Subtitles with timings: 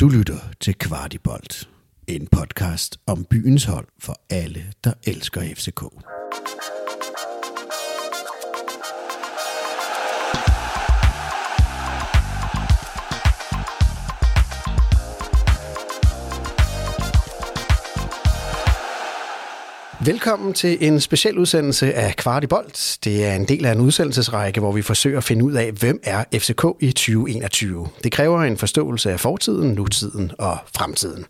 [0.00, 1.68] Du lytter til Kvartibolt,
[2.06, 5.82] en podcast om byens hold for alle, der elsker FCK.
[20.08, 22.98] Velkommen til en speciel udsendelse af Kvartibolt.
[23.04, 26.00] Det er en del af en udsendelsesrække, hvor vi forsøger at finde ud af, hvem
[26.02, 27.88] er FCK i 2021.
[28.04, 31.24] Det kræver en forståelse af fortiden, nutiden og fremtiden.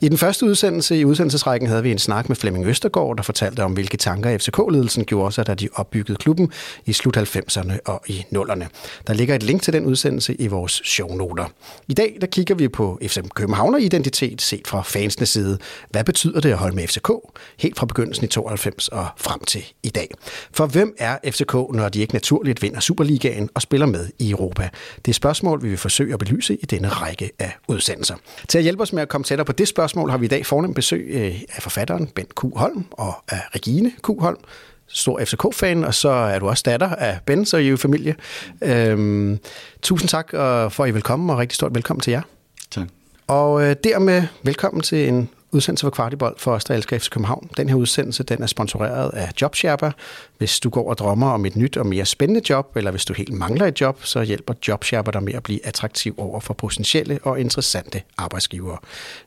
[0.00, 3.64] I den første udsendelse i udsendelsesrækken havde vi en snak med Flemming Østergaard, der fortalte
[3.64, 6.52] om, hvilke tanker FCK-ledelsen gjorde sig, da de opbyggede klubben
[6.86, 8.64] i slut 90'erne og i 0'erne.
[9.06, 11.44] Der ligger et link til den udsendelse i vores shownoter.
[11.88, 15.58] I dag der kigger vi på FC Københavner-identitet set fra fansenes side.
[15.90, 17.10] Hvad betyder det at holde med FCK?
[17.58, 20.08] Helt fra begyndelsen i 92 og frem til i dag.
[20.52, 24.68] For hvem er FCK, når de ikke naturligt vinder Superligaen og spiller med i Europa?
[25.04, 28.14] Det er spørgsmål, vi vil forsøge at belyse i denne række af udsendelser.
[28.48, 30.46] Til at hjælpe os med at komme tættere på det spørgsmål, har vi i dag
[30.46, 32.44] fornemt besøg øh, af forfatteren Bent Q.
[32.56, 34.08] Holm og af Regine Q.
[34.20, 34.38] Holm
[34.86, 38.14] stor FCK-fan, og så er du også datter af Ben, så I er jo familie.
[38.62, 39.38] Øhm,
[39.82, 42.22] tusind tak for, at I vil komme, og rigtig stort velkommen til jer.
[42.70, 42.88] Tak.
[43.26, 47.48] Og øh, dermed velkommen til en udsendelse for Kvartibold for os, der elsker FC København.
[47.56, 49.90] Den her udsendelse den er sponsoreret af JobSharper.
[50.38, 53.12] Hvis du går og drømmer om et nyt og mere spændende job, eller hvis du
[53.14, 57.18] helt mangler et job, så hjælper JobSharper dig med at blive attraktiv over for potentielle
[57.22, 58.78] og interessante arbejdsgivere.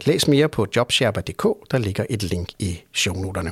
[0.06, 3.52] Læs mere på jobsharper.dk, der ligger et link i shownoterne.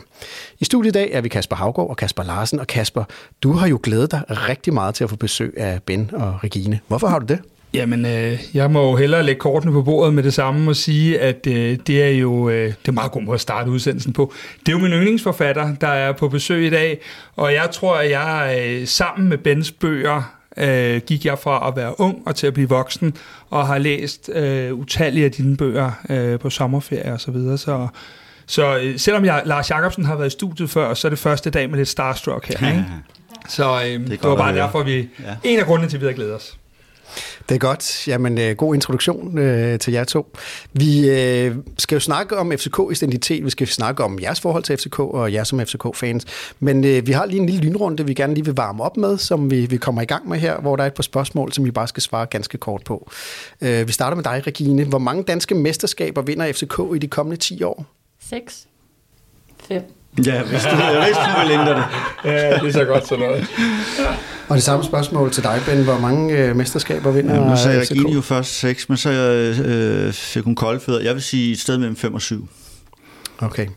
[0.59, 2.59] I studiet i dag er vi Kasper Havgård og Kasper Larsen.
[2.59, 3.03] Og Kasper,
[3.43, 6.79] du har jo glædet dig rigtig meget til at få besøg af Ben og Regine.
[6.87, 7.39] Hvorfor har du det?
[7.73, 11.19] Jamen, øh, jeg må jo hellere lægge kortene på bordet med det samme og sige,
[11.19, 14.33] at øh, det er jo øh, det er meget god måde at starte udsendelsen på.
[14.59, 16.99] Det er jo min yndlingsforfatter, der er på besøg i dag,
[17.35, 21.75] og jeg tror, at jeg øh, sammen med Bens bøger øh, gik jeg fra at
[21.75, 23.13] være ung og til at blive voksen,
[23.49, 27.87] og har læst øh, utallige af dine bøger øh, på sommerferie og så videre, så...
[28.45, 31.49] Så øh, selvom jeg, Lars Jacobsen har været i studiet før, så er det første
[31.49, 32.69] dag med lidt starstruck her.
[32.69, 32.85] Ikke?
[33.49, 34.97] Så øh, det, det var bare derfor, vi...
[34.97, 35.35] Ja.
[35.43, 36.57] En af grundene til, at vi havde glædet os.
[37.49, 38.07] Det er godt.
[38.07, 40.35] Jamen, øh, god introduktion øh, til jer to.
[40.73, 43.45] Vi øh, skal jo snakke om FCK-identitet.
[43.45, 46.25] Vi skal snakke om jeres forhold til FCK og jer som FCK-fans.
[46.59, 49.17] Men øh, vi har lige en lille lynrunde, vi gerne lige vil varme op med,
[49.17, 51.65] som vi, vi kommer i gang med her, hvor der er et par spørgsmål, som
[51.65, 53.11] vi bare skal svare ganske kort på.
[53.61, 54.83] Øh, vi starter med dig, Regine.
[54.83, 57.85] Hvor mange danske mesterskaber vinder FCK i de kommende 10 år?
[58.29, 58.67] 6.
[59.67, 59.83] 5.
[60.25, 61.83] Ja, hvis du, jeg vidste, du ville ændre det.
[62.25, 63.47] ja, det er så godt sådan noget.
[64.49, 65.83] Og det samme spørgsmål til dig, Ben.
[65.83, 70.13] Hvor mange øh, mesterskaber vinder ja, Nu sagde Regine jo først 6, men så øh,
[70.13, 71.01] fik hun koldfødder.
[71.01, 72.49] Jeg vil sige et sted mellem 5 og 7.
[73.39, 73.67] Okay.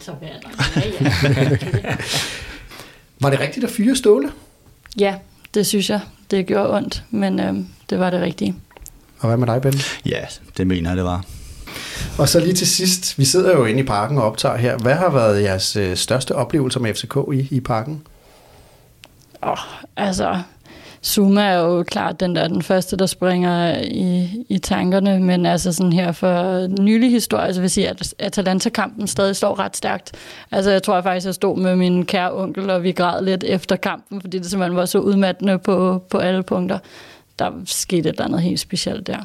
[0.00, 0.28] Så ja,
[1.32, 1.96] ja.
[3.20, 4.30] var det rigtigt at fyre Ståle?
[4.98, 5.14] Ja,
[5.54, 6.00] det synes jeg.
[6.30, 7.54] Det gjorde ondt, men øh,
[7.90, 8.54] det var det rigtige.
[9.18, 9.74] Og hvad med dig, Ben?
[10.06, 10.20] Ja,
[10.56, 11.24] det mener jeg, det var.
[12.18, 14.76] Og så lige til sidst, vi sidder jo inde i parken og optager her.
[14.76, 18.02] Hvad har været jeres øh, største oplevelse med FCK i, i parken?
[19.42, 19.58] Åh, oh,
[19.96, 20.42] altså,
[21.04, 25.72] Zuma er jo klart den der den første, der springer i, i tankerne, men altså
[25.72, 30.12] sådan her for nylig historie, altså vil sige, at Atalanta-kampen stadig står ret stærkt.
[30.50, 33.44] Altså jeg tror jeg faktisk, jeg stod med min kære onkel, og vi græd lidt
[33.44, 36.78] efter kampen, fordi det simpelthen var så udmattende på, på alle punkter.
[37.38, 39.18] Der skete et eller andet helt specielt der.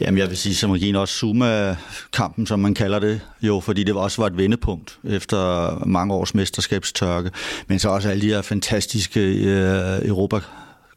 [0.00, 3.94] Jamen, jeg vil sige, som Regine også Zuma-kampen, som man kalder det, jo, fordi det
[3.94, 7.30] også var et vendepunkt efter mange års mesterskabstørke,
[7.66, 10.40] men så også alle de her fantastiske øh, Europa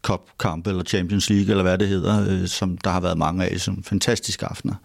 [0.01, 3.59] Cup-kampe, eller Champions League, eller hvad det hedder, øh, som der har været mange af,
[3.59, 4.75] som fantastiske aftener.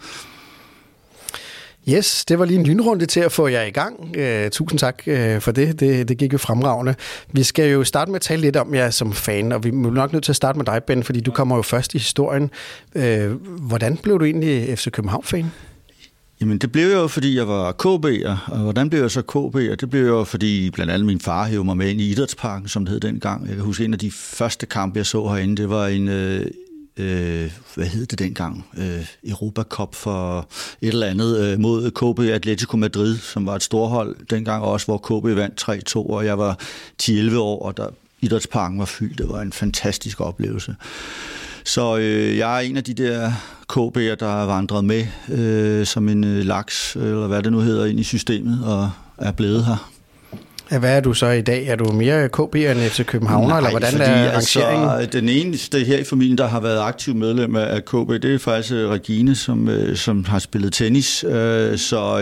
[1.89, 4.01] Yes, det var lige en lynrunde til at få jer i gang.
[4.01, 5.81] Uh, tusind tak uh, for det.
[5.81, 6.09] det.
[6.09, 6.95] Det gik jo fremragende.
[7.33, 9.73] Vi skal jo starte med at tale lidt om jer som fan, og vi er
[9.73, 12.51] nok nødt til at starte med dig, Ben, fordi du kommer jo først i historien.
[12.95, 13.03] Uh,
[13.69, 15.47] hvordan blev du egentlig FC København-fan?
[16.41, 19.75] Jamen det blev jo, fordi jeg var KB'er, og hvordan blev jeg så KB'er?
[19.75, 22.85] Det blev jo, fordi blandt andet min far hævde mig med ind i Idrætsparken, som
[22.85, 23.47] det hed dengang.
[23.47, 26.47] Jeg kan huske, en af de første kampe, jeg så herinde, det var en, øh,
[26.97, 30.49] øh, hvad hed det dengang, øh, Europa Cup for
[30.81, 34.99] et eller andet øh, mod KB Atletico Madrid, som var et storhold dengang også, hvor
[34.99, 36.59] KB vandt 3-2, og jeg var
[37.03, 37.89] 10-11 år, og der
[38.21, 39.19] idrætsparken var fyldt.
[39.19, 40.77] Det var en fantastisk oplevelse.
[41.65, 43.33] Så øh, jeg er en af de der
[43.73, 47.85] KB'er, der er vandret med øh, som en øh, laks, eller hvad det nu hedder,
[47.85, 49.92] ind i systemet, og er blevet her.
[50.79, 51.67] Hvad er du så i dag?
[51.67, 54.89] Er du mere KB end FC København, eller hvordan fordi, er rangeringen?
[54.89, 58.39] Altså, den eneste her i familien, der har været aktiv medlem af KB, det er
[58.39, 61.25] faktisk øh, Regine, som, øh, som har spillet tennis.
[61.25, 62.19] Øh, så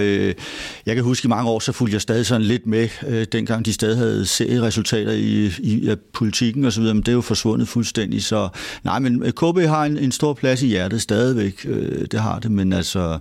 [0.87, 3.73] jeg kan huske, i mange år, så fulgte jeg stadig sådan lidt med, dengang de
[3.73, 8.25] stadig havde serieresultater i, i politikken osv., men det er jo forsvundet fuldstændig.
[8.25, 8.49] Så
[8.85, 11.67] nej, men KB har en, en stor plads i hjertet stadigvæk,
[12.11, 13.19] det har det, men altså,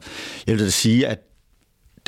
[0.48, 1.29] jeg vil da sige, at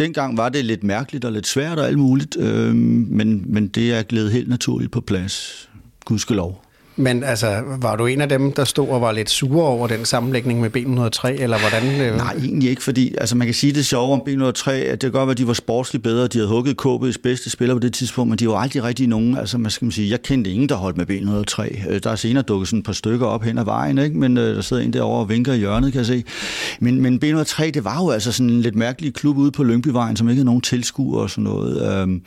[0.02, 3.94] dengang var det lidt mærkeligt og lidt svært og alt muligt, øh, men, men det
[3.94, 5.70] er glædet helt naturligt på plads.
[6.06, 6.64] Gudskelov.
[6.96, 10.06] Men altså, var du en af dem, der stod og var lidt sure over den
[10.06, 12.02] sammenlægning med B103, eller hvordan?
[12.02, 12.18] Øh?
[12.18, 15.12] Nej, egentlig ikke, fordi altså, man kan sige det sjove om B103, at det kan
[15.12, 17.94] godt være, at de var sportsligt bedre, de havde hugget KB's bedste spiller på det
[17.94, 20.76] tidspunkt, men de var aldrig rigtig nogen, altså man skal sige, jeg kendte ingen, der
[20.76, 21.90] holdt med B103.
[21.90, 24.18] Øh, der er senere dukket sådan et par stykker op hen ad vejen, ikke?
[24.18, 26.24] men øh, der sidder en derovre og vinker i hjørnet, kan jeg se.
[26.80, 30.16] Men, men B103, det var jo altså sådan en lidt mærkelig klub ude på Lyngbyvejen,
[30.16, 32.02] som ikke havde nogen tilskuere og sådan noget.
[32.02, 32.22] Øhm,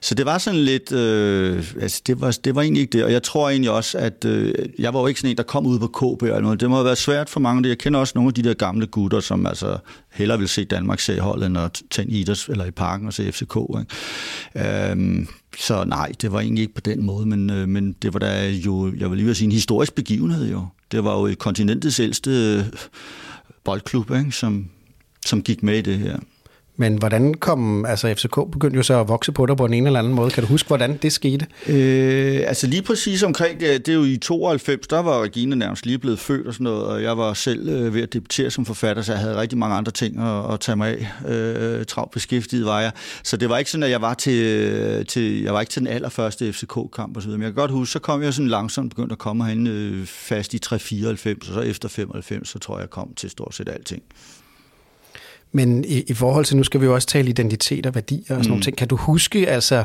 [0.00, 3.12] så det var sådan lidt, øh, altså det var, det var egentlig ikke det, og
[3.12, 5.78] jeg tror egentlig også, at øh, jeg var jo ikke sådan en, der kom ud
[5.78, 6.60] på KB eller noget.
[6.60, 7.68] Det må have været svært for mange.
[7.68, 9.78] Jeg kender også nogle af de der gamle gutter, som altså
[10.12, 13.32] hellere vil se Danmark se holdet, end at tage en eller i parken og se
[13.32, 13.56] FCK.
[13.80, 14.90] Ikke?
[14.90, 15.28] Øhm,
[15.58, 18.50] så nej, det var egentlig ikke på den måde, men, øh, men det var da
[18.50, 20.66] jo, jeg vil lige sige, en historisk begivenhed jo.
[20.92, 22.64] Det var jo kontinentets ældste øh,
[23.64, 24.32] boldklub, ikke?
[24.32, 24.68] Som,
[25.26, 26.18] som gik med i det her.
[26.80, 29.98] Men hvordan kom, altså FCK begyndte jo så at vokse på dig på en eller
[29.98, 30.30] anden måde.
[30.30, 31.46] Kan du huske, hvordan det skete?
[31.66, 35.86] Øh, altså lige præcis omkring det, det er jo i 92, der var Regine nærmest
[35.86, 38.64] lige blevet født og sådan noget, og jeg var selv øh, ved at debutere som
[38.64, 41.30] forfatter, så jeg havde rigtig mange andre ting at, at tage mig af.
[41.30, 42.92] Øh, travlt beskæftiget var jeg.
[43.24, 45.80] Så det var ikke sådan, at jeg var til, øh, til jeg var ikke til
[45.80, 47.38] den allerførste FCK-kamp og så videre.
[47.38, 50.06] Men jeg kan godt huske, så kom jeg sådan langsomt begyndt at komme herinde øh,
[50.06, 53.68] fast i 3-94, og så efter 95, så tror jeg, jeg kom til stort set
[53.68, 54.02] alting.
[55.52, 58.26] Men i, i forhold til, nu skal vi jo også tale identitet og værdier og
[58.28, 58.48] sådan mm.
[58.48, 58.76] nogle ting.
[58.76, 59.84] Kan du huske altså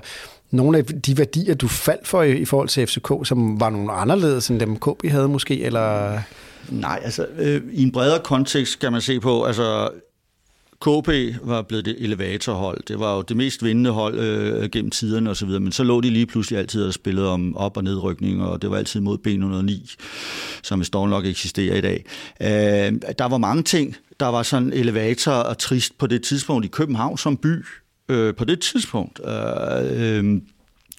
[0.51, 3.91] nogle af de værdier, du faldt for i, i forhold til FCK, som var nogle
[3.91, 6.19] anderledes end dem KB havde måske, eller...
[6.69, 9.89] Nej, altså øh, i en bredere kontekst kan man se på, altså
[10.81, 11.09] KP
[11.43, 12.81] var blevet det elevatorhold.
[12.87, 16.09] Det var jo det mest vindende hold øh, gennem tiderne osv., men så lå de
[16.09, 19.95] lige pludselig altid og spillede om op- og nedrykning, og det var altid mod B109,
[20.63, 22.05] som står nok eksisterer i dag.
[22.41, 26.67] Øh, der var mange ting, der var sådan elevator og trist på det tidspunkt i
[26.67, 27.65] København som by.
[28.09, 29.21] Øh, på det tidspunkt.
[29.25, 30.41] Øh, øh,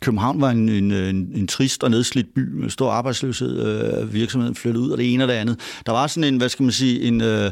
[0.02, 3.66] København var en, en, en, en trist og nedslidt by med stor arbejdsløshed.
[3.66, 5.60] Øh, virksomheden flyttede ud, og det ene og det andet.
[5.86, 7.20] Der var sådan en, hvad skal man sige, en...
[7.20, 7.50] Øh,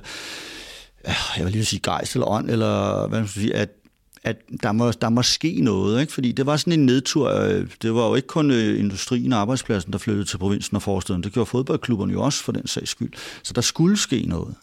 [1.37, 3.71] jeg vil lige sige gejst eller ånd, eller hvad man skal sige, at
[4.25, 6.13] at der må, der må ske noget, ikke?
[6.13, 7.31] fordi det var sådan en nedtur.
[7.31, 10.83] Øh, det var jo ikke kun øh, industrien og arbejdspladsen, der flyttede til provinsen og
[10.83, 11.23] forstaden.
[11.23, 13.13] Det gjorde fodboldklubberne jo også for den sags skyld.
[13.43, 14.55] Så der skulle ske noget.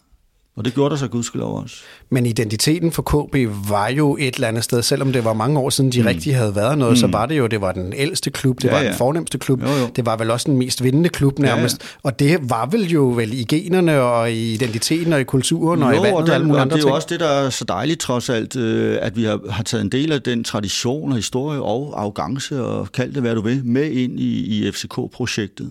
[0.56, 1.76] Og det gjorde der så gudskelov også.
[2.10, 3.36] Men identiteten for KB
[3.70, 6.06] var jo et eller andet sted, selvom det var mange år siden, de mm.
[6.06, 6.96] rigtig havde været noget, mm.
[6.96, 8.88] så var det jo, det var den ældste klub, det ja, var ja.
[8.88, 9.88] den fornemmeste klub, jo, jo.
[9.96, 11.78] det var vel også den mest vindende klub nærmest.
[11.80, 11.98] Ja, ja.
[12.02, 15.86] Og det var vel jo vel i generne og i identiteten og i kulturen jo,
[15.86, 16.82] og i vandet og, og alle mulige andre ting.
[16.82, 19.40] det er jo også det, der er så dejligt trods alt, øh, at vi har,
[19.50, 23.34] har taget en del af den tradition og historie og arrogance og kald det hvad
[23.34, 25.70] du vil, med ind i, i FCK-projektet.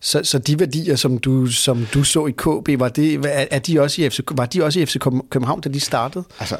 [0.00, 3.80] Så, så de værdier, som du, som du så i KB, var, det, er de
[3.80, 4.96] også i FC, var de også i FC
[5.30, 6.24] København, da de startede?
[6.38, 6.56] Altså,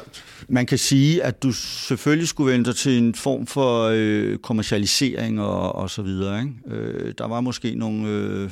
[0.47, 5.75] man kan sige, at du selvfølgelig skulle vente til en form for øh, kommercialisering og,
[5.75, 6.39] og så videre.
[6.39, 6.75] Ikke?
[6.75, 8.49] Øh, der var måske nogle øh,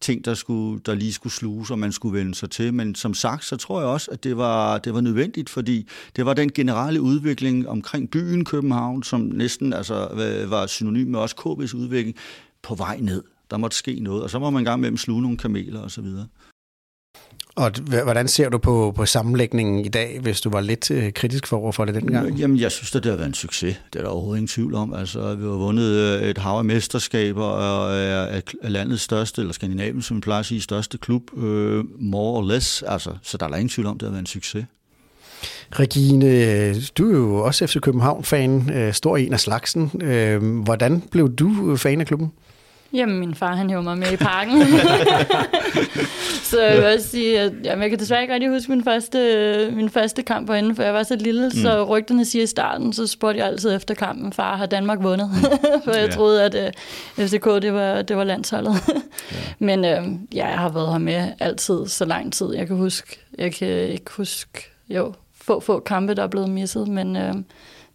[0.00, 2.74] ting, der, skulle, der lige skulle sluges, og man skulle vende sig til.
[2.74, 6.26] Men som sagt, så tror jeg også, at det var, det var nødvendigt, fordi det
[6.26, 11.36] var den generelle udvikling omkring byen København, som næsten altså, øh, var synonym med også
[11.38, 12.16] KB's udvikling,
[12.62, 15.22] på vej ned der måtte ske noget, og så må man gang med at sluge
[15.22, 16.26] nogle kameler og så videre.
[17.56, 17.70] Og
[18.04, 21.72] hvordan ser du på, på sammenlægningen i dag, hvis du var lidt øh, kritisk for
[21.72, 22.38] for det dengang?
[22.38, 23.80] Jamen, jeg synes, at det har været en succes.
[23.92, 24.94] Det er der overhovedet ingen tvivl om.
[24.94, 30.02] Altså, vi har vundet øh, et hav af mesterskaber og er, landets største, eller Skandinavien,
[30.02, 31.42] som vi plejer at sige, største klub, uh,
[32.00, 32.82] more or less.
[32.82, 34.64] Altså, så der er der ingen tvivl om, at det har været en succes.
[35.72, 39.90] Regine, du er jo også FC København-fan, stor en af slagsen.
[40.64, 42.32] Hvordan blev du fan af klubben?
[42.94, 44.62] Jamen, min far, han hævde mig med i parken.
[46.50, 49.70] så jeg vil også sige, at jamen, jeg kan desværre ikke rigtig huske min første,
[49.72, 51.50] min første kamp herinde, for jeg var så lille, mm.
[51.50, 55.30] så rygterne siger i starten, så spurgte jeg altid efter kampen, far, har Danmark vundet?
[55.84, 56.14] for jeg ja.
[56.14, 58.74] troede, at uh, øh, FCK, det var, det var landsholdet.
[59.32, 59.38] ja.
[59.66, 62.54] Men uh, ja, jeg har været her med altid, så lang tid.
[62.54, 66.88] Jeg kan huske, jeg kan ikke huske, jo, få, få kampe, der er blevet misset,
[66.88, 67.16] men...
[67.16, 67.42] Uh,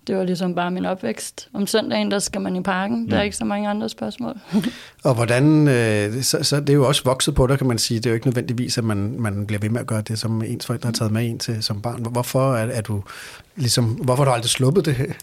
[0.07, 1.49] det var ligesom bare min opvækst.
[1.53, 3.05] Om søndagen, der skal man i parken.
[3.05, 3.11] Ja.
[3.11, 4.37] Der er ikke så mange andre spørgsmål.
[5.03, 7.97] og hvordan, øh, så, så det er jo også vokset på dig, kan man sige.
[7.97, 10.43] Det er jo ikke nødvendigvis, at man, man bliver ved med at gøre det, som
[10.43, 12.05] ens forældre har taget med en til som barn.
[12.11, 13.03] Hvorfor er, er du
[13.55, 14.97] ligesom, hvorfor har du aldrig sluppet det?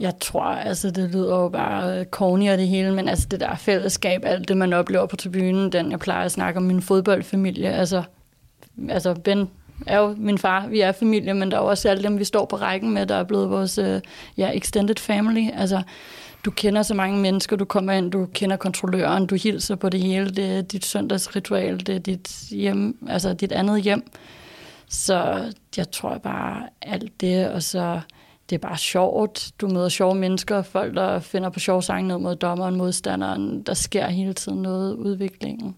[0.00, 3.56] Jeg tror, altså det lyder jo bare corny og det hele, men altså det der
[3.56, 7.72] fællesskab, alt det man oplever på tribunen, den jeg plejer at snakke om min fodboldfamilie,
[7.72, 8.02] altså,
[8.88, 9.48] altså Ben
[9.86, 12.24] er jo min far, vi er familie, men der er jo også alle dem, vi
[12.24, 14.00] står på rækken med, der er blevet vores øh,
[14.36, 15.48] ja, extended family.
[15.54, 15.82] Altså,
[16.44, 20.00] du kender så mange mennesker, du kommer ind, du kender kontrolløren, du hilser på det
[20.00, 24.02] hele, det er dit søndagsritual, det er dit hjem, altså dit andet hjem.
[24.88, 25.44] Så
[25.76, 28.00] jeg tror bare alt det, og så
[28.50, 29.50] det er bare sjovt.
[29.60, 33.62] Du møder sjove mennesker, folk, der finder på sjove sange ned mod dommeren, modstanderen.
[33.62, 35.76] Der sker hele tiden noget udviklingen.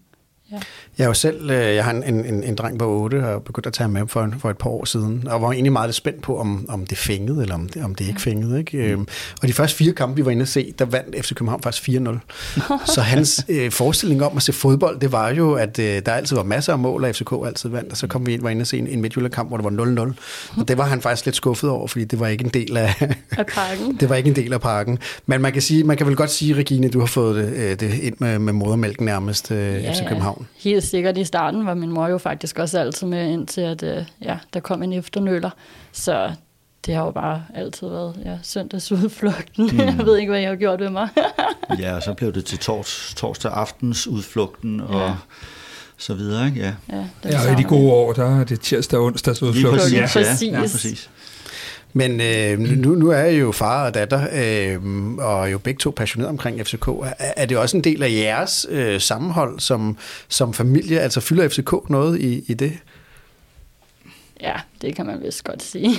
[0.53, 0.59] Ja.
[0.99, 3.67] Jeg er jo selv, øh, jeg har en, en, en dreng på 8, og begyndt
[3.67, 6.23] at tage ham med for, for et par år siden, og var egentlig meget spændt
[6.23, 8.59] på, om, om det fængede, eller om det, om det ikke fængede.
[8.59, 8.77] Ikke?
[8.77, 8.83] Mm.
[8.83, 9.09] Øhm,
[9.43, 11.89] og de første fire kampe, vi var inde at se, der vandt FC København faktisk
[11.89, 12.93] 4-0.
[12.95, 16.37] så hans øh, forestilling om at se fodbold, det var jo, at øh, der altid
[16.37, 18.61] var masser af mål, og FCK altid vandt, og så kom vi ind, var inde
[18.61, 20.61] at se en, en Midtjylland-kamp, hvor det var 0-0.
[20.61, 22.95] Og det var han faktisk lidt skuffet over, fordi det var ikke en del af,
[23.39, 23.97] af pakken.
[24.01, 24.99] det var ikke en del af pakken.
[25.27, 27.81] Men man kan, sige, man kan vel godt sige, Regine, du har fået det, øh,
[27.81, 30.42] det ind med, med modermælken nærmest, øh, ja, FC København.
[30.59, 34.05] Helt sikkert i starten var min mor jo faktisk også altid med, indtil at, øh,
[34.23, 35.51] ja, der kom en efternøler.
[35.93, 36.31] Så
[36.87, 39.71] det har jo bare altid været ja, søndagsudflugten.
[39.73, 39.79] Mm.
[39.79, 41.09] jeg ved ikke, hvad jeg har gjort ved mig.
[41.79, 45.15] ja, og så blev det til tors, torsdag aftens udflugten, og ja.
[45.97, 46.61] så videre, ikke?
[46.61, 49.81] Ja, ja, ja og i de gode år, der er det tirsdag og onsdags udflugten.
[49.81, 50.53] Præcis, ja, præcis.
[50.53, 51.11] Ja, præcis.
[51.93, 54.83] Men øh, nu, nu er jeg jo far og datter, øh,
[55.19, 56.89] og jo begge to passionerede omkring FCK.
[56.89, 59.97] Er, er det også en del af jeres øh, sammenhold som,
[60.29, 61.01] som familie?
[61.01, 62.73] Altså fylder FCK noget i, i det?
[64.41, 65.91] Ja, det kan man vist godt sige.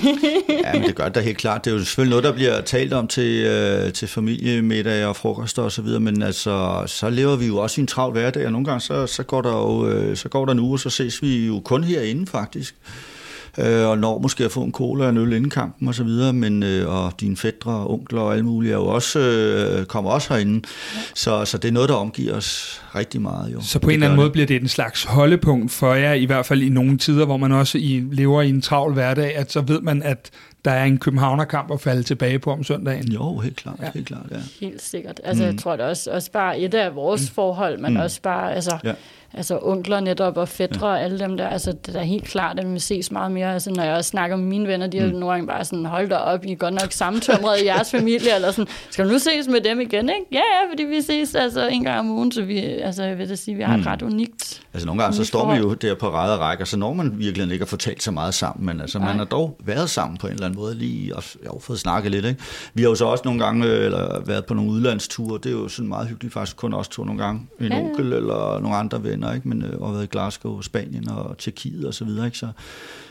[0.66, 1.66] ja, men det gør det da helt klart.
[1.66, 5.60] Det er jo selvfølgelig noget, der bliver talt om til, øh, til familiemiddag og frokost
[5.60, 8.52] og så videre, men altså, så lever vi jo også i en travl hverdag, og
[8.52, 10.90] nogle gange så, så, går der jo, øh, så går der en uge, og så
[10.90, 13.13] ses vi jo kun herinde faktisk øh,
[13.58, 16.34] og når måske at få en cola og en øl inden kampen og så videre,
[16.34, 20.12] men øh, og dine fædre og onkler og alle mulige er jo også, øh, kommer
[20.12, 21.00] også herinde, ja.
[21.16, 23.54] så, så det er noget, der omgiver os rigtig meget.
[23.54, 23.62] Jo.
[23.62, 26.46] Så på en eller anden måde bliver det en slags holdepunkt for jer, i hvert
[26.46, 29.62] fald i nogle tider, hvor man også i, lever i en travl hverdag, at så
[29.62, 30.30] ved man, at
[30.66, 33.12] der er en Københavnerkamp at falde tilbage på om søndagen.
[33.12, 33.76] Jo, helt klart.
[33.82, 33.92] Ja.
[33.94, 34.38] Helt, klart ja.
[34.60, 35.22] helt sikkert.
[35.24, 35.50] Altså, mm.
[35.50, 37.36] jeg tror det også, også bare et af vores mm.
[37.36, 38.00] forhold, men mm.
[38.00, 38.94] også bare, altså, ja
[39.34, 42.74] altså onkler netop og fædre og alle dem der, altså det er helt klart, at
[42.74, 43.54] vi ses meget mere.
[43.54, 45.14] Altså når jeg også snakker med mine venner, de har mm.
[45.14, 48.36] nogle gange bare sådan, hold da op, I er godt nok sammentømret i jeres familie,
[48.36, 50.26] eller sådan, skal du nu ses med dem igen, ikke?
[50.32, 53.30] Ja, ja, fordi vi ses altså en gang om ugen, så vi, altså jeg vil
[53.30, 53.86] da sige, vi har et mm.
[53.86, 56.94] ret unikt Altså nogle gange så står man jo der på ræde rækker, så når
[56.94, 60.18] man virkelig ikke har fortalt så meget sammen, men altså man har dog været sammen
[60.18, 62.42] på en eller anden måde lige, og har fået snakket lidt, ikke?
[62.74, 65.68] Vi har jo så også nogle gange eller været på nogle udlandsture, det er jo
[65.68, 67.80] sådan meget hyggeligt faktisk, kun også to nogle gange, en ja.
[67.80, 69.48] onkel eller nogle andre venner, ikke?
[69.48, 72.38] Men øh, og været i Glasgow, Spanien og Tjekkiet og så videre, ikke?
[72.38, 72.48] Så,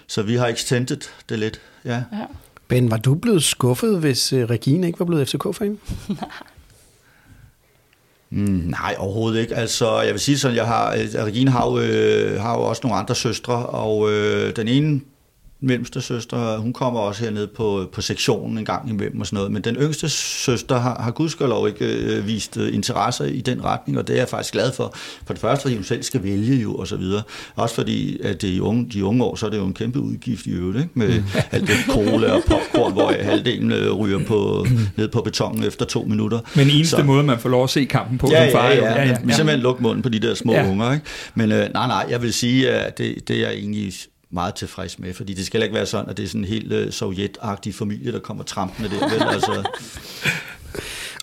[0.06, 1.94] så vi har extended det lidt, ja.
[2.12, 2.26] ja.
[2.68, 5.78] Ben, var du blevet skuffet, hvis øh, Regine ikke var blevet FCK-fan?
[8.34, 9.54] Mm, nej, overhovedet ikke.
[9.54, 12.80] Altså, jeg vil sige sådan, jeg har, øh, Regine har jo, øh, har jo også
[12.84, 15.00] nogle andre søstre, og øh, den ene
[15.62, 19.52] mellemste søster, hun kommer også herned på, på sektionen en gang imellem og sådan noget,
[19.52, 23.98] men den yngste søster har, har gudskelov ikke øh, vist øh, interesse i den retning,
[23.98, 24.94] og det er jeg faktisk glad for.
[25.26, 27.22] For det første, fordi hun selv skal vælge jo, og så videre.
[27.56, 30.00] Også fordi, at det i unge, de unge år, så er det jo en kæmpe
[30.00, 30.90] udgift i øvrigt, ikke?
[30.94, 31.24] med mm.
[31.50, 34.66] alt det cola og popcorn, hvor halvdelen øh, ryger på,
[34.96, 36.40] ned på betongen efter to minutter.
[36.56, 38.68] Men eneste så, måde, man får lov at se kampen på ja, som far.
[38.68, 39.16] Ja, ja, ja, ja, ja.
[39.24, 40.70] Vi simpelthen lukke munden på de der små ja.
[40.70, 40.92] unger.
[40.92, 41.04] Ikke?
[41.34, 43.92] Men øh, nej, nej, jeg vil sige, at det, det er jeg egentlig
[44.32, 46.72] meget tilfreds med, fordi det skal ikke være sådan, at det er sådan en helt
[46.72, 49.08] øh, sovjetagtig familie, der kommer trampende der.
[49.10, 49.22] Vel?
[49.22, 49.68] Altså,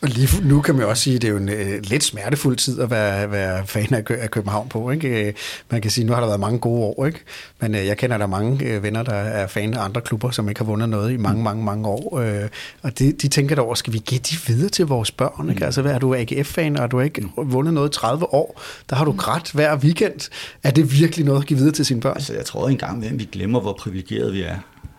[0.01, 2.57] og lige nu kan man også sige, at det er jo en uh, lidt smertefuld
[2.57, 4.91] tid at være, være fan af, af København på.
[4.91, 5.27] Ikke?
[5.27, 5.33] Øh,
[5.69, 7.19] man kan sige, at nu har der været mange gode år, ikke?
[7.59, 10.49] men uh, jeg kender der mange uh, venner, der er fan af andre klubber, som
[10.49, 12.09] ikke har vundet noget i mange, mange, mange år.
[12.11, 12.49] Uh,
[12.81, 15.49] og de, de tænker da over, skal vi give de videre til vores børn?
[15.49, 15.59] Ikke?
[15.59, 15.65] Mm.
[15.65, 18.61] Altså, hvad er du AGF-fan, og du har ikke vundet noget i 30 år?
[18.89, 20.29] Der har du grædt hver weekend.
[20.63, 22.15] Er det virkelig noget at give videre til sine børn?
[22.15, 24.55] Altså, jeg tror engang, at vi glemmer, hvor privilegeret vi er.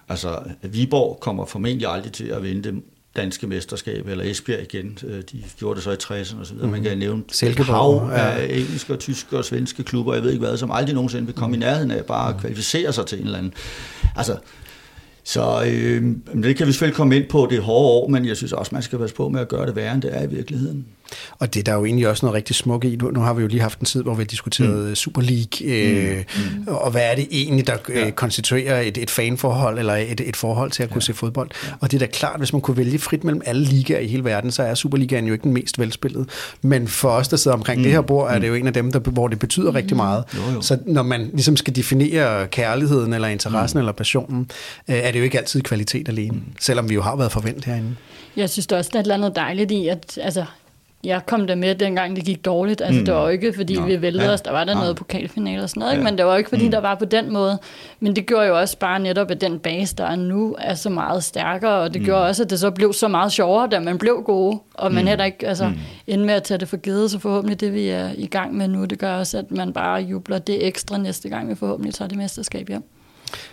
[0.09, 2.83] Altså, Viborg kommer formentlig aldrig til at vinde det
[3.17, 4.99] danske mesterskab, eller Esbjerg igen.
[5.07, 6.57] Øh, de gjorde det så i 60'erne osv.
[6.57, 6.69] Mm.
[6.69, 8.55] Man kan nævne Silkeborg, hav af ja.
[8.55, 11.57] engelske, og tyske og svenske klubber, jeg ved ikke hvad, som aldrig nogensinde vil komme
[11.57, 11.63] mm.
[11.63, 12.41] i nærheden af bare at mm.
[12.41, 13.53] kvalificere sig til en eller anden.
[14.17, 14.37] Altså,
[15.25, 16.03] så øh,
[16.43, 18.83] det kan vi selvfølgelig komme ind på, det hårde år, men jeg synes også, man
[18.83, 20.87] skal passe på med at gøre det værre, end det er i virkeligheden.
[21.39, 22.97] Og det der er jo egentlig også noget rigtig smukt i.
[22.97, 24.95] Nu, nu har vi jo lige haft en tid, hvor vi har diskuteret mm.
[24.95, 26.69] Super League, øh, mm.
[26.69, 28.11] og hvad er det egentlig, der øh, ja.
[28.11, 31.13] konstituerer et, et fanforhold, eller et, et forhold til at kunne ja.
[31.13, 31.51] se fodbold.
[31.81, 34.25] Og det er da klart, hvis man kunne vælge frit mellem alle ligaer i hele
[34.25, 36.29] verden, så er Superligaen jo ikke den mest velspillet.
[36.63, 37.83] Men for os, der sidder omkring mm.
[37.83, 39.75] det her bord, er det jo en af dem, der, hvor det betyder mm.
[39.75, 40.25] rigtig meget.
[40.37, 40.61] Jo, jo.
[40.61, 43.81] Så når man ligesom skal definere kærligheden, eller interessen, mm.
[43.81, 44.51] eller passionen,
[44.89, 46.43] øh, er det jo ikke altid kvalitet alene, mm.
[46.61, 47.97] selvom vi jo har været forventet herinde.
[48.37, 50.45] Jeg synes også, der er et eller andet dejligt i, at altså,
[51.05, 52.81] jeg kom der med, dengang det gik dårligt.
[52.81, 53.05] Altså, mm.
[53.05, 53.87] det var jo ikke, fordi Nå.
[53.87, 54.33] vi væltede ja.
[54.33, 54.41] os.
[54.41, 54.79] Der var der ja.
[54.79, 56.03] noget pokalfinale og sådan noget, ja.
[56.03, 56.71] men det var jo ikke, fordi mm.
[56.71, 57.59] der var på den måde.
[58.01, 60.91] Men det gjorde jo også bare netop, at den base, der er nu, er så
[60.91, 62.05] meget stærkere, og det mm.
[62.05, 65.03] gjorde også, at det så blev så meget sjovere, da man blev gode, og man
[65.03, 65.09] mm.
[65.09, 65.75] heller ikke altså, mm.
[66.07, 68.69] endte med at tage det for givet, så forhåbentlig det, vi er i gang med
[68.69, 72.09] nu, det gør også, at man bare jubler det ekstra næste gang, vi forhåbentlig tager
[72.09, 72.85] det mesterskab hjem.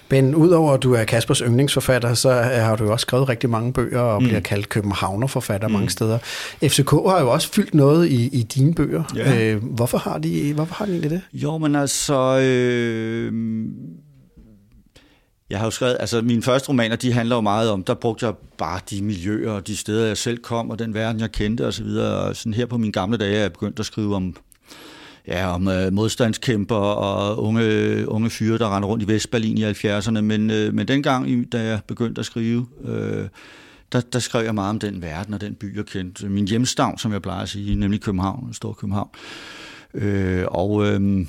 [0.10, 4.00] Ben, udover at du er Kaspers yndlingsforfatter, så har du også skrevet rigtig mange bøger
[4.00, 4.28] og mm.
[4.28, 5.74] bliver kaldt Københavnerforfatter mm.
[5.74, 6.18] mange steder.
[6.64, 9.04] FCK har jo også fyldt noget i, i dine bøger.
[9.16, 9.54] Ja.
[9.54, 11.22] Øh, hvorfor, har de, hvorfor har de egentlig det?
[11.34, 12.40] Jo, men altså...
[12.44, 13.34] Øh,
[15.50, 18.26] jeg har jo skrevet, altså mine første romaner, de handler jo meget om, der brugte
[18.26, 21.68] jeg bare de miljøer og de steder, jeg selv kom, og den verden, jeg kendte
[21.68, 21.86] osv.
[21.86, 24.36] Og sådan her på mine gamle dage er jeg begyndt at skrive om
[25.28, 30.22] ja, om øh, modstandskæmper og unge, unge fyre, der render rundt i Vestberlin i 70'erne.
[30.22, 33.28] Men, øh, men dengang, da jeg begyndte at skrive, øh,
[33.92, 36.30] der, der skrev jeg meget om den verden og den by, jeg kendte.
[36.30, 39.10] Min hjemstavn, som jeg plejer at sige, nemlig København, Stor København.
[39.94, 41.26] Øh, og øh,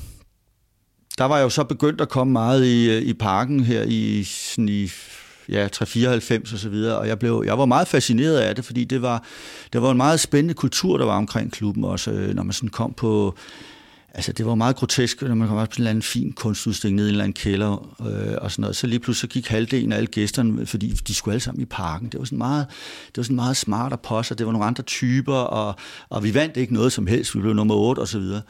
[1.18, 4.24] der var jeg jo så begyndt at komme meget i, øh, i parken her i,
[4.24, 4.90] sådan i
[5.48, 8.84] ja, 394 og så videre, og jeg, blev, jeg var meget fascineret af det, fordi
[8.84, 9.24] det var,
[9.72, 12.68] det var en meget spændende kultur, der var omkring klubben også, øh, når man sådan
[12.68, 13.34] kom på
[14.18, 16.96] Altså, det var meget grotesk, når man kom op til en eller anden fin kunstudstilling
[16.96, 18.76] nede i en eller anden kælder øh, og sådan noget.
[18.76, 21.64] Så lige pludselig så gik halvdelen af alle gæsterne, fordi de skulle alle sammen i
[21.64, 22.08] parken.
[22.08, 22.66] Det var sådan meget,
[23.06, 25.74] det var sådan meget smart og posse, det var nogle andre typer, og,
[26.08, 27.34] og vi vandt ikke noget som helst.
[27.34, 28.42] Vi blev nummer 8 og så videre.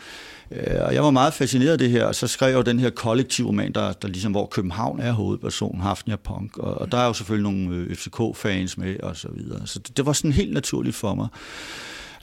[0.51, 2.79] Øh, og jeg var meget fascineret af det her, og så skrev jeg jo den
[2.79, 7.07] her kollektivroman, der, der ligesom, hvor København er hovedpersonen, Hafnia Punk, og, og der er
[7.07, 9.67] jo selvfølgelig nogle øh, FCK-fans med, og så videre.
[9.67, 11.29] Så det, det var sådan helt naturligt for mig.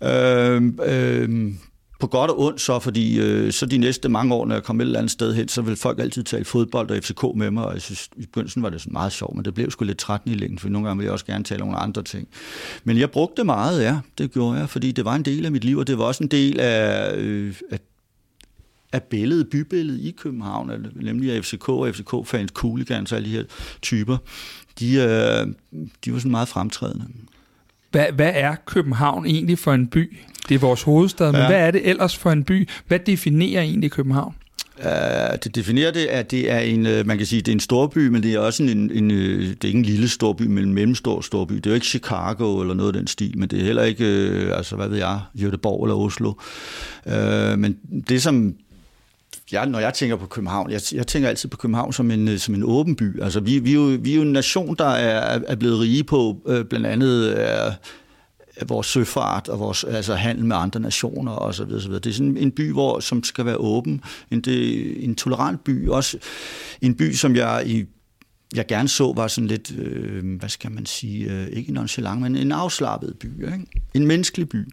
[0.03, 1.53] Øh, øh,
[1.99, 4.81] på godt og ondt så, fordi øh, så de næste mange år, når jeg kom
[4.81, 7.65] et eller andet sted hen, så vil folk altid tale fodbold og FCK med mig,
[7.65, 9.97] og jeg synes, i begyndelsen var det sådan meget sjovt, men det blev sgu lidt
[9.97, 12.27] trættende i længden, for nogle gange ville jeg også gerne tale om nogle andre ting.
[12.83, 15.51] Men jeg brugte det meget, ja, det gjorde jeg, fordi det var en del af
[15.51, 17.79] mit liv, og det var også en del af, øh, af
[18.93, 23.43] af billedet, bybilledet i København, nemlig af FCK og FCK-fans, cooligans og alle de her
[23.81, 24.17] typer,
[24.79, 25.53] de, øh,
[26.05, 27.05] de var sådan meget fremtrædende.
[27.91, 30.17] Hvad, hvad er København egentlig for en by?
[30.49, 31.47] Det er vores hovedstad, men ja.
[31.47, 32.69] hvad er det ellers for en by?
[32.87, 34.35] Hvad definerer egentlig København?
[34.77, 34.85] Uh,
[35.43, 38.07] det definerer det, at det er en, øh, man kan sige, det er en storby,
[38.07, 40.73] men det er også en, en øh, det er ikke en lille storby, men en
[40.73, 41.53] mellemstor storby.
[41.53, 44.05] Det er jo ikke Chicago eller noget af den stil, men det er heller ikke,
[44.53, 46.33] altså hvad ved jeg, Göteborg eller Oslo.
[47.05, 47.77] Uh, men
[48.09, 48.55] det som
[49.51, 52.55] jeg, når jeg tænker på København, jeg, jeg tænker altid på København som en, som
[52.55, 53.21] en åben by.
[53.21, 56.03] Altså, vi, vi, er jo, vi er jo en nation, der er, er blevet rige
[56.03, 57.73] på øh, blandt andet øh,
[58.67, 62.01] vores søfart og vores altså handel med andre nationer og så videre, så videre.
[62.01, 64.01] Det er sådan en by, hvor, som skal være åben.
[64.31, 65.89] En, det, en tolerant by.
[65.89, 66.17] Også
[66.81, 67.85] en by, som jeg i
[68.55, 72.35] jeg gerne så, var sådan lidt, øh, hvad skal man sige, øh, ikke nonchalant, men
[72.35, 73.45] en afslappet by.
[73.45, 73.65] Ikke?
[73.93, 74.67] En menneskelig by.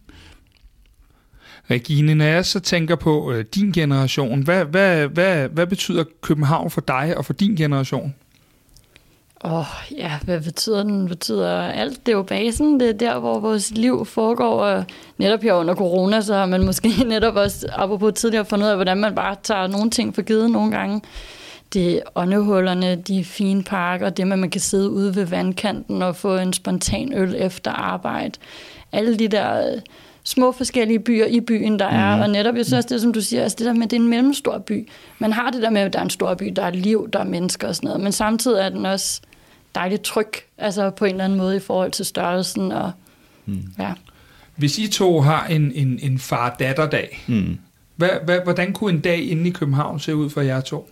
[1.69, 6.71] Regine, når jeg så tænker på øh, din generation, hvad, hvad, hvad, hvad betyder København
[6.71, 8.15] for dig og for din generation?
[9.45, 9.65] Åh, oh,
[9.97, 11.07] ja, hvad betyder den?
[11.07, 12.05] betyder alt.
[12.05, 12.79] Det er jo basen.
[12.79, 14.63] Det er der, hvor vores liv foregår.
[14.63, 14.85] Og
[15.17, 18.77] netop her under corona, så har man måske netop også, apropos tidligere, fundet ud af,
[18.77, 21.01] hvordan man bare tager nogle ting for givet nogle gange.
[21.73, 26.01] Det er åndehullerne, de fine parker, det med, at man kan sidde ude ved vandkanten
[26.01, 28.39] og få en spontan øl efter arbejde.
[28.91, 29.79] Alle de der
[30.23, 32.15] små forskellige byer i byen, der er.
[32.15, 32.21] Mm.
[32.21, 34.09] Og netop, jeg synes det, som du siger, altså det der med, det er en
[34.09, 34.89] mellemstor by.
[35.19, 37.19] Man har det der med, at der er en stor by, der er liv, der
[37.19, 38.01] er mennesker og sådan noget.
[38.01, 39.21] Men samtidig er den også
[39.75, 42.71] dejligt tryg, altså på en eller anden måde i forhold til størrelsen.
[42.71, 42.91] Og,
[43.45, 43.63] mm.
[43.79, 43.93] ja.
[44.55, 47.57] Hvis I to har en, en, en far-datter-dag, mm.
[47.95, 50.89] hvad, hvad, hvordan kunne en dag inde i København se ud for jer to?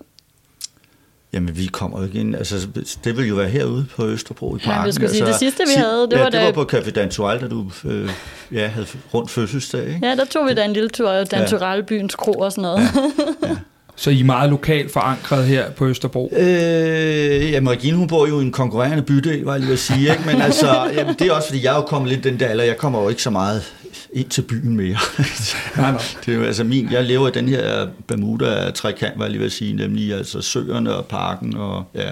[1.33, 2.35] Jamen, vi kommer jo ikke ind.
[2.35, 2.67] Altså,
[3.03, 4.71] det vil jo være herude på Østerbro i parken.
[4.71, 6.69] Ja, jeg skulle sige, altså, det sidste, vi havde, det ja, var det var på
[6.73, 8.09] Café Dantual, da du øh,
[8.51, 10.07] ja, havde rundt fødselsdag, ikke?
[10.07, 11.85] Ja, der tog vi da en lille tur, Dantual, ja.
[11.85, 12.79] byens kro og sådan noget.
[12.79, 13.47] Ja.
[13.47, 13.55] Ja.
[14.01, 16.33] Så I er meget lokalt forankret her på Østerbro?
[16.37, 20.11] Øh, jamen, Regine, hun bor jo i en konkurrerende bydel, var jeg lige at sige.
[20.11, 20.23] Ikke?
[20.25, 22.63] Men altså, jamen, det er også, fordi jeg er jo kommet lidt den der alder.
[22.63, 23.73] Jeg kommer jo ikke så meget
[24.13, 24.97] ind til byen mere.
[25.77, 26.01] nej, nej.
[26.25, 29.51] Det er jo, altså min, jeg lever i den her Bermuda-trekant, var jeg lige at
[29.51, 32.09] sige, nemlig altså søerne og parken og ja.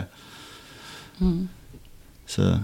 [1.19, 1.49] Mm.
[2.27, 2.57] Så,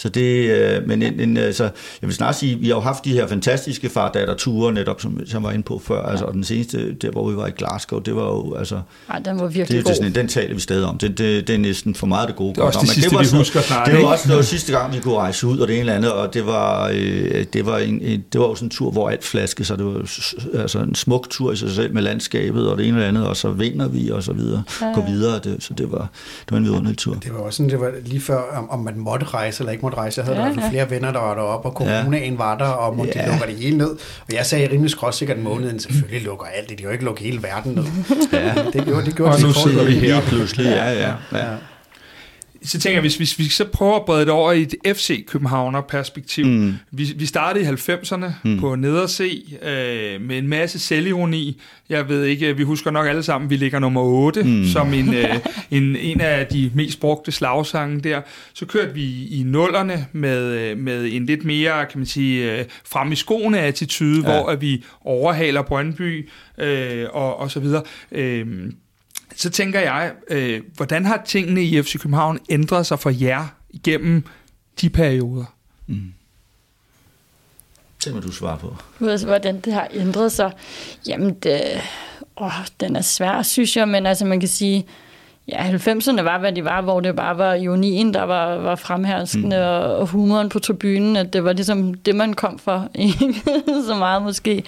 [0.00, 3.04] Så det, øh, men en, en, altså, jeg vil snart sige, vi har jo haft
[3.04, 6.02] de her fantastiske fardatter-ture, netop som, som var inde på før.
[6.02, 8.80] Altså, og den seneste, der hvor vi var i Glasgow, det var jo, altså...
[9.10, 9.90] Ej, den var virkelig det, god.
[9.90, 10.98] Det, sådan, den taler vi stadig om.
[10.98, 12.54] Det, det, det er næsten for meget det gode.
[12.54, 14.42] Det er også det Men sidste, var vi husker snart, Det var også det var
[14.42, 17.44] sidste gang, vi kunne rejse ud, og det ene eller andet, og det var, øh,
[17.52, 19.84] det var, en, en, det var jo sådan en tur, hvor alt flaske, så det
[19.84, 19.98] var
[20.60, 23.36] altså en smuk tur i sig selv med landskabet og det ene eller andet, og
[23.36, 24.86] så vinder vi og så videre, Ja.
[24.94, 25.38] gå videre.
[25.44, 26.08] Det, så det var,
[26.44, 27.14] det var en vidunderlig tur.
[27.14, 29.82] Det var også sådan, det var lige før, om, om man måtte rejse eller ikke
[29.82, 30.20] måtte rejse.
[30.20, 30.68] Jeg havde Ja, ja, fald ja.
[30.70, 33.22] flere venner, der var deroppe, og coronaen var der, og måtte Ja.
[33.24, 33.90] de lukker det hele ned.
[34.28, 36.78] Og jeg sagde rimelig skråsikkert en måned, selvfølgelig lukker alt det.
[36.78, 37.84] De kan jo ikke lukke hele verden ned.
[38.32, 38.54] Ja.
[38.72, 40.20] Det gjorde, det gjorde Og de nu sidder vi her.
[40.20, 41.00] Pludselig, ja, ja.
[41.32, 41.38] ja.
[41.38, 41.44] Ja.
[42.62, 45.26] Så tænker jeg, hvis, hvis vi så prøver at brede det over i et FC
[45.26, 46.46] Københavner-perspektiv.
[46.46, 46.74] Mm.
[46.90, 48.60] Vi, vi startede i 90'erne mm.
[48.60, 51.60] på Nederse øh, med en masse selvironi.
[51.88, 54.64] Jeg ved ikke, vi husker nok alle sammen, vi ligger nummer 8 mm.
[54.64, 55.36] som en, øh,
[55.70, 58.20] en, en af de mest brugte slagsange der.
[58.54, 62.64] Så kørte vi i nullerne med, øh, med en lidt mere, kan man sige, øh,
[62.84, 64.32] frem i skoene attitude, ja.
[64.32, 64.40] Ja.
[64.40, 67.82] hvor at vi overhaler Brøndby øh, og, og så videre.
[68.12, 68.46] Øh,
[69.40, 74.24] så tænker jeg, øh, hvordan har tingene i FC København ændret sig for jer igennem
[74.80, 75.44] de perioder?
[78.04, 78.76] Det må du svare på.
[79.06, 80.52] Altså, hvordan det har ændret sig.
[81.06, 81.62] Jamen, det,
[82.36, 84.86] åh, den er svær, synes jeg, men altså, man kan sige,
[85.52, 89.56] ja, 90'erne var, hvad de var, hvor det bare var ironien, der var, var fremherskende,
[89.56, 89.62] mm.
[89.62, 92.88] og, og humoren på tribunen, at det var ligesom det, man kom for,
[93.88, 94.62] så meget måske,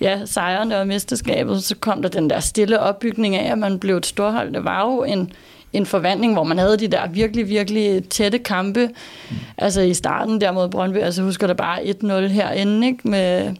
[0.00, 3.96] ja, sejrene og mesterskabet, så kom der den der stille opbygning af, at man blev
[3.96, 4.52] et storhold.
[4.52, 5.32] Det var jo en,
[5.72, 8.86] en forvandling, hvor man havde de der virkelig, virkelig tætte kampe.
[9.30, 9.36] Mm.
[9.58, 13.08] Altså i starten der mod Brøndby, altså husker der bare 1-0 herinde, ikke?
[13.08, 13.54] Med,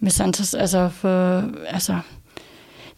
[0.00, 1.98] med Santos, altså for, altså,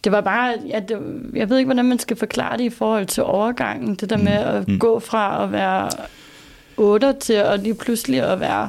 [0.07, 0.99] det var bare, ja, det,
[1.35, 4.33] jeg ved ikke, hvordan man skal forklare det i forhold til overgangen, det der med
[4.33, 4.79] at mm.
[4.79, 5.91] gå fra at være
[6.77, 8.69] 8 til at lige pludselig at være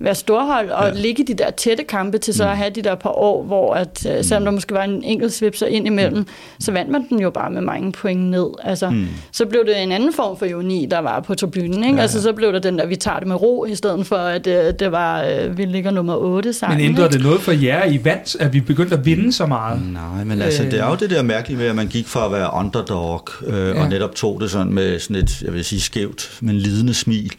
[0.00, 1.00] være storhold og ja.
[1.00, 3.74] ligge i de der tætte kampe til så at have de der par år, hvor
[3.74, 4.22] at, mm.
[4.22, 6.26] selvom der måske var en enkelt svipser ind imellem, mm.
[6.60, 8.46] så vandt man den jo bare med mange point ned.
[8.62, 9.06] Altså, mm.
[9.32, 11.84] Så blev det en anden form for ironi, der var på tribunen.
[11.84, 11.96] Ikke?
[11.96, 12.02] Ja.
[12.02, 14.46] Altså, så blev det den der, vi tager det med ro, i stedet for at
[14.46, 16.78] øh, det var, øh, vi ligger nummer 8 sammen.
[16.78, 19.92] Men ændrede det noget for jer i vand, at vi begyndte at vinde så meget?
[19.92, 22.32] Nej, men altså, det er jo det der mærkelige med, at man gik fra at
[22.32, 23.68] være underdog, øh.
[23.68, 23.82] Ja.
[23.82, 27.32] og netop tog det sådan med sådan et, jeg vil sige, skævt, men lidende smil,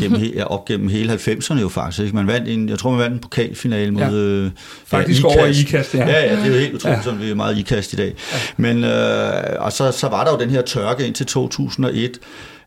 [0.00, 2.14] gennem, he, op gennem hele 90'erne jo faktisk.
[2.14, 4.02] Man vandt en, jeg tror, man vandt en pokalfinale mod...
[4.02, 4.10] Ja.
[4.12, 4.50] Øh,
[4.86, 6.08] Faktisk ja, over IKAST, ja.
[6.08, 6.20] ja.
[6.24, 7.02] Ja, det er jo helt utroligt, Ja.
[7.02, 8.14] sådan vi er meget ikast i dag.
[8.32, 8.38] Ja.
[8.56, 12.18] Men, øh, og så, så var der jo den her tørke indtil 2001,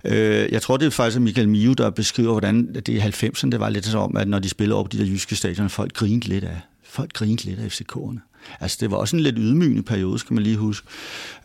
[0.08, 3.60] Øh, Jeg tror, det er faktisk Michael Mio, der beskriver, hvordan det i 90'erne, det
[3.60, 6.28] var lidt som, at når de spillede op på de der jyske stadioner, folk grinede
[6.28, 8.35] lidt af, folk grinede lidt af FCK'erne.
[8.60, 10.88] Altså, det var også en lidt ydmygende periode, skal man lige huske.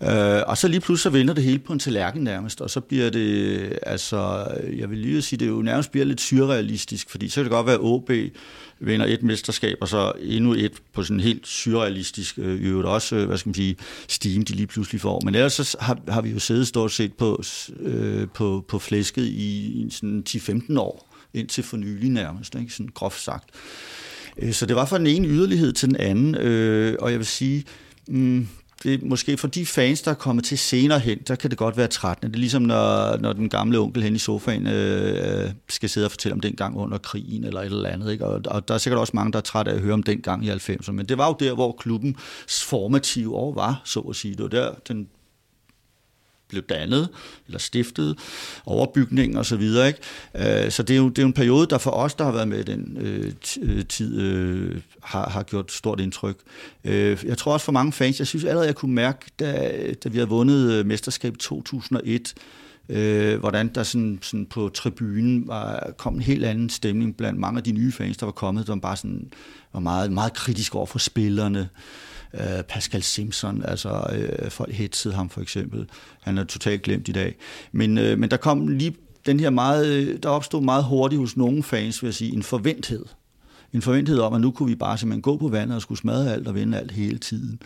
[0.02, 2.80] Øh, og så lige pludselig så vender det hele på en tallerken nærmest, og så
[2.80, 7.28] bliver det, altså, jeg vil lige sige, det er jo nærmest bliver lidt surrealistisk, fordi
[7.28, 8.10] så kan det godt være, at OB
[8.80, 13.16] vinder et mesterskab, og så endnu et på sådan en helt surrealistisk, øh, øvrigt også,
[13.16, 13.76] øh, hvad skal man sige,
[14.08, 15.20] steam, de lige pludselig får.
[15.24, 17.42] Men ellers så har, har vi jo siddet stort set på,
[17.80, 22.72] øh, på, på flæsket i, i sådan 10-15 år, indtil for nylig nærmest, ikke?
[22.72, 23.50] sådan groft sagt.
[24.38, 27.26] Øh, Så det var fra den ene yderlighed til den anden, øh, og jeg vil
[27.26, 27.64] sige,
[28.08, 28.48] mm,
[28.82, 31.58] det er måske for de fans, der er kommet til senere hen, der kan det
[31.58, 32.32] godt være trættende.
[32.32, 36.04] Det er ligesom, når, når den gamle onkel hen i sofaen øh, øh skal sidde
[36.04, 38.12] og fortælle om den gang under krigen eller et eller andet.
[38.12, 38.26] Ikke?
[38.26, 40.20] Og, og der er sikkert også mange, der er trætte af at høre om den
[40.20, 40.92] gang i 90'erne.
[40.92, 44.34] Men det var jo der, hvor klubbens formative år var, så at sige.
[44.34, 45.08] Det var der, den
[46.50, 47.08] blev dannet
[47.46, 48.18] eller stiftet,
[48.66, 49.88] overbygning og så videre.
[49.88, 50.64] Ikke?
[50.64, 52.32] Øh, Så det er, jo, det er jo en periode, der for os, der har
[52.32, 53.32] været med i den øh,
[53.62, 56.36] øh tid, øh, har, har gjort stort indtryk.
[56.84, 59.72] Øh, Jeg tror også for mange fans, jeg synes allerede, jeg kunne mærke, da,
[60.04, 62.34] da vi havde vundet øh, mesterskabet mesterskab 2001,
[62.88, 67.58] øh, hvordan der sådan, sådan på tribunen var, kom en helt anden stemning blandt mange
[67.58, 69.30] af de nye fans, der var kommet, der var bare sådan,
[69.72, 71.68] var meget, meget kritisk over for spillerne.
[72.34, 75.86] Øh, Pascal Simpson, altså øh, folk hetsede ham for eksempel.
[76.20, 77.36] Han er totalt glemt i dag.
[77.72, 78.94] Men, øh, men der kom lige
[79.26, 82.42] den her meget, øh, der opstod meget hurtigt hos nogle fans, vil jeg sige, en
[82.42, 83.04] forventhed.
[83.72, 86.32] En forventhed om, at nu kunne vi bare simpelthen gå på vandet og skulle smadre
[86.32, 87.62] alt og vinde alt hele tiden.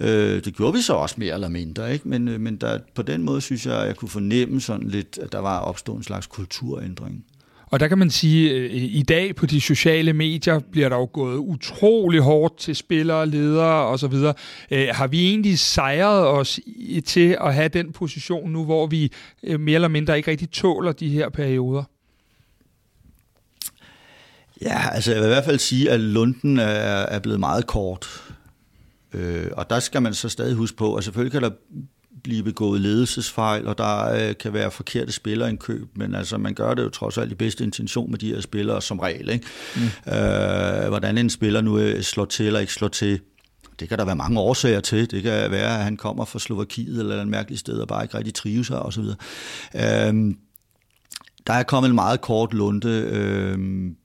[0.00, 2.08] Øh, det gjorde vi så også mere eller mindre, ikke?
[2.08, 5.18] men, øh, men der, på den måde synes jeg, at jeg kunne fornemme sådan lidt,
[5.22, 7.24] at der var opstået en slags kulturændring.
[7.70, 11.08] Og der kan man sige, at i dag på de sociale medier bliver der jo
[11.12, 14.14] gået utrolig hårdt til spillere, ledere osv.
[14.70, 16.60] Øh, har vi egentlig sejret os
[17.06, 20.92] til at have den position nu, hvor vi øh, mere eller mindre ikke rigtig tåler
[20.92, 21.84] de her perioder?
[24.62, 28.06] Ja, altså jeg vil i hvert fald sige, at lunden er, er blevet meget kort.
[29.12, 31.50] Øh, og der skal man så stadig huske på, at selvfølgelig kan der
[32.28, 36.82] blive begået ledelsesfejl, og der øh, kan være forkerte spillerindkøb, men altså man gør det
[36.82, 39.28] jo trods alt i bedste intention med de her spillere som regel.
[39.28, 39.46] Ikke?
[39.76, 40.12] Mm.
[40.12, 43.20] Øh, hvordan en spiller nu øh, slår til eller ikke slår til,
[43.80, 45.10] det kan der være mange årsager til.
[45.10, 48.18] Det kan være, at han kommer fra Slovakiet eller et mærkeligt sted og bare ikke
[48.18, 49.04] rigtig trives her osv.
[49.74, 50.36] Øhm,
[51.46, 53.96] der er kommet en meget kort lunde, øhm,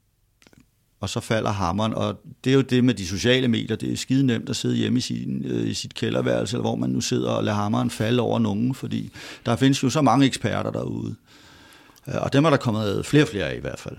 [1.04, 1.94] og så falder hammeren.
[1.94, 3.76] Og det er jo det med de sociale medier.
[3.76, 6.76] Det er skide nemt at sidde hjemme i, sin, øh, i sit kælderværelse, eller hvor
[6.76, 9.12] man nu sidder og lader hammeren falde over nogen, fordi
[9.46, 11.16] der findes jo så mange eksperter derude.
[12.08, 13.98] Øh, og dem er der kommet flere og flere af i hvert fald.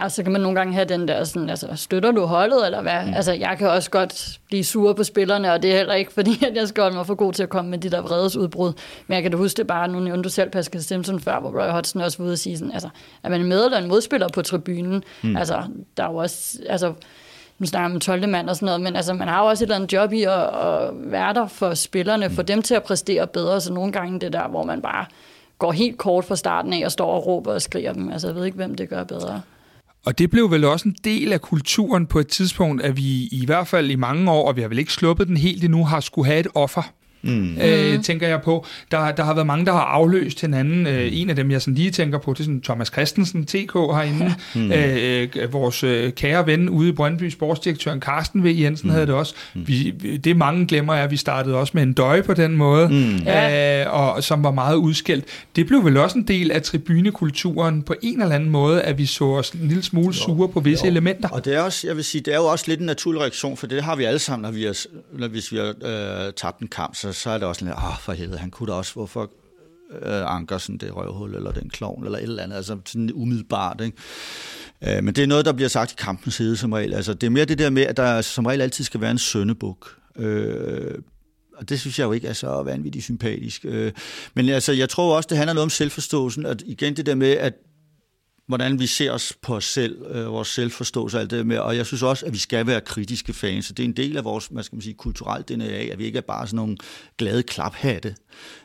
[0.00, 2.82] Ja, så kan man nogle gange have den der sådan, altså, støtter du holdet, eller
[2.82, 3.06] hvad?
[3.06, 3.14] Mm.
[3.14, 6.44] Altså, jeg kan også godt blive sur på spillerne, og det er heller ikke, fordi
[6.44, 8.72] at jeg skal holde mig for god til at komme med de der vredesudbrud.
[9.06, 11.62] Men jeg kan da huske det bare, nu nævnte du selv Pascal Simpson før, hvor
[11.62, 12.88] Roy Hodgson også var ude og sige sådan, altså,
[13.22, 15.04] at man er med eller en modspiller på tribunen.
[15.22, 15.36] Mm.
[15.36, 15.62] Altså,
[15.96, 16.92] der er jo også, altså,
[17.58, 18.28] nu snakker man om 12.
[18.28, 20.22] mand og sådan noget, men altså, man har jo også et eller andet job i
[20.22, 22.34] at, at være der for spillerne, mm.
[22.34, 25.06] for dem til at præstere bedre, så nogle gange det der, hvor man bare
[25.58, 28.12] går helt kort fra starten af og står og råber og skriger dem.
[28.12, 29.40] Altså, jeg ved ikke, hvem det gør bedre.
[30.06, 33.42] Og det blev vel også en del af kulturen på et tidspunkt, at vi i
[33.46, 36.00] hvert fald i mange år, og vi har vel ikke sluppet den helt endnu, har
[36.00, 36.82] skulle have et offer.
[37.24, 37.56] Mm.
[37.60, 38.66] Øh, tænker jeg på.
[38.90, 40.86] Der, der har været mange, der har afløst hinanden.
[40.86, 43.72] Øh, en af dem, jeg sådan lige tænker på, det er sådan Thomas Christensen, TK
[43.74, 44.34] herinde.
[44.54, 44.72] Mm.
[44.72, 48.46] Øh, øh, vores øh, kære ven ude i Brøndby, sportsdirektøren Carsten V.
[48.46, 48.92] Jensen mm.
[48.92, 49.34] havde det også.
[49.54, 49.68] Mm.
[49.68, 49.90] Vi,
[50.24, 53.28] det mange glemmer er, at vi startede også med en døje på den måde, mm.
[53.28, 55.24] øh, og som var meget udskilt.
[55.56, 59.06] Det blev vel også en del af tribunekulturen på en eller anden måde, at vi
[59.06, 60.90] så os en lille smule sure på visse jo.
[60.90, 61.28] elementer.
[61.28, 63.56] Og det er også, jeg vil sige, det er jo også lidt en naturlig reaktion,
[63.56, 64.76] for det har vi alle sammen, når vi har,
[65.18, 65.74] når, hvis vi har
[66.26, 68.66] øh, tabt en kamp, så så er det også lidt, åh, for helvede, han kunne
[68.66, 69.30] da også, hvorfor
[70.02, 73.96] øh, Ankersen det røvhul, eller den klovn, eller et eller andet, altså sådan umiddelbart, ikke?
[74.82, 76.94] Øh, men det er noget, der bliver sagt i kampens side som regel.
[76.94, 79.18] Altså, det er mere det der med, at der som regel altid skal være en
[79.18, 79.96] søndebuk.
[80.16, 80.94] Øh,
[81.56, 83.64] og det synes jeg jo ikke er så vanvittigt sympatisk.
[83.64, 83.92] Øh,
[84.34, 87.30] men altså, jeg tror også, det handler noget om selvforståelsen, at igen det der med,
[87.30, 87.54] at
[88.46, 91.76] hvordan vi ser os på os selv, øh, vores selvforståelse og alt det med, og
[91.76, 94.24] jeg synes også, at vi skal være kritiske fans, så det er en del af
[94.24, 96.76] vores, hvad skal man sige, kulturelt DNA, at vi ikke er bare sådan nogle
[97.18, 98.16] glade klaphatte.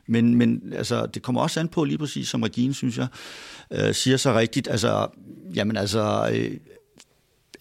[0.08, 3.08] Men, men altså, det kommer også an på, lige præcis som Regine, synes jeg,
[3.72, 5.08] øh, siger så rigtigt, altså,
[5.56, 6.58] jamen altså, øh,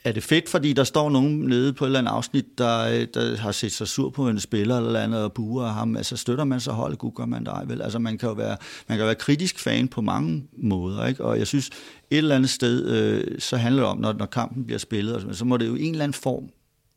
[0.05, 3.07] er det fedt, fordi der står nogen nede på et eller andet afsnit, der, øh,
[3.15, 5.97] der har set sig sur på en spiller eller andet og buer ham?
[5.97, 7.83] Altså støtter man så holdet, gud gør man dig vel?
[7.83, 8.57] Altså man kan jo være,
[8.89, 11.25] man kan være kritisk fan på mange måder, ikke?
[11.25, 11.71] Og jeg synes,
[12.11, 15.45] et eller andet sted, øh, så handler det om, når, når kampen bliver spillet, så
[15.45, 16.49] må det jo i en eller anden form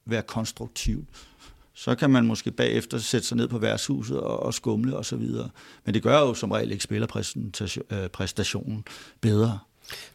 [0.05, 1.05] være konstruktivt.
[1.73, 5.15] Så kan man måske bagefter sætte sig ned på værtshuset og, og skumle og så
[5.15, 5.49] videre.
[5.85, 8.83] Men det gør jo som regel ikke spillerpræstationen øh,
[9.21, 9.59] bedre.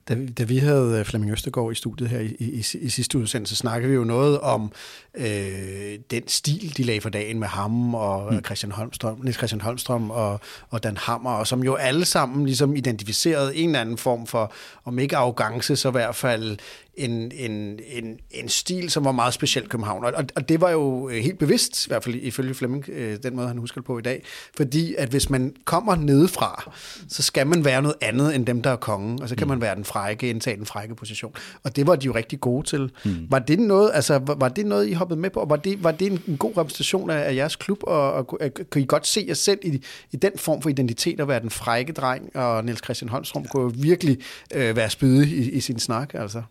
[0.08, 3.56] Da, da vi havde øh, Flemming Østergaard i studiet her i, i, i sidste udsendelse,
[3.56, 4.72] så snakkede vi jo noget om
[5.14, 8.44] øh, den stil, de lagde for dagen med ham og mm.
[8.44, 10.40] Christian Holmstrøm, Niels Christian Holmstrøm og,
[10.70, 14.52] og Dan Hammer, og som jo alle sammen ligesom identificerede en eller anden form for,
[14.84, 16.58] om ikke arrogance, så i hvert fald
[16.96, 20.04] en, en, en, en stil, som var meget speciel København.
[20.04, 23.36] Og, og det var jo øh, helt bevidst, i hvert fald ifølge Flemming, øh, den
[23.36, 24.22] måde han husker det på i dag,
[24.56, 26.72] fordi at hvis man kommer nedefra,
[27.08, 29.48] så skal man være noget andet end dem, der er kongen, og så kan mm.
[29.48, 31.34] man være den frække, indtage den frække position.
[31.62, 32.90] Og det var de jo rigtig gode til.
[33.04, 33.26] Mm.
[33.30, 35.90] Var det noget, altså, var, var det noget, I hoppede med på, var det, var
[35.90, 39.06] det en, en god repræsentation af, af jeres klub, og, og, og kan I godt
[39.06, 39.82] se jer selv i,
[40.12, 43.62] i den form for identitet at være den frække dreng, og Niels Christian Holmstrøm kunne
[43.62, 44.18] jo virkelig
[44.54, 46.42] øh, være spydig i, i sin snak, altså?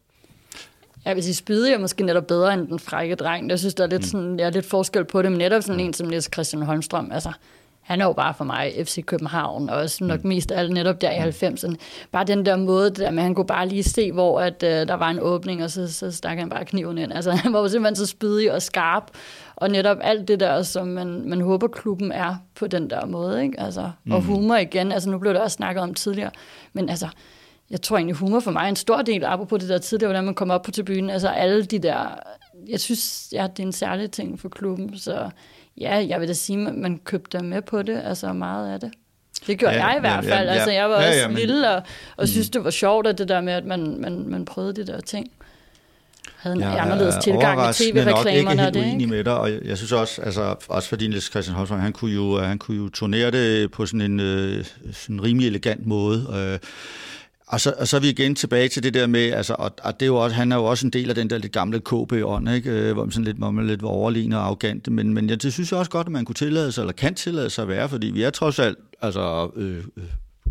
[1.06, 3.50] Jeg vil sige, spydig er måske netop bedre end den frække dreng.
[3.50, 4.08] Jeg synes, der er lidt, mm.
[4.08, 7.12] sådan, jeg er lidt forskel på det, men netop sådan en som Niels Christian Holmstrøm,
[7.12, 7.32] altså,
[7.86, 10.28] han er jo bare for mig FC København, og også nok mm.
[10.28, 11.68] mest alt netop der i 90'erne.
[11.68, 11.78] Mm.
[12.12, 14.94] Bare den der måde, der med, han kunne bare lige se, hvor at, uh, der
[14.94, 17.14] var en åbning, og så, så stak han bare kniven ind.
[17.14, 19.12] Altså, han var jo simpelthen så spydig og skarp,
[19.56, 23.44] og netop alt det der, som man, man håber, klubben er på den der måde.
[23.44, 23.60] Ikke?
[23.60, 24.12] Altså, mm.
[24.12, 26.32] Og humor igen, altså nu blev der også snakket om tidligere,
[26.74, 27.08] men altså,
[27.70, 30.26] jeg tror egentlig, humor for mig er en stor del, apropos det der tidligere, hvordan
[30.26, 31.10] man kommer op på tribunen.
[31.10, 32.20] Altså alle de der,
[32.68, 35.30] jeg synes, ja, det er en særlig ting for klubben, så
[35.82, 38.92] ja, jeg vil da sige, at man købte med på det, altså meget af det.
[39.48, 40.48] Det gjorde ja, jeg i hvert fald.
[40.48, 42.28] Ja, ja, altså, jeg var ja, også ja, men, lille og, og mm.
[42.28, 45.02] synes, det var sjovt, at det der med, at man, man, man prøvede de der
[45.02, 45.32] ting.
[46.38, 49.08] Havde en ja, anderledes tilgang i tv-reklamerne og det, ikke?
[49.08, 52.12] med dig, og jeg, jeg synes også, altså, også fordi Niels Christian Holmstrøm, han kunne
[52.14, 56.28] jo, han kunne jo turnere det på sådan en øh, sådan rimelig elegant måde.
[56.36, 56.60] Øh,
[57.48, 60.00] og så, og så er vi igen tilbage til det der med, altså, og, og
[60.00, 61.80] det er jo også, han er jo også en del af den der lidt gamle
[61.80, 62.70] KB-ånd, ikke?
[62.70, 65.42] Øh, hvor man sådan lidt, hvor man lidt var overlignende og arrogant, men, men jeg,
[65.42, 67.68] det synes jeg også godt, at man kunne tillade sig, eller kan tillade sig at
[67.68, 70.04] være, fordi vi er trods alt, altså, øh, øh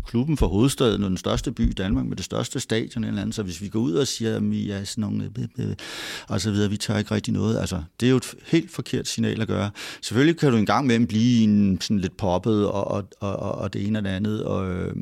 [0.05, 3.35] klubben for hovedstaden og den største by i Danmark med det største stadion eller andet.
[3.35, 5.75] Så hvis vi går ud og siger, at vi er sådan nogle, øh,
[6.27, 7.59] og så videre, vi tager ikke rigtig noget.
[7.59, 9.69] Altså, det er jo et helt forkert signal at gøre.
[10.01, 13.73] Selvfølgelig kan du en gang med blive en, sådan lidt poppet og, og, og, og
[13.73, 14.43] det ene og det andet.
[14.43, 14.95] Og, øh,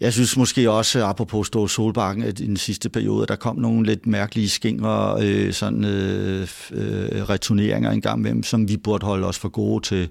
[0.00, 3.86] jeg synes måske også, apropos Stå Solbakken, at i den sidste periode, der kom nogle
[3.86, 9.26] lidt mærkelige skinger, øh, sådan øh, øh, returneringer en gang med som vi burde holde
[9.26, 10.08] os for gode til.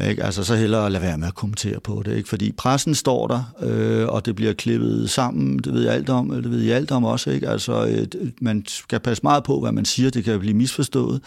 [0.00, 0.24] Ikke?
[0.24, 2.28] Altså så hellere lade være med at kommentere på det, ikke?
[2.28, 6.32] fordi pressen står der, øh, og det bliver klippet sammen, det ved jeg alt om,
[6.32, 7.30] øh, det ved jeg alt om også.
[7.30, 7.48] Ikke?
[7.48, 11.20] Altså, øh, man skal passe meget på, hvad man siger, det kan blive misforstået,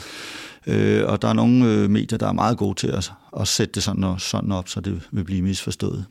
[0.67, 3.73] øh, og der er nogle øh, medier, der er meget gode til at, at sætte
[3.73, 6.05] det sådan, sådan op, så det vil blive misforstået.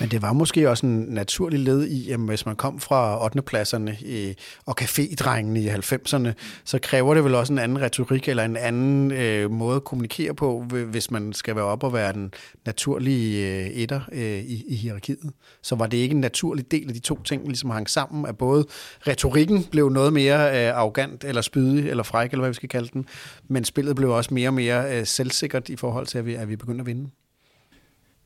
[0.00, 3.42] Men det var måske også en naturlig led i, at hvis man kom fra 8.
[3.42, 4.34] pladserne i, øh,
[4.66, 6.32] og cafédrengene i 90'erne,
[6.64, 10.34] så kræver det vel også en anden retorik eller en anden øh, måde at kommunikere
[10.34, 12.32] på, hvis man skal være op og være den
[12.66, 15.30] naturlige øh, etter øh, i, i hierarkiet.
[15.62, 18.38] Så var det ikke en naturlig del af de to ting, ligesom hang sammen, at
[18.38, 18.66] både
[19.06, 22.88] retorikken blev noget mere øh, arrogant eller spydig eller fræk, eller hvad vi skal kalde
[22.92, 23.06] den,
[23.48, 26.48] men spillet blev også mere og mere øh, selvsikkert i forhold til, at vi, at
[26.48, 27.10] vi begyndte at vinde.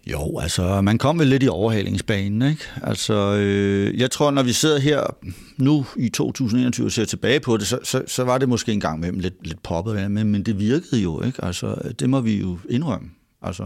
[0.07, 2.63] Jo, altså man kom vel lidt i overhalingsbanen, ikke?
[2.83, 5.17] Altså, øh, jeg tror, når vi sidder her
[5.57, 9.01] nu i 2021 og ser tilbage på det, så, så, så var det måske engang
[9.01, 11.45] med lidt, lidt poppet, men, men det virkede jo, ikke?
[11.45, 13.11] Altså, det må vi jo indrømme.
[13.43, 13.65] Altså,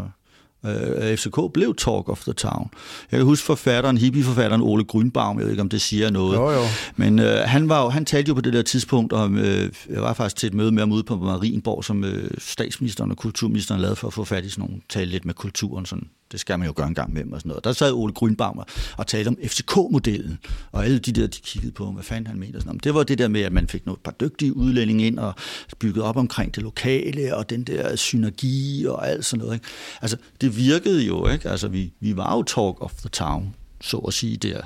[0.66, 2.70] øh, FCK blev Talk of the Town.
[3.12, 6.36] Jeg kan huske forfatteren, hippieforfatteren Ole Grünbaum, jeg ved ikke, om det siger noget.
[6.36, 6.62] Jo, jo.
[6.96, 10.02] Men øh, han, var jo, han talte jo på det der tidspunkt om, øh, jeg
[10.02, 13.80] var faktisk til et møde med ham ude på Marienborg, som øh, statsministeren og kulturministeren
[13.80, 16.58] lavede for at få fat i sådan nogle, tale lidt med kulturen, sådan det skal
[16.58, 17.64] man jo gøre en gang med og sådan noget.
[17.64, 18.64] Der sad Ole Grønbaumer
[18.96, 20.38] og talte om FCK-modellen,
[20.72, 22.60] og alle de der, de kiggede på, hvad fanden han mente.
[22.60, 22.84] Sådan noget.
[22.84, 25.34] Det var det der med, at man fik nogle par dygtige udlændinge ind og
[25.78, 29.54] bygget op omkring det lokale, og den der synergi og alt sådan noget.
[29.54, 29.66] Ikke?
[30.02, 31.50] Altså, det virkede jo, ikke?
[31.50, 34.60] Altså, vi, vi var jo talk of the town, så at sige, der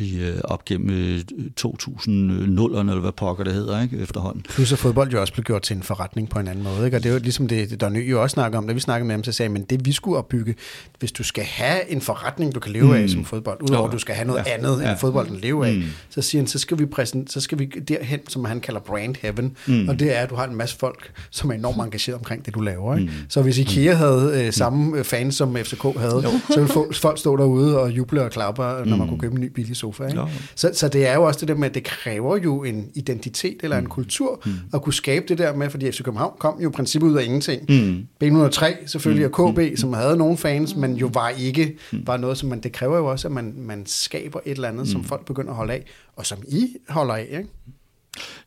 [0.00, 1.20] i, øh, op gennem
[1.60, 4.44] 2000'erne, øh, eller hvad pokker det hedder, ikke, efterhånden.
[4.48, 6.96] Plus at fodbold jo også blev gjort til en forretning på en anden måde, ikke?
[6.96, 9.06] og det er jo ligesom det, der Ny jo også snakker om, da vi snakkede
[9.06, 10.54] med ham, så sagde men det vi skulle opbygge,
[10.98, 12.92] hvis du skal have en forretning, du kan leve mm.
[12.92, 14.54] af som fodbold, udover at du skal have noget ja.
[14.54, 14.90] andet ja.
[14.90, 15.82] end fodbolden leve af, mm.
[16.10, 19.14] så siger han, så skal vi præsent, så skal vi derhen, som han kalder brand
[19.22, 19.88] heaven, mm.
[19.88, 22.54] og det er, at du har en masse folk, som er enormt engageret omkring det,
[22.54, 22.96] du laver.
[22.96, 23.10] Ikke?
[23.10, 23.16] Mm.
[23.28, 25.04] Så hvis IKEA havde øh, samme mm.
[25.04, 26.30] fans, som FCK havde, jo.
[26.54, 29.08] så ville folk stå derude og juble og klappe, når man mm.
[29.08, 29.89] kunne købe en ny billig sofa.
[30.00, 30.26] Ikke?
[30.54, 33.56] Så, så det er jo også det der med, at det kræver jo en identitet
[33.62, 33.90] eller en mm.
[33.90, 34.52] kultur mm.
[34.74, 37.24] at kunne skabe det der med, fordi FC København kom jo i princippet ud af
[37.24, 37.62] ingenting.
[37.68, 38.06] Mm.
[38.24, 39.32] B103 selvfølgelig mm.
[39.34, 39.76] og KB, mm.
[39.76, 42.06] som havde nogle fans, men jo var ikke mm.
[42.06, 44.86] var noget, som man, det kræver jo også, at man, man skaber et eller andet,
[44.86, 44.92] mm.
[44.92, 45.84] som folk begynder at holde af,
[46.16, 47.48] og som I holder af, ikke?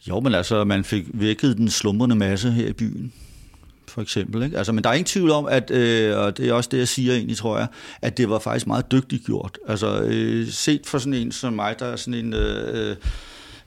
[0.10, 3.14] Jo, men altså, man fik vækket den slumrende masse her i byen
[3.94, 4.44] for eksempel.
[4.44, 4.58] Ikke?
[4.58, 6.88] Altså, men der er ingen tvivl om, at, øh, og det er også det, jeg
[6.88, 7.68] siger egentlig, tror jeg,
[8.02, 9.58] at det var faktisk meget dygtigt gjort.
[9.68, 12.34] Altså, øh, set for sådan en som mig, der er sådan en...
[12.34, 12.96] Øh,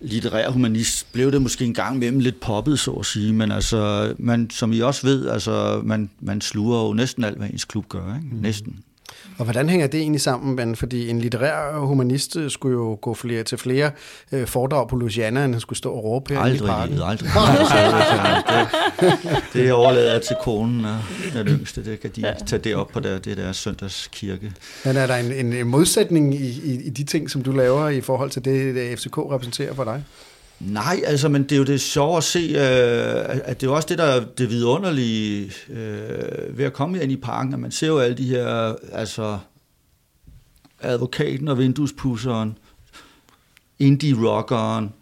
[0.00, 4.14] litterær humanist, blev det måske en gang mellem lidt poppet, så at sige, men altså,
[4.18, 7.88] man, som I også ved, altså, man, man sluger jo næsten alt, hvad ens klub
[7.88, 8.34] gør, ikke?
[8.34, 8.40] Mm.
[8.40, 8.78] næsten.
[9.38, 10.76] Og hvordan hænger det egentlig sammen, Ben?
[10.76, 13.90] Fordi en litterær humanist øh, skulle jo gå flere, til flere
[14.32, 16.98] øh, foredrag på Louisiana, end han skulle stå og råbe her aldrig, i parken.
[17.02, 18.66] Aldrig, aldrig.
[19.00, 20.98] det, det overlader jeg til konen og
[21.34, 21.84] den yngste.
[21.84, 22.34] Det kan de ja.
[22.46, 24.52] tage det op på der, det der søndagskirke.
[24.84, 27.88] Men er der en, en, en modsætning i, i, i de ting, som du laver
[27.88, 30.02] i forhold til det, det FCK repræsenterer for dig?
[30.60, 33.74] Nej, altså, men det er jo det sjove at se, øh, at det er jo
[33.74, 37.70] også det, der er det vidunderlige øh, ved at komme ind i parken, at man
[37.70, 39.38] ser jo alle de her, altså,
[40.80, 42.58] advokaten og vinduespusseren,
[43.78, 44.92] indie-rockeren,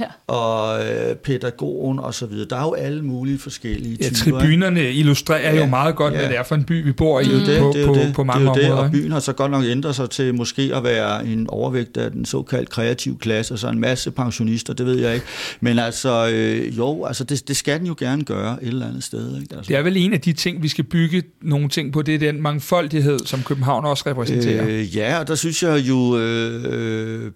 [0.00, 0.04] ja.
[0.26, 2.48] og øh, pædagogen og så videre.
[2.50, 4.40] Der er jo alle mulige forskellige ja, typer.
[4.40, 6.18] tribunerne illustrerer ja, jo meget godt, ja.
[6.18, 8.24] hvad det er for en by, vi bor i det, på, det, på, det, på
[8.24, 8.68] mange det, områder.
[8.68, 11.96] Det, og byen har så godt nok ændret sig til måske at være en overvægt
[11.96, 15.26] af den såkaldt kreative klasse, og så en masse pensionister, det ved jeg ikke.
[15.60, 19.04] Men altså, øh, jo, altså det, det skal den jo gerne gøre et eller andet
[19.04, 19.40] sted.
[19.40, 19.56] Ikke?
[19.56, 19.68] Altså.
[19.68, 22.18] Det er vel en af de ting, vi skal bygge nogle ting på, det er
[22.18, 24.66] den mangfoldighed, som København også repræsenterer.
[24.68, 27.30] Øh, ja, og der synes jeg jo, øh, øh,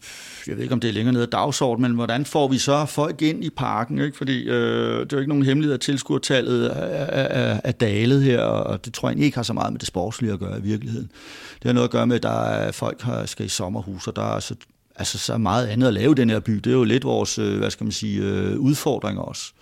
[0.46, 2.86] jeg ved ikke om det er længere nede af dagsordenen, men hvordan får vi så
[2.86, 3.98] folk ind i parken?
[3.98, 4.16] Ikke?
[4.16, 8.40] Fordi øh, det er jo ikke nogen hemmelighed, at tilskuertallet er, er, er dalet her,
[8.40, 11.10] og det tror jeg ikke har så meget med det sportslige at gøre i virkeligheden.
[11.54, 14.16] Det har noget at gøre med, at der er, folk har, skal i sommerhus, og
[14.16, 14.54] der er så,
[14.96, 16.52] altså, så meget andet at lave i den her by.
[16.52, 19.52] Det er jo lidt vores, øh, hvad skal man sige, øh, udfordring også.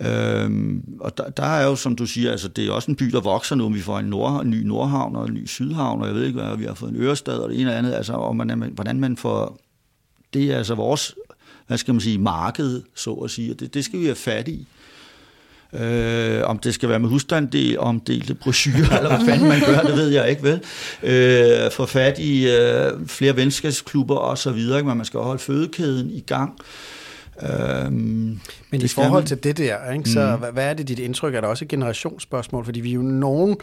[0.00, 3.04] Øhm, og der, der er jo, som du siger, altså det er også en by,
[3.04, 3.68] der vokser nu.
[3.68, 6.40] Vi får en, nord, en ny Nordhavn og en ny Sydhavn, og jeg ved ikke
[6.40, 7.92] hvad, vi har fået en Ørestad og det ene og andet.
[7.92, 9.58] Altså, og man, hvordan man får
[10.34, 11.14] det er altså vores,
[11.66, 14.48] hvad skal man sige, marked, så at sige, og det, det skal vi have fat
[14.48, 14.66] i.
[15.72, 19.96] Øh, om det skal være med husstanddel, omdelte brochurer, eller hvad fanden man gør, det
[19.96, 20.60] ved jeg ikke, vel?
[21.02, 24.88] Øh, få fat i øh, flere venskabsklubber og så videre, ikke?
[24.88, 26.58] men man skal holde fødekæden i gang.
[27.42, 29.26] Øhm, Men i forhold man.
[29.26, 30.52] til det der, ikke, så mm.
[30.52, 31.34] hvad, er det dit indtryk?
[31.34, 32.64] Er der også et generationsspørgsmål?
[32.64, 33.56] Fordi vi er jo nogen,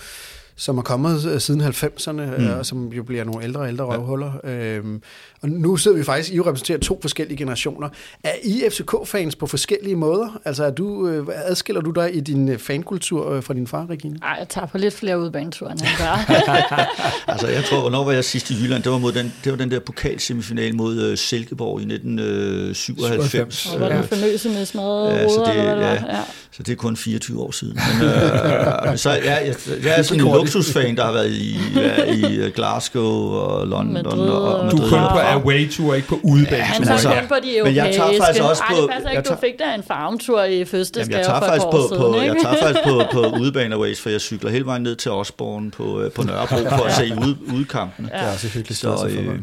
[0.55, 2.19] som er kommet øh, siden 90'erne, mm.
[2.19, 4.31] Øh, og som jo bliver nogle ældre og ældre røvhuller.
[4.43, 5.01] Øhm,
[5.43, 7.89] og nu sidder vi faktisk, I repræsenterer to forskellige generationer.
[8.23, 10.41] Er I FCK-fans på forskellige måder?
[10.45, 14.17] Altså er du, øh, adskiller du dig i din fankultur fra din far, Regine?
[14.19, 16.33] Nej, jeg tager på lidt flere udbaneture, end han gør.
[17.31, 18.83] altså jeg tror, hvornår var jeg sidst i Jylland?
[18.83, 23.65] Det var, mod den, det var den der pokalsemifinal mod Silkeborg i 1997.
[23.73, 26.21] Og var den fornøse med smadret ja, så det, eller hvad ja, ja.
[26.51, 27.79] så det er kun 24 år siden.
[27.99, 32.03] Men, øh, så jeg, jeg, jeg er sådan en luksusfan, der har været i, ja,
[32.03, 33.93] i Glasgow og London.
[33.93, 36.57] Madrid, og, og du er kun på away-tour, ikke på udebane.
[36.57, 37.63] Ja, han tager altså, på de europæiske.
[37.63, 38.75] Men jeg tager faktisk også på...
[38.75, 41.67] Ej, det passer ikke, tager, du fik da en farmtur i første jeg tager faktisk
[41.71, 44.83] på, siden, på, Jeg tager faktisk på, på udebane aways, for jeg cykler hele vejen
[44.83, 48.09] ned til Osborne på, øh, på Nørrebro for at se ud, udkampene.
[48.13, 48.19] Ja.
[48.19, 49.39] Det er også hyggeligt så, øh,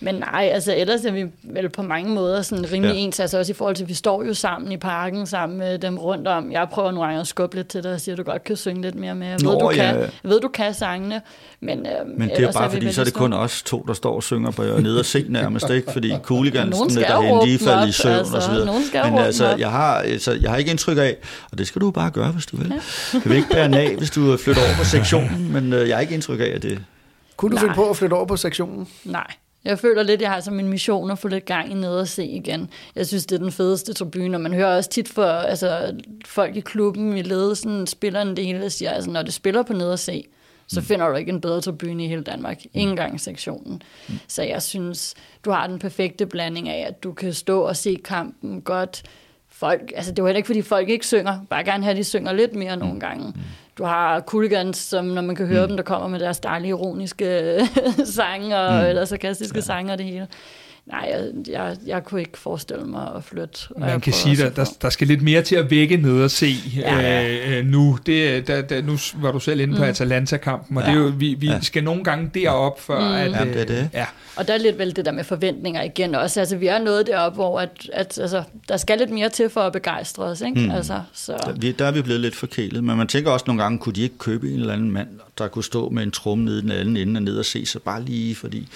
[0.00, 3.00] men nej, altså ellers er vi vel på mange måder sådan rimelig ja.
[3.00, 5.78] ens, altså også i forhold til, at vi står jo sammen i parken, sammen med
[5.78, 6.52] dem rundt om.
[6.52, 8.56] Jeg prøver nogle gange at skubbe lidt til dig og siger, at du godt kan
[8.56, 9.26] synge lidt mere med.
[9.26, 9.76] Jeg ved, Nå, du, ja.
[9.76, 11.22] kan, jeg ved, du kan sangene,
[11.60, 13.94] men øh, Men det er bare er fordi, så er det kun os to, der
[13.94, 15.92] står og synger på nede og se nærmest, ikke?
[15.92, 19.10] Fordi cooligansene derhen, de falder i søvn altså, og så videre.
[19.10, 21.16] Men altså, jeg har, altså, jeg har ikke indtryk af,
[21.52, 22.68] og det skal du bare gøre, hvis du vil.
[23.12, 23.18] Ja.
[23.18, 26.00] Du vil ikke bære af, hvis du flytter over på sektionen, men øh, jeg har
[26.00, 26.78] ikke indtryk af, at det...
[27.36, 28.88] Kunne du finde på at flytte over på sektionen?
[29.04, 29.26] Nej.
[29.64, 32.08] Jeg føler lidt, jeg har som en mission at få lidt gang i ned og
[32.08, 32.70] se igen.
[32.94, 36.56] Jeg synes, det er den fedeste tribune, og man hører også tit for altså, folk
[36.56, 39.98] i klubben, i ledelsen, spillerne det hele, siger, altså, når det spiller på ned og
[39.98, 40.24] se,
[40.66, 40.86] så mm.
[40.86, 42.64] finder du ikke en bedre tribune i hele Danmark.
[42.64, 42.70] Mm.
[42.74, 43.82] Ingen gang sektionen.
[44.08, 44.14] Mm.
[44.28, 47.98] Så jeg synes, du har den perfekte blanding af, at du kan stå og se
[48.04, 49.02] kampen godt.
[49.60, 51.40] Folk, altså det var heller ikke, fordi folk ikke synger.
[51.50, 53.34] Bare gerne have, at de synger lidt mere nogle gange.
[53.78, 55.68] Du har Cooligans, som når man kan høre mm.
[55.68, 57.60] dem, der kommer med deres dejlige ironiske
[58.16, 58.88] sange og mm.
[58.88, 59.60] eller sarkastiske ja.
[59.60, 60.28] sange og det hele.
[60.86, 63.58] Nej, jeg, jeg, jeg kunne ikke forestille mig at flytte.
[63.78, 66.54] Man kan sige, at der, der skal lidt mere til at vække ned og se
[66.76, 67.58] ja, ja.
[67.58, 67.98] Øh, nu.
[68.06, 69.88] Det, der, der, nu var du selv inde på mm.
[69.88, 70.90] Atalanta-kampen, og ja.
[70.90, 71.60] det er jo, vi, vi ja.
[71.60, 73.14] skal nogle gange derop, før mm.
[73.14, 73.32] at...
[73.32, 73.90] Ja, det er det.
[73.94, 74.06] Ja.
[74.36, 76.40] Og der er lidt vel det der med forventninger igen også.
[76.40, 79.60] Altså, vi er nået derop, hvor at, at, altså, der skal lidt mere til for
[79.60, 80.40] at begejstre os.
[80.40, 80.60] Ikke?
[80.60, 80.70] Mm.
[80.70, 81.32] Altså, så.
[81.32, 83.92] Der, vi, der er vi blevet lidt forkælet, men man tænker også nogle gange, kunne
[83.92, 85.08] de ikke købe en eller anden mand,
[85.44, 87.66] der kunne stå med en trum nede i den anden ende og ned og se
[87.66, 88.68] sig bare lige, fordi,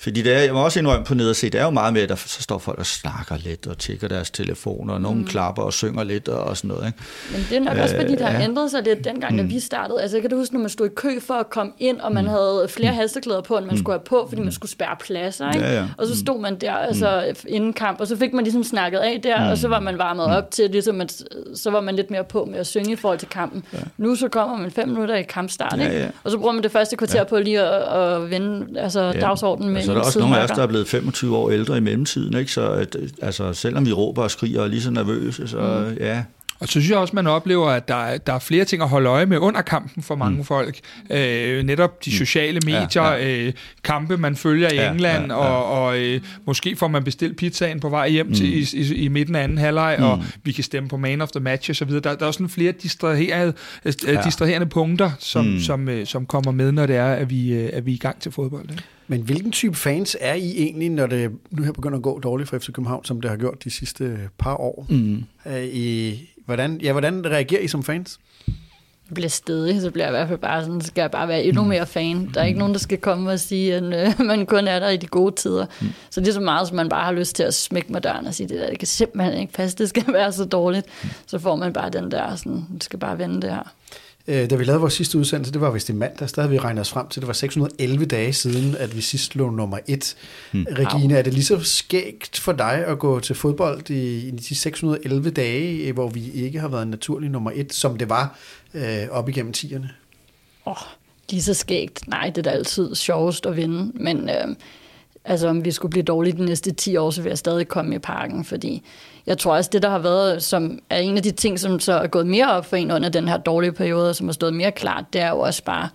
[0.00, 1.92] fordi det er, jeg må også indrømme på ned og se, det er jo meget
[1.92, 5.18] med, at der, så står folk og snakker lidt og tjekker deres telefoner, og nogen
[5.18, 5.26] mm.
[5.26, 6.86] klapper og synger lidt og sådan noget.
[6.86, 6.98] Ikke?
[7.32, 8.44] Men det er nok også, fordi det har ja.
[8.44, 9.38] ændret sig lidt dengang, mm.
[9.38, 10.02] da vi startede.
[10.02, 12.24] Altså, kan du huske, når man stod i kø for at komme ind, og man
[12.24, 12.30] mm.
[12.30, 12.96] havde flere mm.
[12.96, 13.78] hasteklæder på, end man mm.
[13.78, 15.52] skulle have på, fordi man skulle spærre pladser.
[15.52, 15.66] Ikke?
[15.66, 15.86] Ja, ja.
[15.96, 16.18] Og så mm.
[16.18, 17.48] stod man der altså, mm.
[17.48, 19.50] inden kamp, og så fik man ligesom snakket af der, mm.
[19.50, 20.34] og så var man varmet mm.
[20.34, 21.22] op til, ligesom at,
[21.54, 23.64] så var man lidt mere på med at synge i forhold til kampen.
[23.72, 23.78] Ja.
[23.96, 26.10] Nu så kommer man fem minutter i kampstart, ja, ja.
[26.24, 27.24] og så bruger man det første kvarter ja.
[27.24, 29.20] på lige at, at vende altså, ja.
[29.20, 31.76] dagsordenen med Så er der også nogle af os, der er blevet 25 år ældre
[31.76, 32.52] i mellemtiden, ikke?
[32.52, 35.96] så at, altså, selvom vi råber og skriger og er lige så nervøse, så mm.
[36.00, 36.24] ja,
[36.60, 38.88] og så synes jeg også, man oplever, at der, er, der er flere ting at
[38.88, 40.44] holde øje med under kampen for mange mm.
[40.44, 40.78] folk.
[41.10, 42.16] Øh, netop de mm.
[42.16, 43.46] sociale medier, ja, ja.
[43.46, 43.52] Øh,
[43.84, 45.44] kampe, man følger i ja, England, ja, ja.
[45.44, 48.34] og, og øh, måske får man bestilt pizzaen på vej hjem mm.
[48.34, 50.04] til, i, i, i midten af anden halvleg, mm.
[50.04, 51.90] og vi kan stemme på man of the match osv.
[51.90, 53.52] Der, der er også sådan flere distraherede,
[53.84, 54.22] øh, ja.
[54.24, 55.60] distraherende punkter, som, mm.
[55.60, 57.98] som, øh, som kommer med, når det er, at vi, øh, at vi er i
[57.98, 58.70] gang til fodbold.
[58.70, 58.82] Ikke?
[59.08, 62.48] Men hvilken type fans er I egentlig, når det nu her begynder at gå dårligt
[62.48, 64.86] for FC København, som det har gjort de sidste par år?
[64.88, 65.24] Mm.
[65.44, 68.18] Er I, Hvordan, ja, hvordan reagerer I som fans?
[69.08, 71.44] Jeg bliver stedig, så bliver jeg i hvert fald bare sådan, skal jeg bare være
[71.44, 71.68] endnu mm.
[71.68, 72.30] mere fan.
[72.34, 74.88] Der er ikke nogen, der skal komme og sige, at øh, man kun er der
[74.88, 75.66] i de gode tider.
[75.80, 75.86] Mm.
[76.10, 78.26] Så det er så meget, som man bare har lyst til at smække med døren
[78.26, 80.86] og sige, det der, det kan simpelthen ikke passe, det skal være så dårligt.
[81.02, 81.08] Mm.
[81.26, 83.72] Så får man bare den der, sådan, det skal bare vende det her.
[84.28, 86.58] Øh, da vi lavede vores sidste udsendelse, det var vist i mandag, der havde vi
[86.58, 90.16] regnet os frem til, det var 611 dage siden, at vi sidst lå nummer et.
[90.52, 90.66] Hmm.
[90.70, 94.54] Regine, er det lige så skægt for dig at gå til fodbold i, i de
[94.54, 98.38] 611 dage, hvor vi ikke har været naturlig nummer et, som det var
[98.74, 99.90] øh, op igennem tierne?
[100.66, 100.88] Åh, oh,
[101.30, 102.08] lige så skægt.
[102.08, 104.30] Nej, det er da altid sjovest at vinde, men...
[104.30, 104.56] Øh,
[105.28, 107.94] Altså om vi skulle blive dårlige de næste 10 år, så vil jeg stadig komme
[107.94, 108.82] i parken, fordi
[109.26, 111.92] jeg tror også, det der har været, som er en af de ting, som så
[111.92, 114.72] er gået mere op for en under den her dårlige periode, som har stået mere
[114.72, 115.88] klart, det er jo også bare,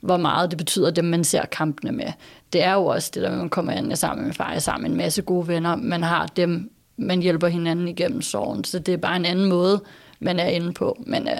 [0.00, 2.06] hvor meget det betyder, dem man ser kampene med.
[2.52, 4.96] Det er jo også det der, man kommer ind sammen med far, sammen med en
[4.96, 9.16] masse gode venner, man har dem, man hjælper hinanden igennem sorgen, så det er bare
[9.16, 9.82] en anden måde,
[10.20, 11.38] man er inde på, men uh,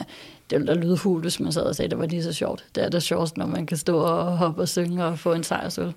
[0.51, 2.33] det ville da lyde hul, hvis man sad og sagde, at det var lige så
[2.33, 2.65] sjovt.
[2.75, 5.45] Det er det sjovt, når man kan stå og hoppe og synge og få en
[5.45, 5.93] sejrsøl.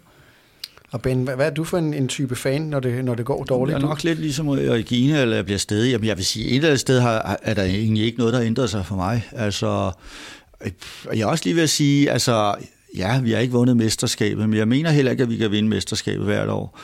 [0.91, 3.43] Og Ben, hvad, er du for en, en type fan, når det, når det går
[3.43, 3.77] dårligt?
[3.77, 5.91] Jeg er nok lidt ligesom Regina, eller jeg bliver stadig.
[5.91, 8.41] Jamen, jeg vil sige, et eller andet sted har, er der egentlig ikke noget, der
[8.41, 9.27] ændrer sig for mig.
[9.31, 9.91] Altså,
[11.13, 12.55] jeg er også lige ved at sige, altså,
[12.97, 15.69] ja, vi har ikke vundet mesterskabet, men jeg mener heller ikke, at vi kan vinde
[15.69, 16.79] mesterskabet hvert år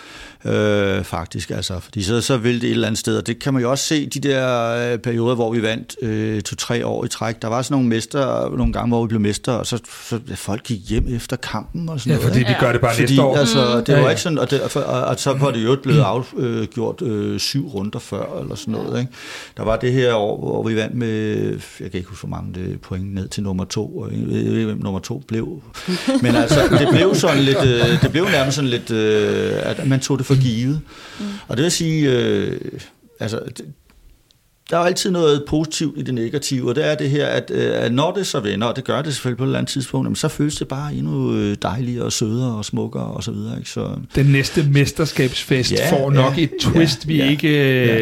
[0.45, 1.49] øh, faktisk.
[1.51, 3.71] Altså, fordi så, så vil det et eller andet sted, og det kan man jo
[3.71, 7.41] også se de der øh, perioder, hvor vi vandt øh, to-tre år i træk.
[7.41, 9.79] Der var sådan nogle mester, nogle gange, hvor vi blev mester, og så,
[10.09, 12.33] så folk gik hjem efter kampen og sådan ja, noget.
[12.33, 13.37] fordi vi gør det bare fordi, næste år.
[13.37, 14.09] Altså, det var ja, ja.
[14.09, 17.99] ikke sådan, og, det, og, og så var det jo blevet afgjort øh, syv runder
[17.99, 18.99] før, eller sådan noget.
[18.99, 19.11] Ikke?
[19.57, 21.35] Der var det her år, hvor vi vandt med,
[21.79, 24.41] jeg kan ikke huske, hvor mange det point ned til nummer to, og jeg ved
[24.41, 25.61] ikke, hvem nummer to blev.
[26.21, 29.99] Men altså, det blev sådan lidt, øh, det blev nærmest sådan lidt, øh, at man
[29.99, 30.81] tog det for givet.
[31.19, 31.25] Mm.
[31.47, 32.59] Og det vil sige, øh,
[33.19, 33.65] altså, det,
[34.69, 37.51] der er jo altid noget positivt i det negative, og det er det her, at,
[37.53, 39.71] øh, at når det så vender, og det gør det selvfølgelig på et eller andet
[39.71, 43.57] tidspunkt, så føles det bare endnu øh, dejligere og sødere og smukkere og så videre.
[43.57, 43.69] Ikke?
[43.69, 47.49] Så, Den næste mesterskabsfest ja, får nok ja, et twist, ja, vi ja, ikke,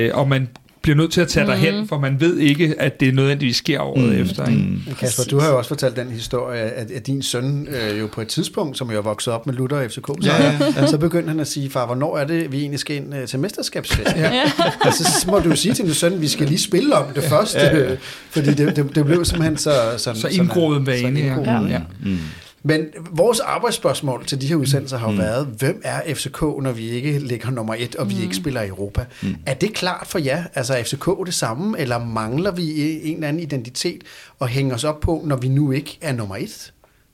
[0.05, 0.15] ja.
[0.15, 0.49] og man
[0.84, 1.51] bliver nødt til at tage mm.
[1.51, 4.21] hen, for man ved ikke, at det nødvendigvis sker året mm.
[4.21, 4.45] efter.
[4.47, 4.61] Ikke?
[4.61, 4.95] Mm.
[4.99, 8.21] Kasper, du har jo også fortalt den historie, at, at din søn øh, jo på
[8.21, 10.88] et tidspunkt, som jo er vokset op med Luther og FCK, så, ja, ja.
[10.88, 13.39] så begyndte han at sige, far, hvornår er det, vi egentlig skal ind øh, til
[13.39, 14.15] mesterskabsfest?
[14.15, 14.41] Ja.
[14.86, 17.23] og så må du jo sige til din søn, vi skal lige spille om det
[17.23, 17.95] først, ja, ja.
[18.29, 19.71] fordi det, det, det blev simpelthen så...
[19.97, 21.61] Sådan, så indgroet vane, ja.
[21.69, 21.79] ja.
[22.03, 22.17] Mm.
[22.64, 25.18] Men vores arbejdsspørgsmål til de her udsendelser har jo mm.
[25.18, 28.22] været, hvem er FCK, når vi ikke ligger nummer et, og vi mm.
[28.22, 29.05] ikke spiller i Europa?
[29.24, 29.36] Mm.
[29.45, 30.43] Er det klart for jer?
[30.55, 34.03] Altså er FCK det samme, eller mangler vi en eller anden identitet
[34.39, 36.74] og hænge os op på, når vi nu ikke er nummer et?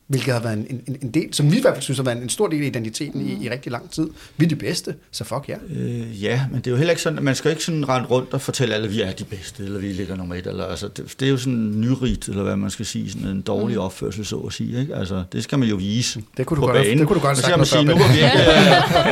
[0.10, 2.24] Hvilket har været en, en, en del, som vi i hvert fald synes har været
[2.24, 4.10] en stor del af identiteten i, i rigtig lang tid.
[4.38, 5.56] Vi er de bedste, så fuck ja.
[5.70, 8.34] Øh, ja, men det er jo heller ikke sådan, man skal ikke sådan rende rundt
[8.34, 10.88] og fortælle alle, at vi er de bedste, eller vi ligger nummer et, eller, altså,
[10.88, 13.82] det, det er jo sådan nyrigt, eller hvad man skal sige, sådan en dårlig mm.
[13.82, 14.80] opførsel, så at sige.
[14.80, 14.96] Ikke?
[14.96, 17.00] Altså, det skal man jo vise det kunne du på godt, banen.
[17.00, 18.40] Det kunne du godt sagt sige, nu, hvor vi ikke,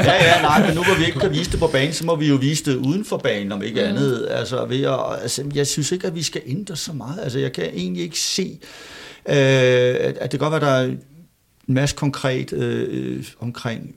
[0.10, 2.16] ja, ja, nej, men nu hvor vi ikke kan vise det på banen, så må
[2.16, 3.88] vi jo vise det uden for banen, om ikke mm.
[3.88, 4.28] andet.
[4.30, 7.20] Altså, ved at, altså, jeg synes ikke, at vi skal ændre så meget.
[7.24, 8.60] Altså, jeg kan egentlig ikke se,
[9.30, 11.04] Øh, at det kan godt være, der er en
[11.68, 13.96] masse konkret øh, øh, omkring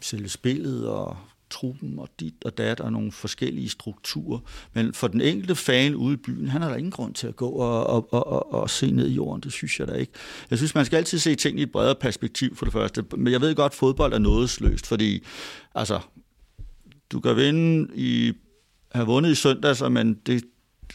[0.00, 1.16] selve spillet og
[1.50, 4.38] truppen og dit og dat og nogle forskellige strukturer.
[4.72, 7.36] Men for den enkelte fan ude i byen, han har der ingen grund til at
[7.36, 9.42] gå og, og, og, og, og se ned i jorden.
[9.42, 10.12] Det synes jeg da ikke.
[10.50, 13.04] Jeg synes, man skal altid se ting i et bredere perspektiv for det første.
[13.16, 15.24] Men jeg ved godt, at fodbold er nådesløst, fordi
[15.74, 16.00] altså,
[17.12, 18.32] du kan vinde i,
[18.92, 20.44] have vundet i søndags, men det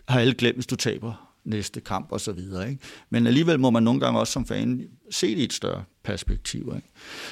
[0.07, 2.77] har alle glemt, hvis du taber næste kamp og så videre.
[3.09, 6.73] Men alligevel må man nogle gange også som fan se det i et større perspektiv.
[6.75, 6.87] Ikke?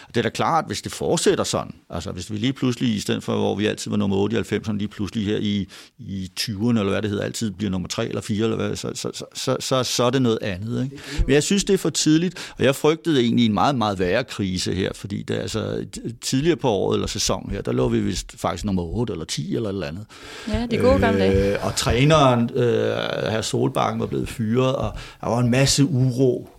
[0.07, 2.99] Og det er da klart, hvis det fortsætter sådan, altså hvis vi lige pludselig, i
[2.99, 5.67] stedet for hvor vi altid var nummer 8 i 90'erne, lige pludselig her i,
[5.99, 8.91] i 20'erne, eller hvad det hedder, altid bliver nummer 3 eller 4, eller hvad, så,
[8.93, 10.83] så, så, så, så, så er det noget andet.
[10.83, 10.99] Ikke?
[11.25, 14.23] Men jeg synes, det er for tidligt, og jeg frygtede egentlig en meget, meget værre
[14.23, 15.85] krise her, fordi det, altså,
[16.21, 19.55] tidligere på året eller sæson her, der lå vi vist faktisk nummer 8 eller 10
[19.55, 20.05] eller et eller andet.
[20.47, 21.53] Ja, det er gode gamle dage.
[21.53, 26.49] Øh, og træneren, øh, her Solbakken, var blevet fyret, og der var en masse uro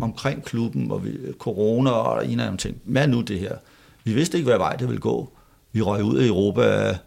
[0.00, 2.76] omkring klubben, og vi, corona og en af dem ting.
[2.84, 3.56] Hvad nu det her?
[4.04, 5.32] Vi vidste ikke, hvad vej det ville gå.
[5.72, 6.98] Vi røg ud af Europa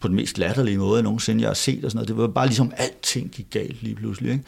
[0.00, 1.84] på den mest latterlige måde, nogensinde jeg har set.
[1.84, 2.08] Og sådan noget.
[2.08, 4.32] Det var bare ligesom, alting gik galt lige pludselig.
[4.32, 4.44] Ikke?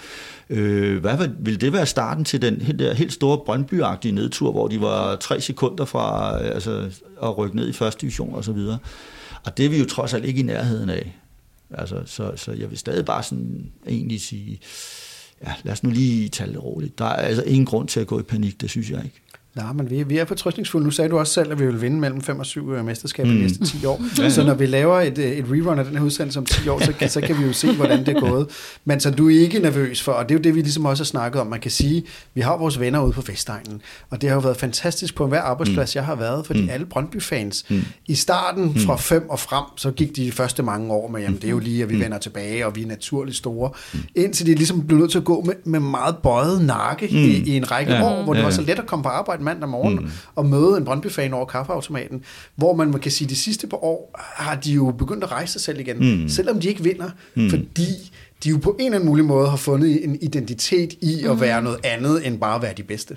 [0.62, 3.74] Øh, hvad ville det være starten til den helt, der, helt store brøndby
[4.04, 6.90] nedtur, hvor de var tre sekunder fra øh, altså,
[7.22, 8.78] at rykke ned i første division og så videre.
[9.44, 11.16] Og det er vi jo trods alt ikke i nærheden af.
[11.70, 14.60] Altså, så, så jeg vil stadig bare sådan egentlig sige,
[15.46, 16.98] ja, lad os nu lige tage det roligt.
[16.98, 19.20] Der er altså ingen grund til at gå i panik, det synes jeg ikke.
[19.58, 20.84] Nej, men vi, vi er fortrystningsfulde.
[20.84, 23.30] Nu sagde du også selv, at vi vil vinde mellem 5 og 7 øh, mesterskaber
[23.30, 23.36] mm.
[23.36, 24.02] de næste 10 år.
[24.18, 24.30] Ja, ja.
[24.30, 26.80] Så når vi laver et, øh, et rerun af den her udsendelse om 10 år,
[26.84, 28.46] så, kan, så kan vi jo se, hvordan det er gået.
[28.84, 31.02] Men så du er ikke nervøs for, og det er jo det, vi ligesom også
[31.02, 31.46] har snakket om.
[31.46, 32.04] Man kan sige,
[32.34, 33.80] vi har vores venner ude på Vestegnen,
[34.10, 35.98] og det har jo været fantastisk på hver arbejdsplads, mm.
[35.98, 36.70] jeg har været, fordi mm.
[36.70, 37.82] alle Brøndby-fans, mm.
[38.06, 38.78] i starten mm.
[38.78, 41.58] fra 5 og frem, så gik de første mange år med, jamen det er jo
[41.58, 42.00] lige, at vi mm.
[42.00, 44.00] vender tilbage, og vi er naturligt store, mm.
[44.14, 47.16] indtil de ligesom blev nødt til at gå med, med meget bøjet nakke mm.
[47.16, 48.04] i, i en række ja.
[48.04, 50.76] år, hvor det var så let at komme på arbejde mandag morgen, mm og møde
[50.76, 52.22] en Brøndby-fan over kaffeautomaten,
[52.56, 55.30] hvor man, man kan sige, at de sidste par år har de jo begyndt at
[55.32, 56.28] rejse sig selv igen, mm.
[56.28, 57.50] selvom de ikke vinder, mm.
[57.50, 58.12] fordi
[58.44, 61.40] de jo på en eller anden mulig måde har fundet en identitet i at mm.
[61.40, 63.16] være noget andet end bare at være de bedste.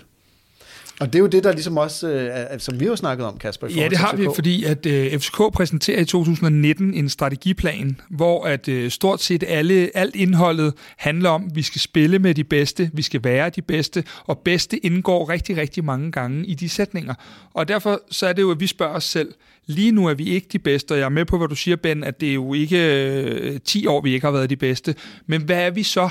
[1.02, 3.68] Og det er jo det, der ligesom også, øh, som vi har snakket om, Kasper.
[3.68, 8.68] Ja, det har vi, fordi at øh, FCK præsenterer i 2019 en strategiplan, hvor at
[8.68, 12.90] øh, stort set alle, alt indholdet handler om, at vi skal spille med de bedste,
[12.94, 17.14] vi skal være de bedste, og bedste indgår rigtig, rigtig mange gange i de sætninger.
[17.54, 19.34] Og derfor så er det jo, at vi spørger os selv,
[19.66, 21.76] lige nu er vi ikke de bedste, og jeg er med på, hvad du siger,
[21.78, 24.96] Ben, at det er jo ikke øh, 10 år, vi ikke har været de bedste.
[25.28, 26.10] Men hvad er vi så?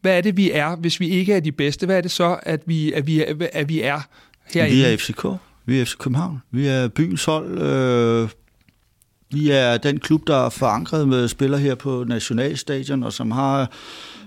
[0.00, 1.86] Hvad er det, vi er, hvis vi ikke er de bedste?
[1.86, 4.00] Hvad er det så, at vi, at vi, at vi er
[4.54, 4.76] herinde?
[4.76, 5.26] Vi er FCK.
[5.66, 6.42] Vi er FC København.
[6.50, 7.58] Vi er byens hold.
[7.58, 8.28] Øh,
[9.32, 13.70] vi er den klub, der er forankret med spillere her på Nationalstadion, og som har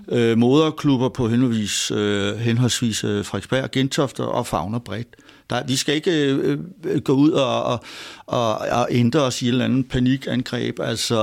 [0.08, 5.08] øh, moderklubber på henholdsvis, øh, henholdsvis øh, Frederiksberg, Gentofte og Fagner bredt.
[5.50, 7.84] Der, vi skal ikke øh, øh, gå ud og, og,
[8.26, 10.80] og, og ændre os i et eller andet panikangreb.
[10.80, 11.20] Altså,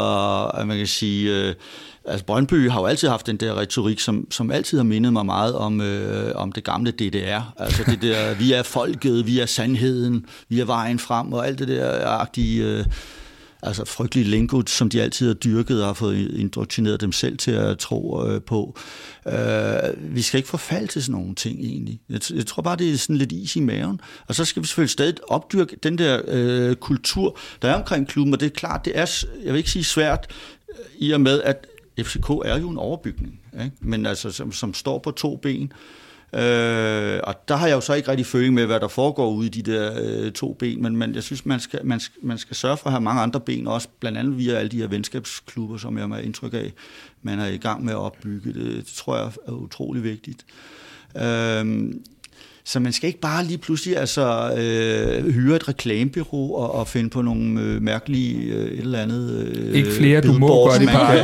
[0.54, 1.48] at man kan sige...
[1.48, 1.56] Øh,
[2.10, 5.26] altså Brøndby har jo altid haft den der retorik, som, som altid har mindet mig
[5.26, 7.54] meget om, øh, om det gamle DDR.
[7.58, 11.60] Altså det der, vi er folket, vi er sandheden, vi er vejen frem, og alt
[11.60, 12.66] det der agtige...
[12.66, 12.86] Øh,
[13.64, 17.52] altså frygtelige lingo, som de altid har dyrket og har fået indoktrineret dem selv til
[17.52, 18.78] at tro øh, på.
[19.28, 22.00] Øh, vi skal ikke forfalde til sådan nogle ting egentlig.
[22.10, 24.02] Jeg, jeg tror bare, det er sådan lidt is i maven.
[24.28, 28.34] Og så skal vi selvfølgelig stadig opdyrke den der øh, kultur, der er omkring klubben,
[28.34, 30.28] og det er klart, det er, jeg vil ikke sige svært,
[30.70, 31.68] øh, i og med, at
[32.04, 33.76] FCK er jo en overbygning, ikke?
[33.80, 35.74] men altså, som, som står på to ben,
[36.34, 39.46] Øh, og der har jeg jo så ikke rigtig føling med, hvad der foregår ude
[39.46, 42.38] i de der øh, to ben, men, men jeg synes, man skal, man, skal, man
[42.38, 44.88] skal sørge for at have mange andre ben også, blandt andet via alle de her
[44.88, 46.74] venskabsklubber, som jeg har indtryk af,
[47.22, 48.54] man er i gang med at opbygge.
[48.54, 50.46] Det, det tror jeg er utrolig vigtigt.
[51.16, 51.94] Øh,
[52.70, 57.10] så man skal ikke bare lige pludselig altså, øh, hyre et reklamebyrå og, og finde
[57.10, 59.54] på nogle øh, mærkelige øh, et eller andet...
[59.56, 61.16] Øh, ikke flere, du må gøre det bare.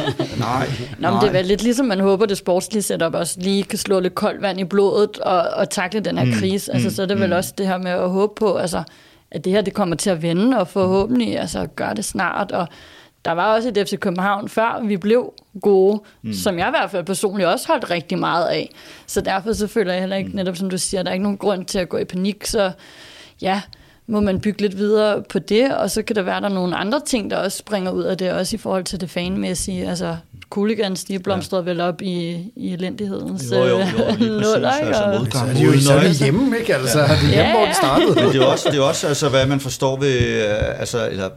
[0.38, 0.70] nej.
[0.98, 3.78] Nå, men det er vel lidt ligesom, man håber, det sportslige setup også lige kan
[3.78, 6.72] slå lidt koldt vand i blodet og, og takle den her mm, krise.
[6.72, 7.36] Altså, mm, så er det vel mm.
[7.36, 8.82] også det her med at håbe på, altså,
[9.30, 12.68] at det her det kommer til at vende, og forhåbentlig altså, gøre det snart, og
[13.24, 16.32] der var også et FC København, før vi blev gode, mm.
[16.32, 18.74] som jeg i hvert fald personligt også holdt rigtig meget af.
[19.06, 20.36] Så derfor så føler jeg heller ikke, mm.
[20.36, 22.72] netop som du siger, der er ikke nogen grund til at gå i panik, så
[23.42, 23.62] ja,
[24.06, 27.00] må man bygge lidt videre på det, og så kan der være der nogle andre
[27.06, 29.88] ting, der også springer ud af det, også i forhold til det fanmæssige.
[29.88, 30.16] Altså,
[30.50, 31.70] Cooligans, de blomstrede ja.
[31.70, 33.84] vel op i, i elendighedens jo, jo, jo,
[34.20, 35.32] nuller, altså, modgang.
[35.32, 36.74] Så er de jo i hjemme, ikke?
[36.74, 37.04] Altså, ja.
[37.04, 37.56] det er hjemme, ja, ja.
[37.56, 38.14] hvor det startede.
[38.14, 41.28] Men det er også, det er også altså, hvad man forstår ved, øh, altså, eller,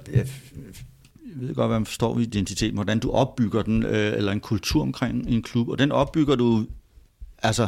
[1.42, 4.82] ved godt, hvad man forstår ved identitet, hvordan du opbygger den, øh, eller en kultur
[4.82, 6.66] omkring en klub, og den opbygger du
[7.44, 7.68] altså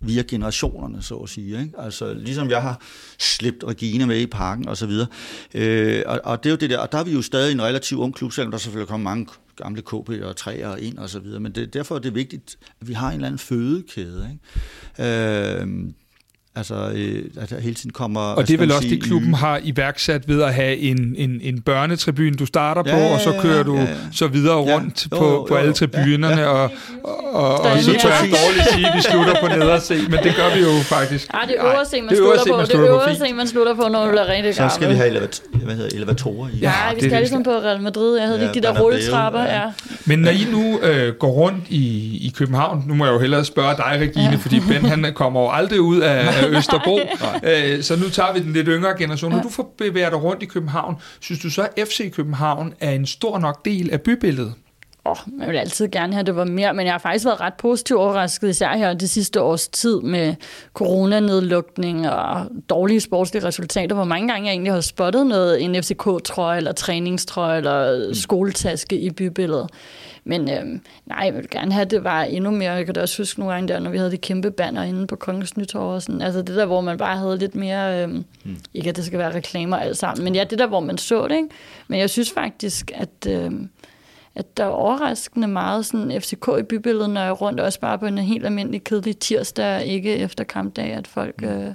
[0.00, 1.60] via generationerne, så at sige.
[1.60, 1.72] Ikke?
[1.78, 2.80] Altså, ligesom jeg har
[3.18, 5.06] slæbt Regina med i parken og så videre.
[5.54, 7.62] Øh, og, og, det er jo det der, og der er vi jo stadig en
[7.62, 9.26] relativt ung klub, selvom der selvfølgelig kommer mange
[9.56, 12.88] gamle KB og træer ind og så videre, men det, derfor er det vigtigt, at
[12.88, 14.38] vi har en eller anden fødekæde.
[14.98, 15.60] Ikke?
[15.60, 15.68] Øh,
[16.56, 18.20] Altså, øh, der hele tiden kommer...
[18.20, 21.60] Og det er vel også det, klubben har iværksat ved at have en, en, en
[21.60, 23.88] børnetribune, du starter ja, på, ja, og så kører du ja, ja.
[24.12, 26.48] så videre rundt ja, jo, på, jo, på alle tribunerne, ja, ja.
[26.48, 26.70] og,
[27.04, 30.36] og, og, og så tør jeg dårligt sige, at vi slutter på nederse, men det
[30.36, 31.30] gør vi jo faktisk.
[31.34, 32.62] Ja, det er øverse, man, slutter på.
[32.62, 34.70] Det er øverse, man slutter på, når du bliver rigtig gammel.
[34.70, 36.58] Så skal vi have elevat hvad hedder, elevatorer i.
[36.58, 38.16] Ja, ja vi skal ligesom på Real Madrid.
[38.18, 39.42] Jeg havde ja, ikke de der rulletrapper.
[39.42, 39.62] Ja.
[40.04, 41.86] Men når I nu øh, går rundt i,
[42.26, 45.50] i København, nu må jeg jo hellere spørge dig, Regine, fordi Ben han kommer jo
[45.50, 46.98] aldrig ud af, Øster Østerbro.
[47.42, 49.32] Øh, så nu tager vi den lidt yngre generation.
[49.32, 52.90] Når du får bevæger dig rundt i København, synes du så, at FC København er
[52.90, 54.54] en stor nok del af bybilledet?
[55.04, 57.54] Oh, jeg vil altid gerne have, det var mere, men jeg har faktisk været ret
[57.54, 60.34] positivt overrasket, især her det sidste års tid med
[60.74, 66.56] coronanedlukning og dårlige sportslige resultater, hvor mange gange jeg egentlig har spottet noget, en FCK-trøje
[66.56, 68.14] eller træningstrøje eller mm.
[68.14, 69.70] skoletaske i bybilledet.
[70.24, 72.72] Men øhm, nej, jeg vil gerne have, at det var endnu mere.
[72.72, 75.06] Jeg kan da også huske nogle gange der, når vi havde det kæmpe banner inde
[75.06, 75.94] på Kongens Nytorv.
[75.94, 76.22] Og sådan.
[76.22, 78.02] Altså det der, hvor man bare havde lidt mere...
[78.02, 78.56] Øhm, mm.
[78.74, 81.28] Ikke at det skal være reklamer alt sammen, men ja, det der, hvor man så
[81.28, 81.36] det.
[81.36, 81.48] Ikke?
[81.88, 83.26] Men jeg synes faktisk, at...
[83.28, 83.68] Øhm,
[84.34, 87.98] at der er overraskende meget sådan FCK i bybilledet, når jeg er rundt, også bare
[87.98, 91.42] på en helt almindelig kedelig tirsdag, ikke efter kampdag, at folk...
[91.42, 91.48] Mm.
[91.48, 91.74] Øh,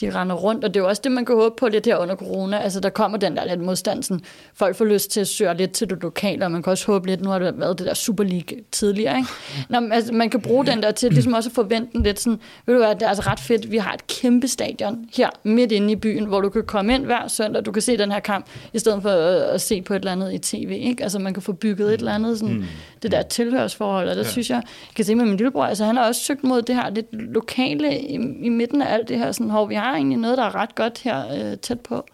[0.00, 1.96] de render rundt, og det er jo også det, man kan håbe på lidt her
[1.96, 2.58] under corona.
[2.58, 4.20] Altså, der kommer den der lidt modstand, sådan,
[4.54, 7.06] folk får lyst til at søge lidt til det lokale, og man kan også håbe
[7.06, 9.28] lidt, nu har det været det der Super League tidligere, ikke?
[9.68, 12.20] Nå, men, altså, man kan bruge den der til ligesom også at forvente den lidt
[12.20, 15.30] sådan, ved du hvad, det er altså ret fedt, vi har et kæmpe stadion her
[15.44, 18.12] midt inde i byen, hvor du kan komme ind hver søndag, du kan se den
[18.12, 21.02] her kamp, i stedet for at, at se på et eller andet i tv, ikke?
[21.02, 22.64] Altså, man kan få bygget et eller andet, sådan, mm
[23.06, 24.28] det der tilhørsforhold, og der ja.
[24.28, 26.74] synes jeg, jeg kan se med min lillebror, altså han har også søgt mod det
[26.74, 30.18] her lidt lokale i, i midten af alt det her, sådan, hvor vi har egentlig
[30.18, 32.06] noget, der er ret godt her øh, tæt på.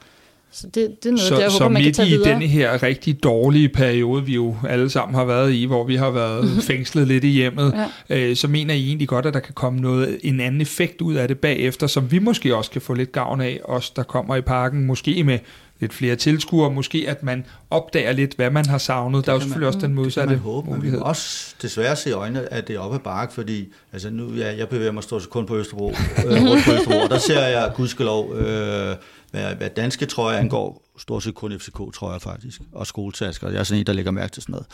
[0.55, 2.47] Så det, det er noget, så, der, jeg håber, så man kan tage i denne
[2.47, 6.51] her rigtig dårlige periode, vi jo alle sammen har været i, hvor vi har været
[6.71, 8.17] fængslet lidt i hjemmet, ja.
[8.17, 11.15] øh, så mener I egentlig godt, at der kan komme noget, en anden effekt ud
[11.15, 14.37] af det bagefter, som vi måske også kan få lidt gavn af, os der kommer
[14.37, 15.39] i parken, måske med
[15.83, 19.19] lidt flere tilskuere, måske at man opdager lidt, hvad man har savnet.
[19.19, 20.91] Det der er jo selvfølgelig man, også den modsatte det man håbe, mulighed.
[20.91, 24.11] Men vi også desværre se i øjnene, at det er oppe ad bakke, fordi altså
[24.11, 25.91] nu, ja, jeg bevæger mig stort kun på Østerbro,
[26.27, 28.97] øh, rundt på Østerbro, og der ser jeg gudskelov, øh,
[29.31, 33.51] hvad, hvad danske trøjer angår, stort set kun FCK-trøjer faktisk, og skoletasker.
[33.51, 34.65] Jeg er sådan en, der lægger mærke til sådan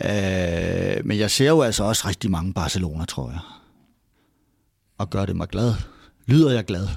[0.00, 0.98] noget.
[0.98, 3.62] Øh, men jeg ser jo altså også rigtig mange Barcelona-trøjer,
[4.98, 5.74] og gør det mig glad.
[6.26, 6.88] Lyder jeg glad?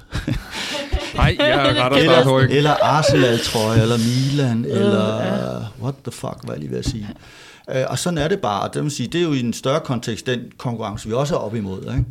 [1.16, 2.50] Nej, jeg retter snart ryg.
[2.50, 6.84] Eller Arsenal, tror jeg, eller Milan, eller what the fuck, hvad jeg lige ved at
[6.84, 7.08] sige.
[7.74, 8.70] Øh, og sådan er det bare.
[8.74, 11.38] Det, vil sige, det er jo i en større kontekst, den konkurrence, vi også er
[11.38, 11.80] op imod.
[11.80, 12.04] Ikke?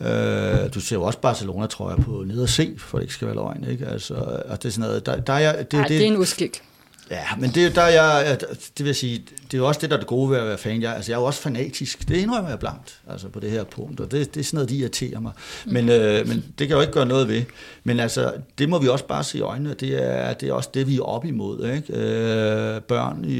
[0.00, 3.14] Øh, du ser jo også Barcelona, tror jeg, på ned og se, for det ikke
[3.14, 3.64] skal være løgn.
[3.70, 3.86] Ikke?
[3.86, 4.14] Altså,
[4.48, 6.62] og det er sådan noget, der, der er, det, Ej, det, det er en uskik.
[7.10, 8.38] Ja, men det, der er jeg,
[8.78, 10.58] det vil sige, det er jo også det, der er det gode ved at være
[10.58, 10.82] fan.
[10.82, 12.08] Jeg, altså, jeg er jo også fanatisk.
[12.08, 14.70] Det indrømmer jeg blankt, altså på det her punkt, og det, det er sådan noget,
[14.70, 15.32] de irriterer mig.
[15.66, 15.90] Men, mm.
[15.90, 17.42] øh, men det kan jeg jo ikke gøre noget ved.
[17.84, 20.70] Men altså, det må vi også bare se i øjnene, det er, det er også
[20.74, 21.70] det, vi er op imod.
[21.70, 21.92] Ikke?
[21.92, 23.38] Øh, børn i,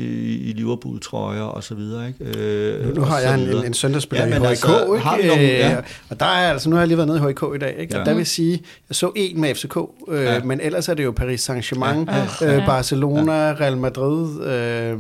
[0.51, 2.09] i Liverpool-trøjer og så videre.
[2.09, 2.39] Ikke?
[2.39, 5.05] Øh, nu, nu har jeg en, en, en søndagsspiller ja, i HIK, altså, ikke?
[5.05, 5.77] Har vi nogle, ja.
[6.09, 7.95] og der er altså, nu har jeg lige været nede i HIK i dag, ikke?
[7.95, 8.01] Ja.
[8.01, 9.77] og der vil sige, jeg så en med FCK,
[10.09, 10.43] øh, ja.
[10.43, 12.07] men ellers er det jo Paris Saint-Germain,
[12.41, 12.57] ja.
[12.57, 14.43] øh, Barcelona, ja Real Madrid.
[14.43, 14.93] Øh,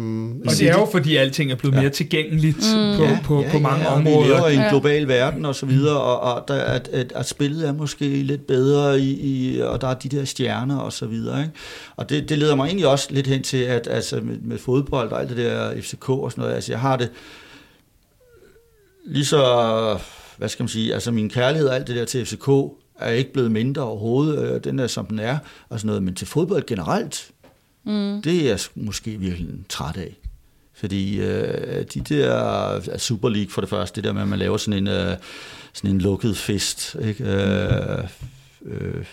[0.46, 1.80] og det er jo fordi alting er blevet ja.
[1.80, 2.96] mere tilgængeligt mm.
[2.96, 4.22] på, ja, på, ja, på mange ja, områder.
[4.22, 7.28] Vi lever i en global verden og så videre, og, og der, at, at, at
[7.28, 11.06] spillet er måske lidt bedre, i, i, og der er de der stjerner og så
[11.06, 11.40] videre.
[11.40, 11.52] Ikke?
[11.96, 15.12] Og det, det leder mig egentlig også lidt hen til, at altså, med, med fodbold
[15.12, 17.10] og alt det der FCK og sådan noget, altså jeg har det
[19.06, 19.98] lige så,
[20.36, 22.48] hvad skal man sige, altså min kærlighed og alt det der til FCK,
[22.98, 25.38] er ikke blevet mindre overhovedet, den er som den er,
[25.68, 27.30] og sådan noget, men til fodbold generelt,
[27.86, 28.22] Mm.
[28.22, 30.16] Det er jeg måske virkelig træt af.
[30.74, 34.56] Fordi øh, de der Super League for det første, det der med, at man laver
[34.56, 35.16] sådan en, øh,
[35.72, 37.24] sådan en lukket fest, ikke?
[37.24, 38.04] Øh,
[38.64, 39.04] øh,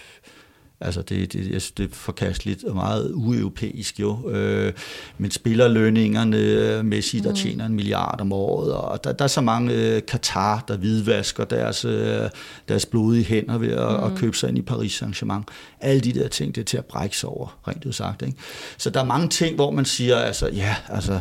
[0.83, 4.29] Altså det, det, jeg synes, det er forkasteligt og meget ueuropæisk jo.
[4.29, 4.73] Øh,
[5.17, 7.35] men spillerlønningerne, øh, Messi, der mm.
[7.35, 11.45] tjener en milliard om året, og der, der er så mange øh, Katar, der hvidvasker
[11.45, 12.29] deres, øh,
[12.67, 14.03] deres blodige hænder ved at, mm.
[14.03, 15.43] at købe sig ind i Paris Saint-Germain.
[15.81, 18.21] Alle de der ting, det er til at brække sig over, rent ud sagt.
[18.21, 18.37] Ikke?
[18.77, 21.19] Så der er mange ting, hvor man siger, altså ja, altså...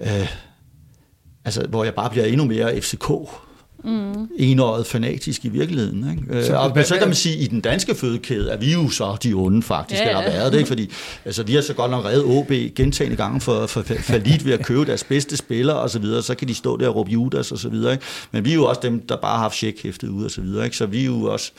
[0.00, 0.28] Øh,
[1.44, 3.10] altså, hvor jeg bare bliver endnu mere FCK
[3.86, 4.28] mm.
[4.36, 6.10] enåret fanatisk i virkeligheden.
[6.10, 6.44] Ikke?
[6.44, 8.88] Så, og, hvad, så kan man sige, at i den danske fødekæde er vi jo
[8.88, 10.18] så de onde faktisk, ja, ja.
[10.18, 10.68] eller været det, ikke?
[10.68, 10.90] fordi
[11.24, 14.52] altså, vi har så godt nok reddet OB gentagende gange for, for, for lidt ved
[14.52, 17.10] at købe deres bedste spillere og så videre, så kan de stå der og råbe
[17.10, 17.92] Judas og så videre.
[17.92, 18.04] Ikke?
[18.32, 20.64] Men vi er jo også dem, der bare har haft checkhæftet ud og så videre.
[20.64, 20.76] Ikke?
[20.76, 21.52] Så vi er jo også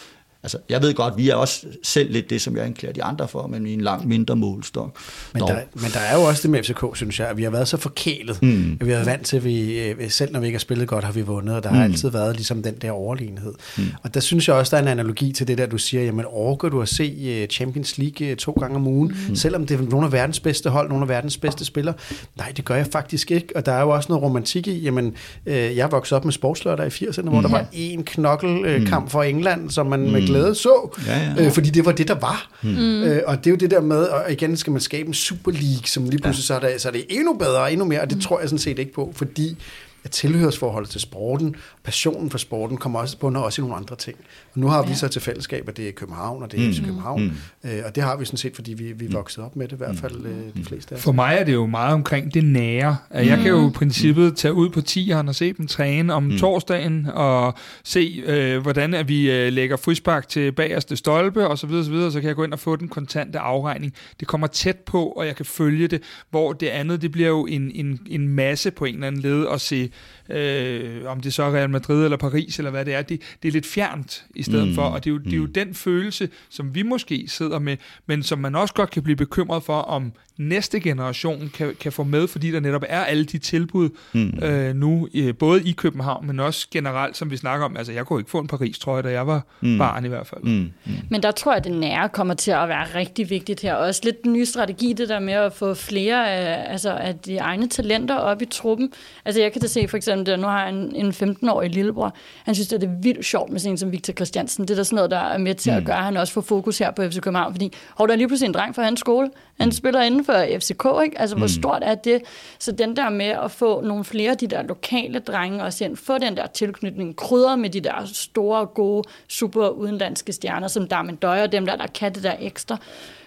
[0.44, 3.28] Altså, jeg ved godt, vi er også selv lidt det, som jeg anklager de andre
[3.28, 4.98] for, men i en langt mindre målstok.
[5.34, 7.50] Men der, men der er jo også det med FCK, synes jeg, at vi har
[7.50, 8.42] været så forkælet.
[8.42, 8.78] Mm.
[8.82, 11.04] At vi har vant til, at vi, øh, selv når vi ikke har spillet godt,
[11.04, 11.76] har vi vundet, og der mm.
[11.76, 13.54] har altid været ligesom den der overlegenhed.
[13.78, 13.84] Mm.
[14.04, 16.26] Og der synes jeg også, der er en analogi til det der, du siger, jamen
[16.26, 19.36] overgår du at se øh, Champions League øh, to gange om ugen, mm.
[19.36, 21.96] selvom det er nogle af verdens bedste hold, nogle af verdens bedste spillere?
[22.36, 25.14] Nej, det gør jeg faktisk ikke, og der er jo også noget romantik i, jamen,
[25.46, 27.42] jeg voksede op med sportslørdag i 80'erne, hvor mm.
[27.42, 29.10] der var en knokkelkamp mm.
[29.10, 30.27] for England, som man mm.
[30.34, 31.46] Med glæde så, ja, ja.
[31.46, 32.50] Øh, fordi det var det, der var.
[32.62, 33.04] Mm.
[33.04, 35.52] Øh, og det er jo det der med, og igen skal man skabe en Super
[35.52, 36.60] League, som lige pludselig ja.
[36.60, 38.22] så, er det, så er det endnu bedre og endnu mere, og det mm.
[38.22, 39.58] tror jeg sådan set ikke på, fordi
[40.04, 44.18] at tilhørsforholdet til sporten, passionen for sporten, kommer også bunder også i nogle andre ting.
[44.58, 44.95] Nu har vi ja.
[44.95, 46.86] så til fællesskab, at det er København, og det er mm.
[46.86, 47.24] København.
[47.64, 47.70] Mm.
[47.70, 49.74] Øh, og det har vi sådan set, fordi vi, vi er vokset op med det,
[49.74, 51.03] i hvert fald øh, de fleste af os.
[51.03, 52.97] For mig er det jo meget omkring det nære.
[53.14, 53.43] Jeg mm.
[53.43, 56.38] kan jo i princippet tage ud på tieren og se dem træne om mm.
[56.38, 57.53] torsdagen, og
[57.84, 61.91] se, øh, hvordan at vi øh, lægger frispark til bagerste stolpe, og så videre, så
[61.91, 63.93] videre, så kan jeg gå ind og få den kontante afregning.
[64.20, 67.45] Det kommer tæt på, og jeg kan følge det, hvor det andet, det bliver jo
[67.45, 69.89] en, en, en masse på en eller anden led at se
[70.30, 73.48] øh, om det så er Real Madrid eller Paris eller hvad det er, det, det
[73.48, 74.76] er lidt fjernt i stedet mm.
[74.76, 75.54] for, og det er, jo, det er jo mm.
[75.54, 79.64] den følelse, som vi måske sidder med, men som man også godt kan blive bekymret
[79.64, 83.90] for, om næste generation kan, kan få med, fordi der netop er alle de tilbud
[84.14, 84.40] mm.
[84.44, 87.78] øh, nu, øh, både i København, men også generelt, som vi snakker om.
[87.78, 89.78] Altså, jeg kunne ikke få en Paris-trøje, da jeg var mm.
[89.78, 90.44] barn i hvert fald.
[90.44, 90.50] Mm.
[90.50, 90.94] Mm.
[91.10, 93.74] Men der tror jeg, at det nære kommer til at være rigtig vigtigt her.
[93.74, 97.38] Også lidt den nye strategi, det der med at få flere af, altså, af de
[97.38, 98.94] egne talenter op i truppen.
[99.26, 102.13] Altså, jeg kan da se for eksempel, at nu har jeg en, en 15-årig lillebror.
[102.43, 104.63] Han synes, det er vildt sjovt med sådan en som Victor Christiansen.
[104.63, 105.78] Det er der sådan noget, der er med til mm.
[105.78, 107.53] at gøre, at han også får fokus her på FC København.
[107.53, 109.30] Fordi, hov, der er lige pludselig en dreng fra hans skole.
[109.59, 109.72] Han mm.
[109.72, 111.22] spiller inden for FCK, ikke?
[111.22, 111.49] Altså, hvor mm.
[111.49, 112.22] stort er det?
[112.59, 115.97] Så den der med at få nogle flere af de der lokale drenge også ind,
[115.97, 121.15] få den der tilknytning, krydder med de der store, gode, super udenlandske stjerner, som Darmen
[121.15, 122.78] Døjer, dem der, der kan det der ekstra.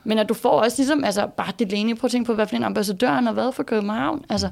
[0.05, 2.47] Men at du får også ligesom, altså bare det længe, prøv at tænke på, hvad
[2.47, 4.25] for en ambassadør han har været for København.
[4.29, 4.49] Altså,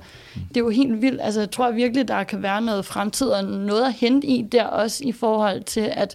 [0.48, 1.20] det er jo helt vildt.
[1.22, 4.64] Altså, jeg tror virkelig, der kan være noget fremtid og noget at hente i der
[4.64, 6.14] også i forhold til, at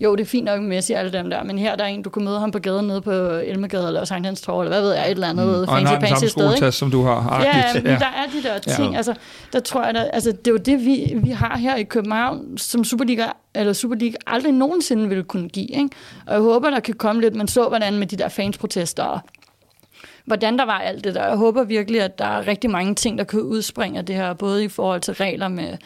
[0.00, 1.88] jo, det er fint nok med Messi og alle dem der, men her der er
[1.88, 4.70] en, du kan møde ham på gaden nede på Elmegade eller Sankt Hans Torv, eller
[4.70, 5.66] hvad ved jeg, et eller andet mm.
[5.66, 6.62] fancy, og fancy sted.
[6.62, 7.42] Og som du har.
[7.42, 7.90] Ja, men ja.
[7.90, 8.96] der er de der ting, ja.
[8.96, 9.14] altså,
[9.52, 12.58] der tror jeg, der, altså, det er jo det, vi, vi har her i København,
[12.58, 15.88] som Superliga, eller Superliga aldrig nogensinde ville kunne give, ikke?
[16.26, 19.20] Og jeg håber, der kan komme lidt, man så, hvordan med de der fansprotester
[20.24, 21.26] hvordan der var alt det der.
[21.26, 24.34] Jeg håber virkelig, at der er rigtig mange ting, der kan udspringe af det her,
[24.34, 25.76] både i forhold til regler med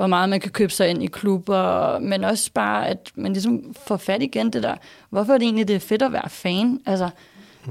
[0.00, 3.74] hvor meget man kan købe sig ind i klubber, men også bare, at man ligesom
[3.86, 4.74] får fat igen det der,
[5.10, 6.80] hvorfor er det egentlig, det er fedt at være fan?
[6.86, 7.10] Altså,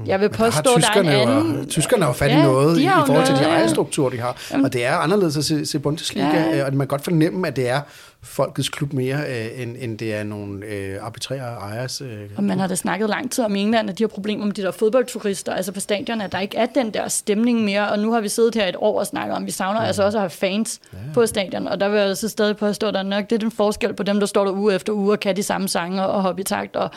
[0.06, 1.58] jeg vil påstå, der, der er en anden...
[1.58, 4.36] Jo, tyskerne har jo fat i ja, noget i forhold til de ejerstrukturer, de har.
[4.50, 4.64] Jamen.
[4.64, 6.58] Og det er anderledes at se, se Bundesliga, ja.
[6.58, 7.80] Øh, og man kan godt fornemme, at det er
[8.22, 12.00] folkets klub mere, øh, end, end det er nogle øh, arbitrære ejers.
[12.00, 14.54] Øh, og man har da snakket lang tid om England, at de har problemer med
[14.54, 17.98] de der fodboldturister, altså på stadion, at der ikke er den der stemning mere, og
[17.98, 19.86] nu har vi siddet her et år og snakket om, at vi savner ja.
[19.86, 20.98] altså også at have fans ja.
[21.14, 23.50] på stadion, og der vil jeg så stadig påstå, at der nok det er den
[23.50, 26.22] forskel på dem, der står der uge efter uge og kan de samme sange og
[26.22, 26.90] hoppe i takt og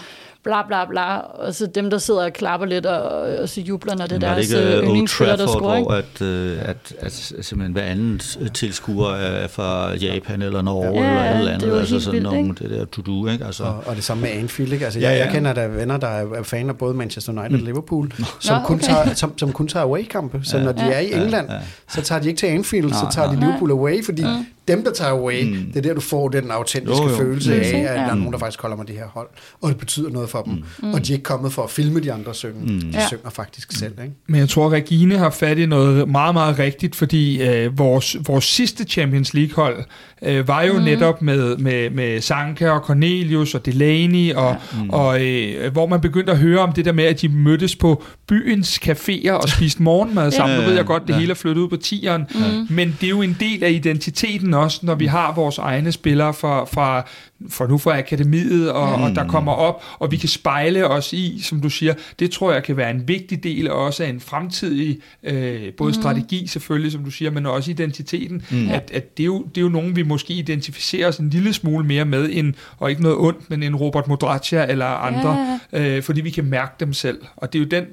[0.43, 3.95] bla bla bla, og så dem, der sidder og klapper lidt og, og så jubler,
[3.95, 5.82] når det er deres øh, yndlingsspiller, der scorer.
[5.82, 8.19] Hvor at, øh, at, at, at simpelthen hver anden
[8.53, 12.55] tilskuer er fra Japan eller Norge ja, eller et eller andet, altså sådan vildt, nogle,
[12.59, 13.45] det der to-do, ikke?
[13.45, 13.64] Altså.
[13.64, 14.86] Og, og det samme med Anfield, ikke?
[14.86, 15.24] Altså, ja, jeg, ja.
[15.24, 17.66] jeg kender der venner, der er fan af både Manchester United og mm.
[17.66, 18.86] Liverpool, som, Nå, kun okay.
[18.86, 21.53] tager, som, som kun tager away-kampe, så ja, når de ja, er i England, ja,
[21.53, 21.61] ja.
[21.89, 24.84] så tager de ikke til Anfield, Nå, så tager de Liverpool away, fordi ja dem,
[24.84, 25.66] der tager away, mm.
[25.68, 27.16] det er der, du får den autentiske jo, jo.
[27.16, 27.82] følelse af, at ja.
[27.82, 29.28] der er nogen, der faktisk holder med det her hold,
[29.61, 30.64] og det betyder noget for dem.
[30.84, 30.93] Mm.
[30.93, 32.61] Og de er ikke kommet for at filme de andre synge.
[32.61, 32.82] Mm.
[32.82, 33.07] De ja.
[33.07, 33.76] synger faktisk mm.
[33.76, 33.93] selv.
[34.03, 34.16] Ikke?
[34.28, 38.18] Men jeg tror, at Regine har fat i noget meget, meget rigtigt, fordi øh, vores,
[38.28, 39.84] vores sidste Champions League-hold
[40.22, 40.84] øh, var jo mm.
[40.84, 44.84] netop med, med, med Sanka og Cornelius og Delaney, og, ja.
[44.84, 44.89] mm.
[44.89, 48.03] og øh, hvor man begyndte at høre om det der med, at de mødtes på
[48.28, 50.57] byens caféer og spiste morgenmad sammen.
[50.59, 51.20] Nu ved jeg godt, det ja.
[51.20, 52.68] hele er flyttet ud på tieren, mm.
[52.70, 56.34] men det er jo en del af identiteten også, når vi har vores egne spillere
[56.34, 57.06] fra, fra,
[57.49, 59.04] fra nu fra akademiet, og, mm.
[59.04, 62.54] og der kommer op, og vi kan spejle os i, som du siger, det tror
[62.54, 65.93] jeg kan være en vigtig del også af en fremtidig, øh, både mm.
[65.93, 68.70] strategi selvfølgelig, som du siger, men også identiteten, mm.
[68.70, 71.54] at, at det, er jo, det er jo nogen, vi måske identificerer os en lille
[71.54, 75.97] smule mere med, end, og ikke noget ondt, men en Robert Modraccia eller andre, ja.
[75.97, 77.86] øh, fordi vi kan mærke dem selv, og det er jo den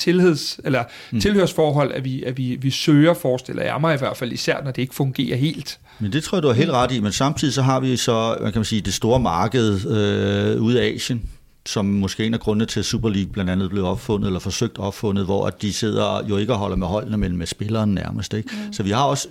[0.00, 1.20] tilheds, eller mm.
[1.20, 4.70] tilhørsforhold, at vi, at vi, vi søger, forestiller jeg mig i hvert fald, især når
[4.70, 5.78] det ikke fungerer helt.
[5.98, 8.36] Men det tror jeg, du har helt ret i, men samtidig så har vi så,
[8.40, 11.22] hvad kan man sige, det store marked øh, ude af Asien,
[11.66, 14.78] som måske en af grundene til, at Super League blandt andet blev opfundet, eller forsøgt
[14.78, 18.34] opfundet, hvor at de sidder jo ikke og holder med holdene, men med spilleren nærmest.
[18.34, 18.48] Ikke?
[18.52, 18.72] Mm.
[18.72, 19.28] Så vi har også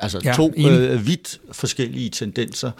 [0.00, 2.70] altså, ja, to øh, vidt forskellige tendenser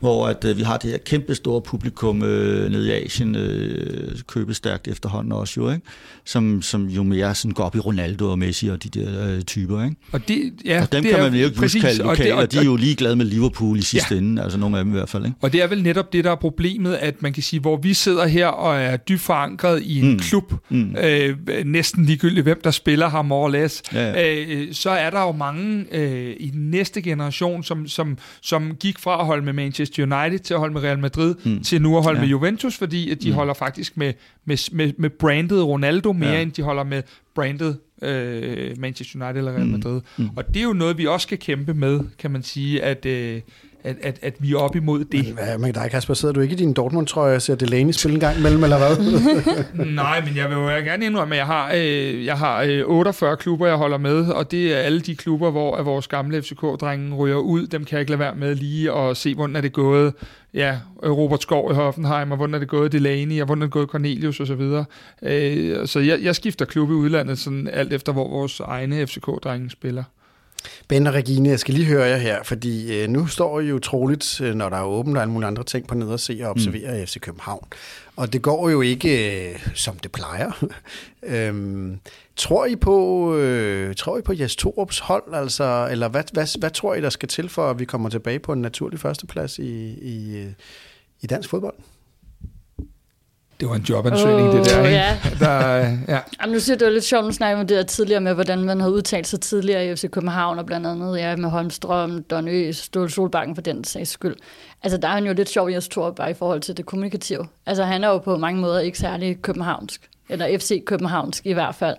[0.00, 4.18] hvor at, øh, vi har det her kæmpe store publikum øh, nede i Asien, øh,
[4.26, 5.82] købestærkt efterhånden også jo, ikke?
[6.24, 9.42] Som, som jo mere sådan går op i Ronaldo og Messi og de der øh,
[9.42, 9.84] typer.
[9.84, 9.96] Ikke?
[10.12, 12.32] Og, det, ja, og dem det kan man jo ikke præcis, kalde lokale, og, det,
[12.32, 14.20] og, og de er jo ligeglade med Liverpool i sidste ja.
[14.20, 15.24] ende, altså nogle af dem i hvert fald.
[15.24, 15.36] Ikke?
[15.40, 17.94] Og det er vel netop det, der er problemet, at man kan sige, hvor vi
[17.94, 20.18] sidder her og er dybt forankret i en mm.
[20.18, 20.96] klub, mm.
[20.96, 24.34] Øh, næsten ligegyldigt hvem der spiller ham more or less, ja.
[24.34, 28.98] øh, så er der jo mange øh, i den næste generation, som, som, som gik
[28.98, 31.62] fra at holde med Manchester Manchester United til at holde med Real Madrid, mm.
[31.62, 32.22] til nu at holde ja.
[32.22, 33.34] med Juventus, fordi at de mm.
[33.34, 34.12] holder faktisk med,
[34.44, 36.40] med, med, med brandet Ronaldo mere, ja.
[36.40, 37.02] end de holder med
[37.34, 39.72] brandet øh, Manchester United eller Real mm.
[39.72, 40.00] Madrid.
[40.16, 40.24] Mm.
[40.24, 40.30] Mm.
[40.36, 43.06] Og det er jo noget, vi også skal kæmpe med, kan man sige, at...
[43.06, 43.40] Øh,
[43.88, 45.24] at, at, at vi er op imod det.
[45.24, 46.14] Men, hvad dig, Kasper?
[46.14, 48.96] Sidder du ikke i din Dortmund-trøje og ser Delaney spille en gang imellem, eller hvad?
[49.94, 53.36] Nej, men jeg vil jo gerne indrømme, at jeg har, øh, jeg har øh, 48
[53.36, 57.14] klubber, jeg holder med, og det er alle de klubber, hvor at vores gamle FCK-drenge
[57.14, 57.66] ryger ud.
[57.66, 60.12] Dem kan jeg ikke lade være med lige og se, hvordan er det gået.
[60.54, 63.72] Ja, Robert Skov i Hoffenheim, og hvordan er det gået Delaney, og hvordan er det
[63.72, 64.60] gået Cornelius osv.
[64.60, 64.84] Så,
[65.22, 69.70] øh, så jeg, jeg skifter klub i udlandet, sådan alt efter, hvor vores egne FCK-drenge
[69.70, 70.04] spiller.
[70.88, 73.78] Ben og Regine, jeg skal lige høre jer her, fordi øh, nu står I jo
[73.78, 76.40] troligt, øh, når der er åbent og alle mulige andre ting på ned og se
[76.42, 77.06] og observere mm.
[77.06, 77.66] FC København.
[78.16, 80.64] Og det går jo ikke, øh, som det plejer.
[81.22, 82.00] øhm,
[82.36, 86.70] tror I på, øh, tror I på Jes Torups hold, altså, eller hvad, hvad, hvad
[86.70, 89.98] tror I, der skal til for, at vi kommer tilbage på en naturlig førsteplads i,
[90.02, 90.52] i, øh,
[91.20, 91.74] i dansk fodbold?
[93.60, 94.84] Det var en jobansøgning, oh, det der.
[94.84, 94.96] Ikke?
[94.96, 95.16] Ja.
[95.40, 95.76] der
[96.08, 96.20] ja.
[96.42, 98.64] Jamen, nu jeg, det var lidt sjovt at snakke om det der tidligere med, hvordan
[98.64, 102.48] man havde udtalt sig tidligere i FC København, og blandt andet ja, med Holmstrøm, Don
[102.48, 104.36] Ø, Ståle Solbakken for den sags skyld.
[104.82, 107.46] Altså, der er han jo lidt sjov, Jes Thor, bare i forhold til det kommunikative.
[107.66, 111.74] Altså, han er jo på mange måder ikke særlig københavnsk, eller FC Københavnsk i hvert
[111.74, 111.96] fald.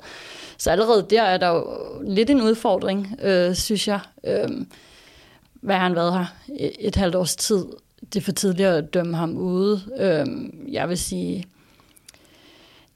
[0.57, 1.65] Så allerede der er der jo
[2.07, 3.99] lidt en udfordring, øh, synes jeg.
[4.27, 4.49] Øh,
[5.61, 6.25] hvad har han været her?
[6.59, 7.65] Et, et halvt års tid
[8.13, 9.81] det er for tidligt at dømme ham ude.
[9.99, 11.45] Øhm, jeg vil sige,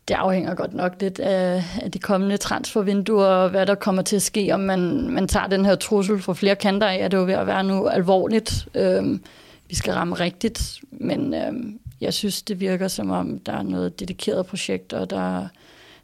[0.07, 4.16] det afhænger godt nok lidt af, af de kommende transfervinduer, og hvad der kommer til
[4.16, 7.18] at ske, om man, man tager den her trussel fra flere kanter af, at det
[7.18, 8.68] er jo ved at være nu alvorligt.
[8.76, 9.24] Øhm,
[9.70, 13.99] vi skal ramme rigtigt, men øhm, jeg synes, det virker som om, der er noget
[13.99, 15.47] dedikeret projekt, og der,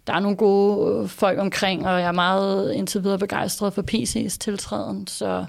[0.08, 3.82] der er nogle gode øh, folk omkring, og jeg er meget indtil videre begejstret for
[3.92, 5.46] PC's tiltræden, så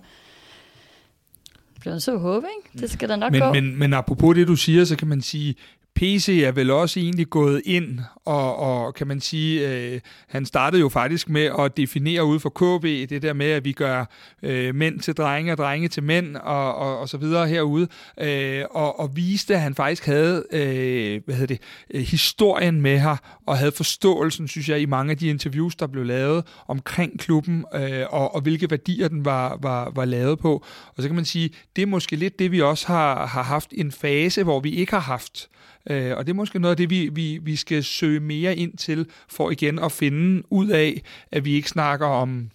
[1.81, 2.81] bliver så håbe, ikke?
[2.83, 3.53] Det skal da nok men, gå.
[3.53, 5.55] Men, men apropos det, du siger, så kan man sige,
[6.01, 10.81] PC er vel også egentlig gået ind, og, og kan man sige, øh, han startede
[10.81, 14.05] jo faktisk med at definere ud for KB, det der med, at vi gør
[14.43, 17.89] øh, mænd til drenge og drenge til mænd, og, og, og så videre herude,
[18.21, 21.63] øh, og, og viste, at han faktisk havde øh, hvad hedder det,
[21.95, 25.87] øh, historien med her, og havde forståelsen, synes jeg, i mange af de interviews, der
[25.87, 30.65] blev lavet omkring klubben, øh, og, og hvilke værdier den var, var, var lavet på.
[30.97, 33.69] Og så kan man sige, det er måske lidt det, vi også har, har haft
[33.73, 35.49] en fase, hvor vi ikke har haft.
[35.91, 38.77] Øh, og det er måske noget af det, vi, vi, vi skal søge mere ind
[38.77, 42.51] til, for igen at finde ud af, at vi ikke snakker om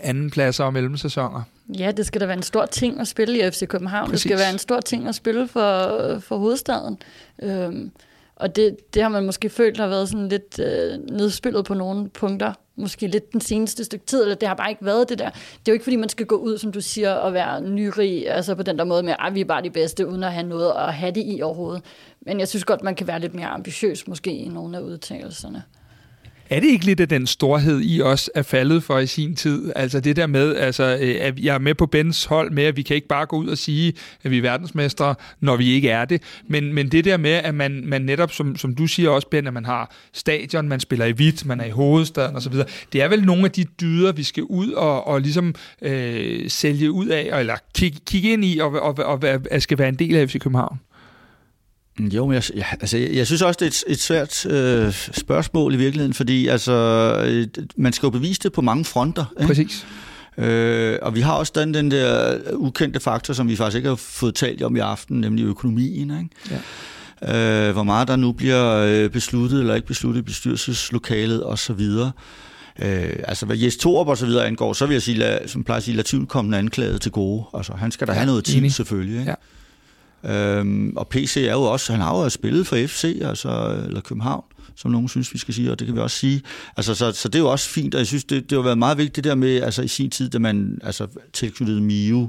[0.00, 1.42] andenpladser og mellemsæsoner.
[1.78, 4.10] Ja, det skal da være en stor ting at spille i FC København.
[4.10, 4.22] Præcis.
[4.22, 6.98] Det skal være en stor ting at spille for, for hovedstaden.
[7.42, 7.90] Øhm,
[8.36, 12.08] og det, det har man måske følt har været sådan lidt øh, nedspillet på nogle
[12.08, 12.52] punkter.
[12.76, 15.30] Måske lidt den seneste stykke tid, eller det har bare ikke været det der.
[15.30, 18.30] Det er jo ikke, fordi man skal gå ud, som du siger, og være nyrig,
[18.30, 20.46] altså på den der måde med, at vi er bare de bedste, uden at have
[20.46, 21.82] noget at have det i overhovedet.
[22.20, 25.62] Men jeg synes godt, man kan være lidt mere ambitiøs måske i nogle af udtalelserne.
[26.50, 29.72] Er det ikke lidt af den storhed, I også er faldet for i sin tid?
[29.76, 30.84] Altså det der med, altså,
[31.20, 33.46] at jeg er med på Bens hold med, at vi kan ikke bare gå ud
[33.46, 33.92] og sige,
[34.22, 36.22] at vi er verdensmestre, når vi ikke er det.
[36.48, 39.46] Men, men det der med, at man, man netop, som, som du siger også, Ben,
[39.46, 42.54] at man har stadion, man spiller i hvidt, man er i hovedstaden osv.,
[42.92, 46.90] det er vel nogle af de dyder, vi skal ud og, og ligesom øh, sælge
[46.90, 50.16] ud af, eller kigge, kig ind i, og, og, og, og skal være en del
[50.16, 50.78] af FC København.
[52.00, 54.92] Jo, men jeg, ja, altså, jeg, jeg synes også, det er et, et svært øh,
[55.12, 56.72] spørgsmål i virkeligheden, fordi altså,
[57.26, 59.24] øh, man skal jo bevise det på mange fronter.
[59.40, 59.46] Ikke?
[59.46, 59.86] Præcis.
[60.38, 63.96] Øh, og vi har også den, den der ukendte faktor, som vi faktisk ikke har
[63.96, 66.10] fået talt om i aften, nemlig økonomien.
[66.10, 66.60] Ikke?
[67.22, 67.68] Ja.
[67.68, 71.80] Øh, hvor meget der nu bliver øh, besluttet eller ikke besluttet i bestyrelseslokalet osv.
[71.80, 75.64] Øh, altså hvad Jes Torup og så videre angår, så vil jeg sige, lad, som
[75.64, 77.44] plejer at sige, lad tvivlkommende anklaget til gode.
[77.54, 79.18] Altså han skal da ja, have noget tid selvfølgelig.
[79.18, 79.30] Ikke?
[79.30, 79.34] Ja.
[80.26, 84.44] Øhm, og PC er jo også, han har jo spillet for FC, altså, eller København,
[84.76, 86.42] som nogen synes, vi skal sige, og det kan vi også sige.
[86.76, 88.78] Altså, så, så det er jo også fint, og jeg synes, det, det har været
[88.78, 92.28] meget vigtigt det der med, altså i sin tid, da man altså, tilknyttede Mio,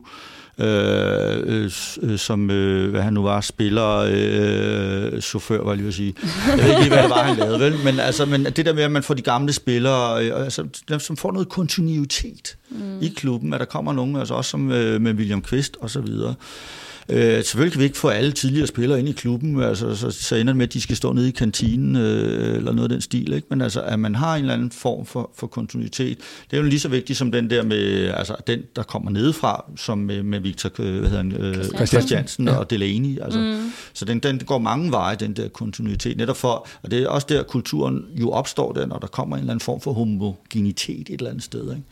[0.57, 1.71] øh, øh,
[2.01, 6.15] øh, som, øh, hvad han nu var, spiller, øh, chauffør, var jeg lige at sige.
[6.47, 7.73] Jeg ved ikke lige, hvad det var, han lavede, vel?
[7.83, 10.99] Men, altså, men det der med, at man får de gamle spillere, øh, altså, dem,
[10.99, 13.01] som får noget kontinuitet mm.
[13.01, 16.01] i klubben, at der kommer nogen, altså også som øh, med William Kvist og så
[16.01, 16.35] videre.
[17.09, 20.35] Øh, selvfølgelig kan vi ikke få alle tidligere spillere ind i klubben, altså, så, så
[20.35, 23.01] ender det med, at de skal stå nede i kantinen øh, eller noget af den
[23.01, 23.33] stil.
[23.33, 23.47] Ikke?
[23.49, 26.17] Men altså, at man har en eller anden form for, for kontinuitet,
[26.51, 29.65] det er jo lige så vigtigt som den der med, altså den, der kommer nedefra,
[29.77, 32.55] som med, med Victor øh, hvad hedder han, øh, Christiansen ja.
[32.55, 33.19] og Delaney.
[33.21, 33.71] Altså, mm.
[33.93, 37.27] Så den, den går mange veje, den der kontinuitet, netop for, og det er også
[37.29, 41.13] der, kulturen jo opstår, der, når der kommer en eller anden form for homogenitet et
[41.13, 41.71] eller andet sted.
[41.71, 41.83] Ikke?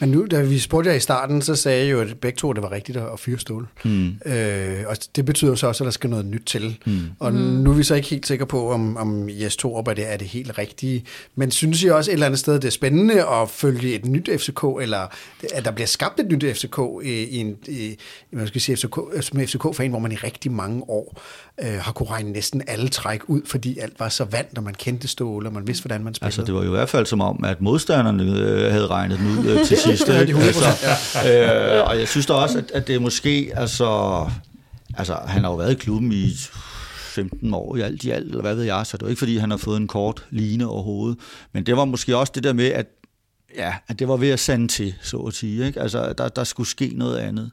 [0.00, 2.52] Men nu, da vi spurgte jer i starten, så sagde jeg jo, at begge to,
[2.52, 3.66] det var rigtigt at fyre Ståle.
[3.84, 4.08] Mm.
[4.26, 6.78] Øh, og det betyder så også, at der skal noget nyt til.
[6.86, 7.00] Mm.
[7.18, 7.38] Og mm.
[7.38, 10.16] nu er vi så ikke helt sikre på, om, om Jes Torup er det, er
[10.16, 11.04] det helt rigtige.
[11.34, 14.28] Men synes I også et eller andet sted, det er spændende at følge et nyt
[14.38, 15.06] FCK, eller
[15.54, 17.96] at der bliver skabt et nyt FCK i, i en, i,
[18.30, 21.22] man skal sige FCK, som FCK-fan, hvor man i rigtig mange år
[21.62, 24.74] øh, har kunne regne næsten alle træk ud, fordi alt var så vant, og man
[24.74, 26.26] kendte Ståle, og man vidste, hvordan man spillede.
[26.26, 29.38] Altså, det var jo i hvert fald som om, at modstanderne øh, havde regnet den
[29.38, 30.06] ud øh, til sidst.
[30.06, 30.68] de altså,
[31.28, 33.86] øh, og jeg synes da også, at, at det måske, altså,
[34.94, 36.34] altså, han har jo været i klubben i
[37.18, 39.18] 15 år i alt i alt, eller hvad ved jeg, så det er jo ikke,
[39.18, 41.18] fordi han har fået en kort line overhovedet.
[41.52, 42.86] Men det var måske også det der med, at,
[43.56, 45.66] ja, at det var ved at sande til, så at sige.
[45.66, 45.80] Ikke?
[45.80, 47.50] Altså, der, der skulle ske noget andet.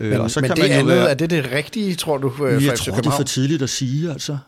[0.00, 1.94] Øh, men, og så men kan det man jo andet, være, er det det rigtige,
[1.94, 4.38] tror du, for Jeg tror, det er for tidligt at sige, altså.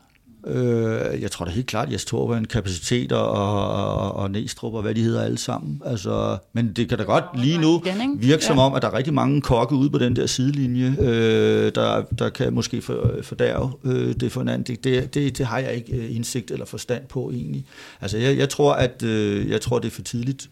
[0.47, 4.75] Øh, jeg tror da helt klart, at Jes Torp en kapacitet og, og, og Næstrup
[4.75, 5.83] og hvad de hedder alle sammen.
[5.85, 7.83] Altså, men det kan da godt lige nu
[8.17, 11.73] virke som om, at der er rigtig mange kokke ude på den der sidelinje, øh,
[11.75, 12.83] der, der kan måske
[13.23, 14.77] fordærve øh, det for en anden.
[14.85, 17.65] Det, det, det har jeg ikke øh, indsigt eller forstand på egentlig.
[18.01, 20.49] Altså, jeg, jeg, tror, at, øh, jeg tror, det er for tidligt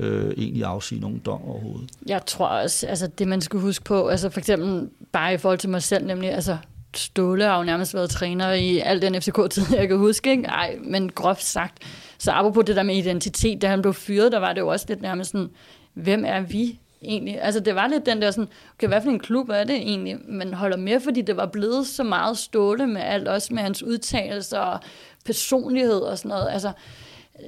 [0.00, 1.90] øh, egentlig afsige nogen dom overhovedet.
[2.06, 5.58] Jeg tror også, altså det man skal huske på, altså for eksempel bare i forhold
[5.58, 6.56] til mig selv, nemlig altså
[6.96, 10.44] Ståle har jo nærmest været træner i al den FCK-tid, jeg kan huske, ikke?
[10.44, 11.78] Ej, men groft sagt.
[12.18, 14.86] Så apropos det der med identitet, da han blev fyret, der var det jo også
[14.88, 15.50] lidt nærmest sådan,
[15.94, 17.42] hvem er vi egentlig?
[17.42, 20.16] Altså det var lidt den der sådan, okay, hvad for en klub er det egentlig?
[20.28, 23.82] Man holder med, fordi det var blevet så meget Ståle med alt, også med hans
[23.82, 24.80] udtalelser og
[25.24, 26.48] personlighed og sådan noget.
[26.50, 26.72] Altså,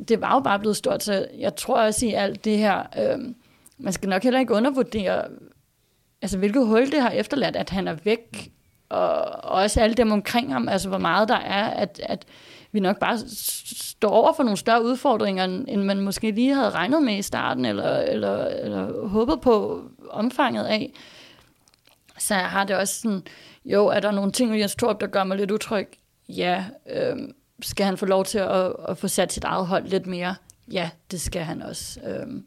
[0.09, 3.19] det var jo bare blevet stort, så jeg tror også i alt det her, øh,
[3.79, 5.25] man skal nok heller ikke undervurdere,
[6.23, 8.53] altså hvilket hul det har efterladt, at han er væk,
[8.89, 12.25] og, og også alle dem omkring ham, altså hvor meget der er, at, at
[12.73, 13.19] vi nok bare
[13.77, 17.65] står over for nogle større udfordringer, end man måske lige havde regnet med i starten,
[17.65, 20.93] eller, eller, eller håbet på omfanget af.
[22.19, 23.23] Så jeg har det også sådan,
[23.65, 25.89] jo, er der nogle ting i tror, der gør mig lidt utryg?
[26.29, 27.17] ja, øh,
[27.63, 30.35] skal han få lov til at, at få sat sit eget hold lidt mere?
[30.73, 32.01] Ja, det skal han også.
[32.05, 32.45] Øhm,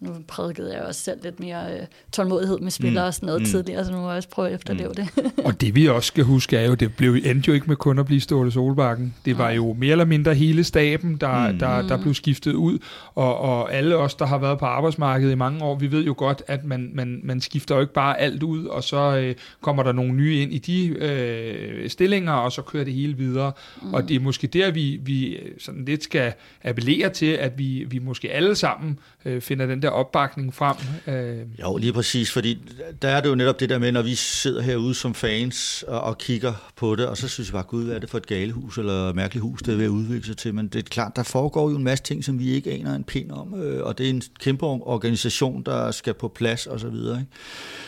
[0.00, 3.06] nu prædikede jeg også selv lidt mere øh, tålmodighed med spillere mm.
[3.06, 3.46] og sådan noget mm.
[3.46, 4.94] tidligere, så nu må jeg også prøve at efterleve mm.
[4.94, 5.32] det.
[5.44, 7.98] og det vi også skal huske er jo, det blev, endte jo ikke med kun
[7.98, 9.14] at blive Ståle Solbakken.
[9.24, 11.58] Det var jo mere eller mindre hele staben, der, mm.
[11.58, 12.78] der, der blev skiftet ud,
[13.14, 16.14] og, og alle os, der har været på arbejdsmarkedet i mange år, vi ved jo
[16.16, 19.82] godt, at man, man, man skifter jo ikke bare alt ud, og så øh, kommer
[19.82, 23.52] der nogle nye ind i de øh, stillinger, og så kører det hele videre.
[23.82, 23.94] Mm.
[23.94, 26.32] Og det er måske der, vi, vi sådan lidt skal
[26.64, 30.76] appellere til, at vi, vi måske alle sammen øh, finder den der opbakning frem.
[31.06, 31.38] Øh.
[31.60, 32.58] Jo, lige præcis, fordi
[33.02, 36.00] der er det jo netop det der med, når vi sidder herude som fans og,
[36.00, 38.26] og kigger på det, og så synes vi bare, gud, hvad er det for et
[38.26, 40.54] galehus eller mærkeligt hus, det er ved at udvikle sig til.
[40.54, 43.04] Men det er klart, der foregår jo en masse ting, som vi ikke aner en
[43.04, 46.88] pind om, øh, og det er en kæmpe organisation, der skal på plads og så
[46.88, 47.18] videre.
[47.20, 47.32] Ikke?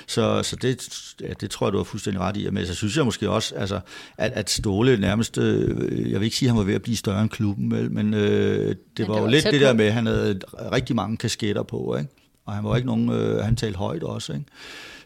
[0.08, 0.88] Så, så det,
[1.20, 2.50] ja, det tror jeg, du har fuldstændig ret i.
[2.50, 3.80] Men så synes jeg måske også, altså,
[4.18, 6.96] at, at Ståle nærmest, øh, jeg vil ikke sige, at han var ved at blive
[6.96, 9.84] større end klubben, vel, men øh, det var det var jo lidt det der med,
[9.84, 10.40] at han havde
[10.72, 12.10] rigtig mange kasketter på, ikke?
[12.46, 14.32] og han var ikke nogen, øh, han talte højt også.
[14.32, 14.44] Ikke?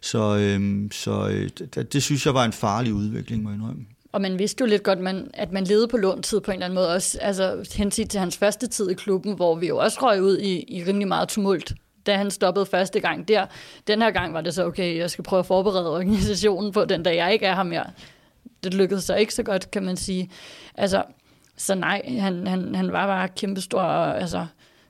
[0.00, 3.86] Så, øh, så øh, det, det synes jeg var en farlig udvikling, må jeg indrømme.
[4.12, 6.64] Og man vidste jo lidt godt, man, at man levede på låntid på en eller
[6.64, 9.98] anden måde, også altså, henset til hans første tid i klubben, hvor vi jo også
[10.02, 11.74] røg ud i, i rimelig meget tumult
[12.06, 13.46] da han stoppede første gang der.
[13.86, 17.02] Den her gang var det så, okay, jeg skal prøve at forberede organisationen på den
[17.02, 17.84] dag, jeg ikke er her mere.
[18.64, 20.30] Det lykkedes så ikke så godt, kan man sige.
[20.74, 21.02] Altså,
[21.56, 24.46] så nej, han, han, han var bare kæmpestor, altså,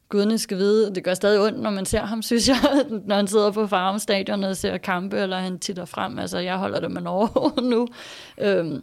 [0.09, 3.27] gudene skal vide, det gør stadig ondt, når man ser ham, synes jeg, når han
[3.27, 6.19] sidder på farmstadion og ser kampe, eller han titter frem.
[6.19, 7.89] Altså, jeg holder det med Norge nu.
[8.39, 8.83] Øhm,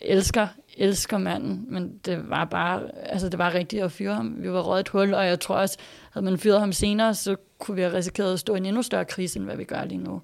[0.00, 0.46] elsker,
[0.76, 4.36] elsker manden, men det var bare, altså det var rigtigt at fyre ham.
[4.38, 5.78] Vi var røget et hul, og jeg tror også,
[6.12, 8.82] havde man fyret ham senere, så kunne vi have risikeret at stå i en endnu
[8.82, 10.22] større krise, end hvad vi gør lige nu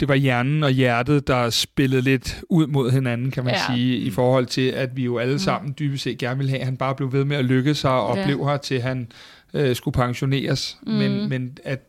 [0.00, 3.74] det var hjernen og hjertet, der spillede lidt ud mod hinanden, kan man ja.
[3.74, 5.38] sige, i forhold til, at vi jo alle mm.
[5.38, 7.90] sammen dybest set gerne ville have, at han bare blev ved med at lykke sig
[7.90, 8.24] og ja.
[8.24, 9.12] blev her til han
[9.54, 10.78] øh, skulle pensioneres.
[10.86, 10.92] Mm.
[10.92, 11.87] Men, men at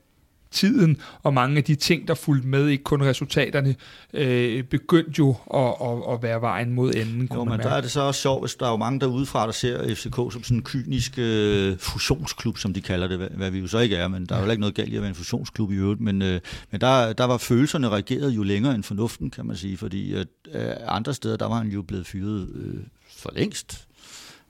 [0.52, 3.76] tiden og mange af de ting, der fulgte med, ikke kun resultaterne,
[4.14, 7.30] øh, begyndte jo at, at, at være vejen mod enden.
[7.34, 9.46] Jo, men der er det så også sjovt, hvis der er jo mange der udefra,
[9.46, 13.52] der ser FCK som sådan en kynisk øh, fusionsklub, som de kalder det, hvad, hvad
[13.52, 15.10] vi jo så ikke er, men der er jo ikke noget galt i at være
[15.10, 16.40] en fusionsklub i øvrigt, men, øh,
[16.72, 20.28] men der, der var følelserne reageret jo længere end fornuften, kan man sige, fordi at,
[20.54, 22.84] øh, andre steder, der var han jo blevet fyret øh,
[23.18, 23.88] for længst.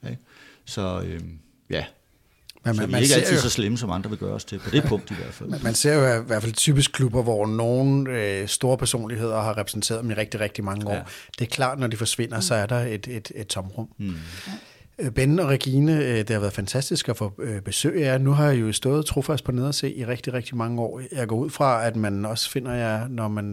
[0.04, 0.18] Ikke?
[0.66, 1.20] Så øh,
[1.70, 1.86] ja,
[2.64, 4.46] men man, så vi er ikke altid jo, så slemme, som andre vil gøre os
[4.46, 5.50] til, på det punkt i hvert fald.
[5.50, 9.58] Man, man ser jo i hvert fald typisk klubber, hvor nogle øh, store personligheder har
[9.58, 10.94] repræsenteret dem i rigtig, rigtig mange år.
[10.94, 11.02] Ja.
[11.40, 13.90] Det er klart, når de forsvinder, så er der et, et, et tomrum.
[13.98, 14.16] Mm.
[15.00, 18.18] Øh, ben og Regine, øh, det har været fantastisk at få øh, besøg af jer.
[18.18, 21.02] Nu har jeg jo stået trofast på nederse i rigtig, rigtig mange år.
[21.12, 23.44] Jeg går ud fra, at man også finder jer, når man,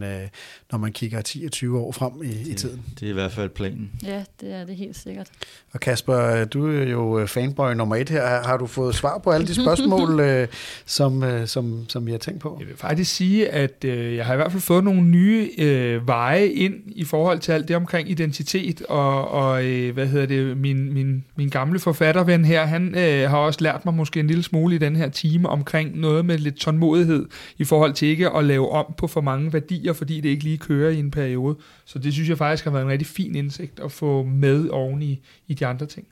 [0.72, 2.82] når man kigger 10 20 år frem i, det, i tiden.
[3.00, 3.90] Det er i hvert fald planen.
[4.04, 5.28] Ja, det er det helt sikkert.
[5.72, 8.26] Og Kasper, du er jo fanboy nummer et her.
[8.26, 10.22] Har du fået svar på alle de spørgsmål,
[10.86, 12.56] som, som, som vi har tænkt på?
[12.60, 16.46] Jeg vil faktisk sige, at jeg har i hvert fald fået nogle nye øh, veje
[16.46, 20.94] ind i forhold til alt det omkring identitet og, og øh, hvad hedder det, min,
[20.94, 24.74] min min gamle forfatterven her, han øh, har også lært mig måske en lille smule
[24.74, 27.26] i den her time omkring noget med lidt tålmodighed
[27.58, 30.58] i forhold til ikke at lave om på for mange værdier, fordi det ikke lige
[30.58, 31.56] kører i en periode.
[31.84, 35.02] Så det synes jeg faktisk har været en rigtig fin indsigt at få med oven
[35.02, 36.06] i, i de andre ting.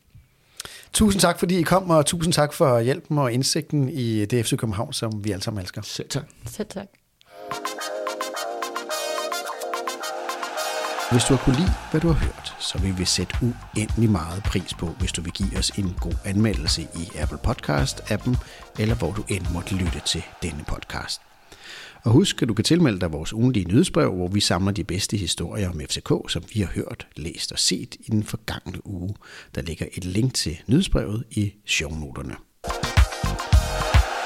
[0.93, 4.93] Tusind tak, fordi I kom, og tusind tak for hjælpen og indsigten i DFC København,
[4.93, 5.83] som vi alle sammen elsker.
[5.83, 6.25] Selv tak.
[6.47, 6.87] Selv tak.
[11.15, 14.43] Hvis du har kunne lide, hvad du har hørt, så vil vi sætte uendelig meget
[14.43, 18.37] pris på, hvis du vil give os en god anmeldelse i Apple Podcast-appen,
[18.79, 21.21] eller hvor du end måtte lytte til denne podcast.
[22.05, 25.17] Og husk, at du kan tilmelde dig vores ugenlige nyhedsbrev, hvor vi samler de bedste
[25.17, 29.15] historier om FCK, som vi har hørt, læst og set i den forgangne uge.
[29.55, 32.35] Der ligger et link til nyhedsbrevet i shownoterne.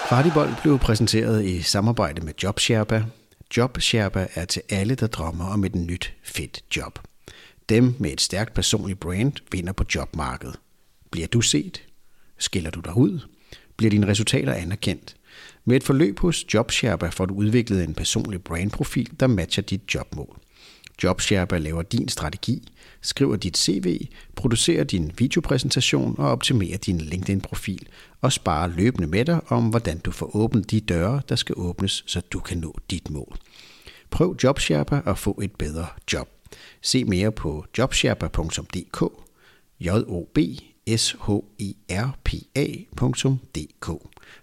[0.09, 3.05] Kvartibold blev præsenteret i samarbejde med JobSherpa,
[3.57, 6.99] Jobsherpa er til alle, der drømmer om et nyt, fedt job.
[7.69, 10.57] Dem med et stærkt personligt brand vinder på jobmarkedet.
[11.11, 11.83] Bliver du set?
[12.39, 13.21] Skiller du dig ud?
[13.77, 15.17] Bliver dine resultater anerkendt?
[15.65, 20.39] Med et forløb hos JobSherpa får du udviklet en personlig brandprofil, der matcher dit jobmål.
[21.03, 22.69] JobSherpa laver din strategi,
[23.01, 27.89] skriver dit CV, producerer din videopræsentation og optimerer din LinkedIn-profil
[28.21, 32.05] og sparer løbende med dig om, hvordan du får åbnet de døre, der skal åbnes,
[32.07, 33.37] så du kan nå dit mål.
[34.11, 36.29] Prøv JobSherpa og få et bedre job.
[36.83, 39.03] Se mere på jobsherpa.dk
[39.81, 40.39] j o b
[40.97, 43.87] s h e r p a.dk.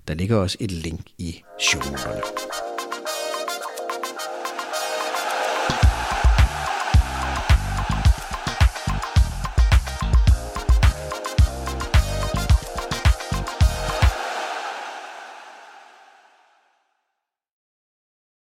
[0.07, 2.64] Der ligger også et link i shownoterne.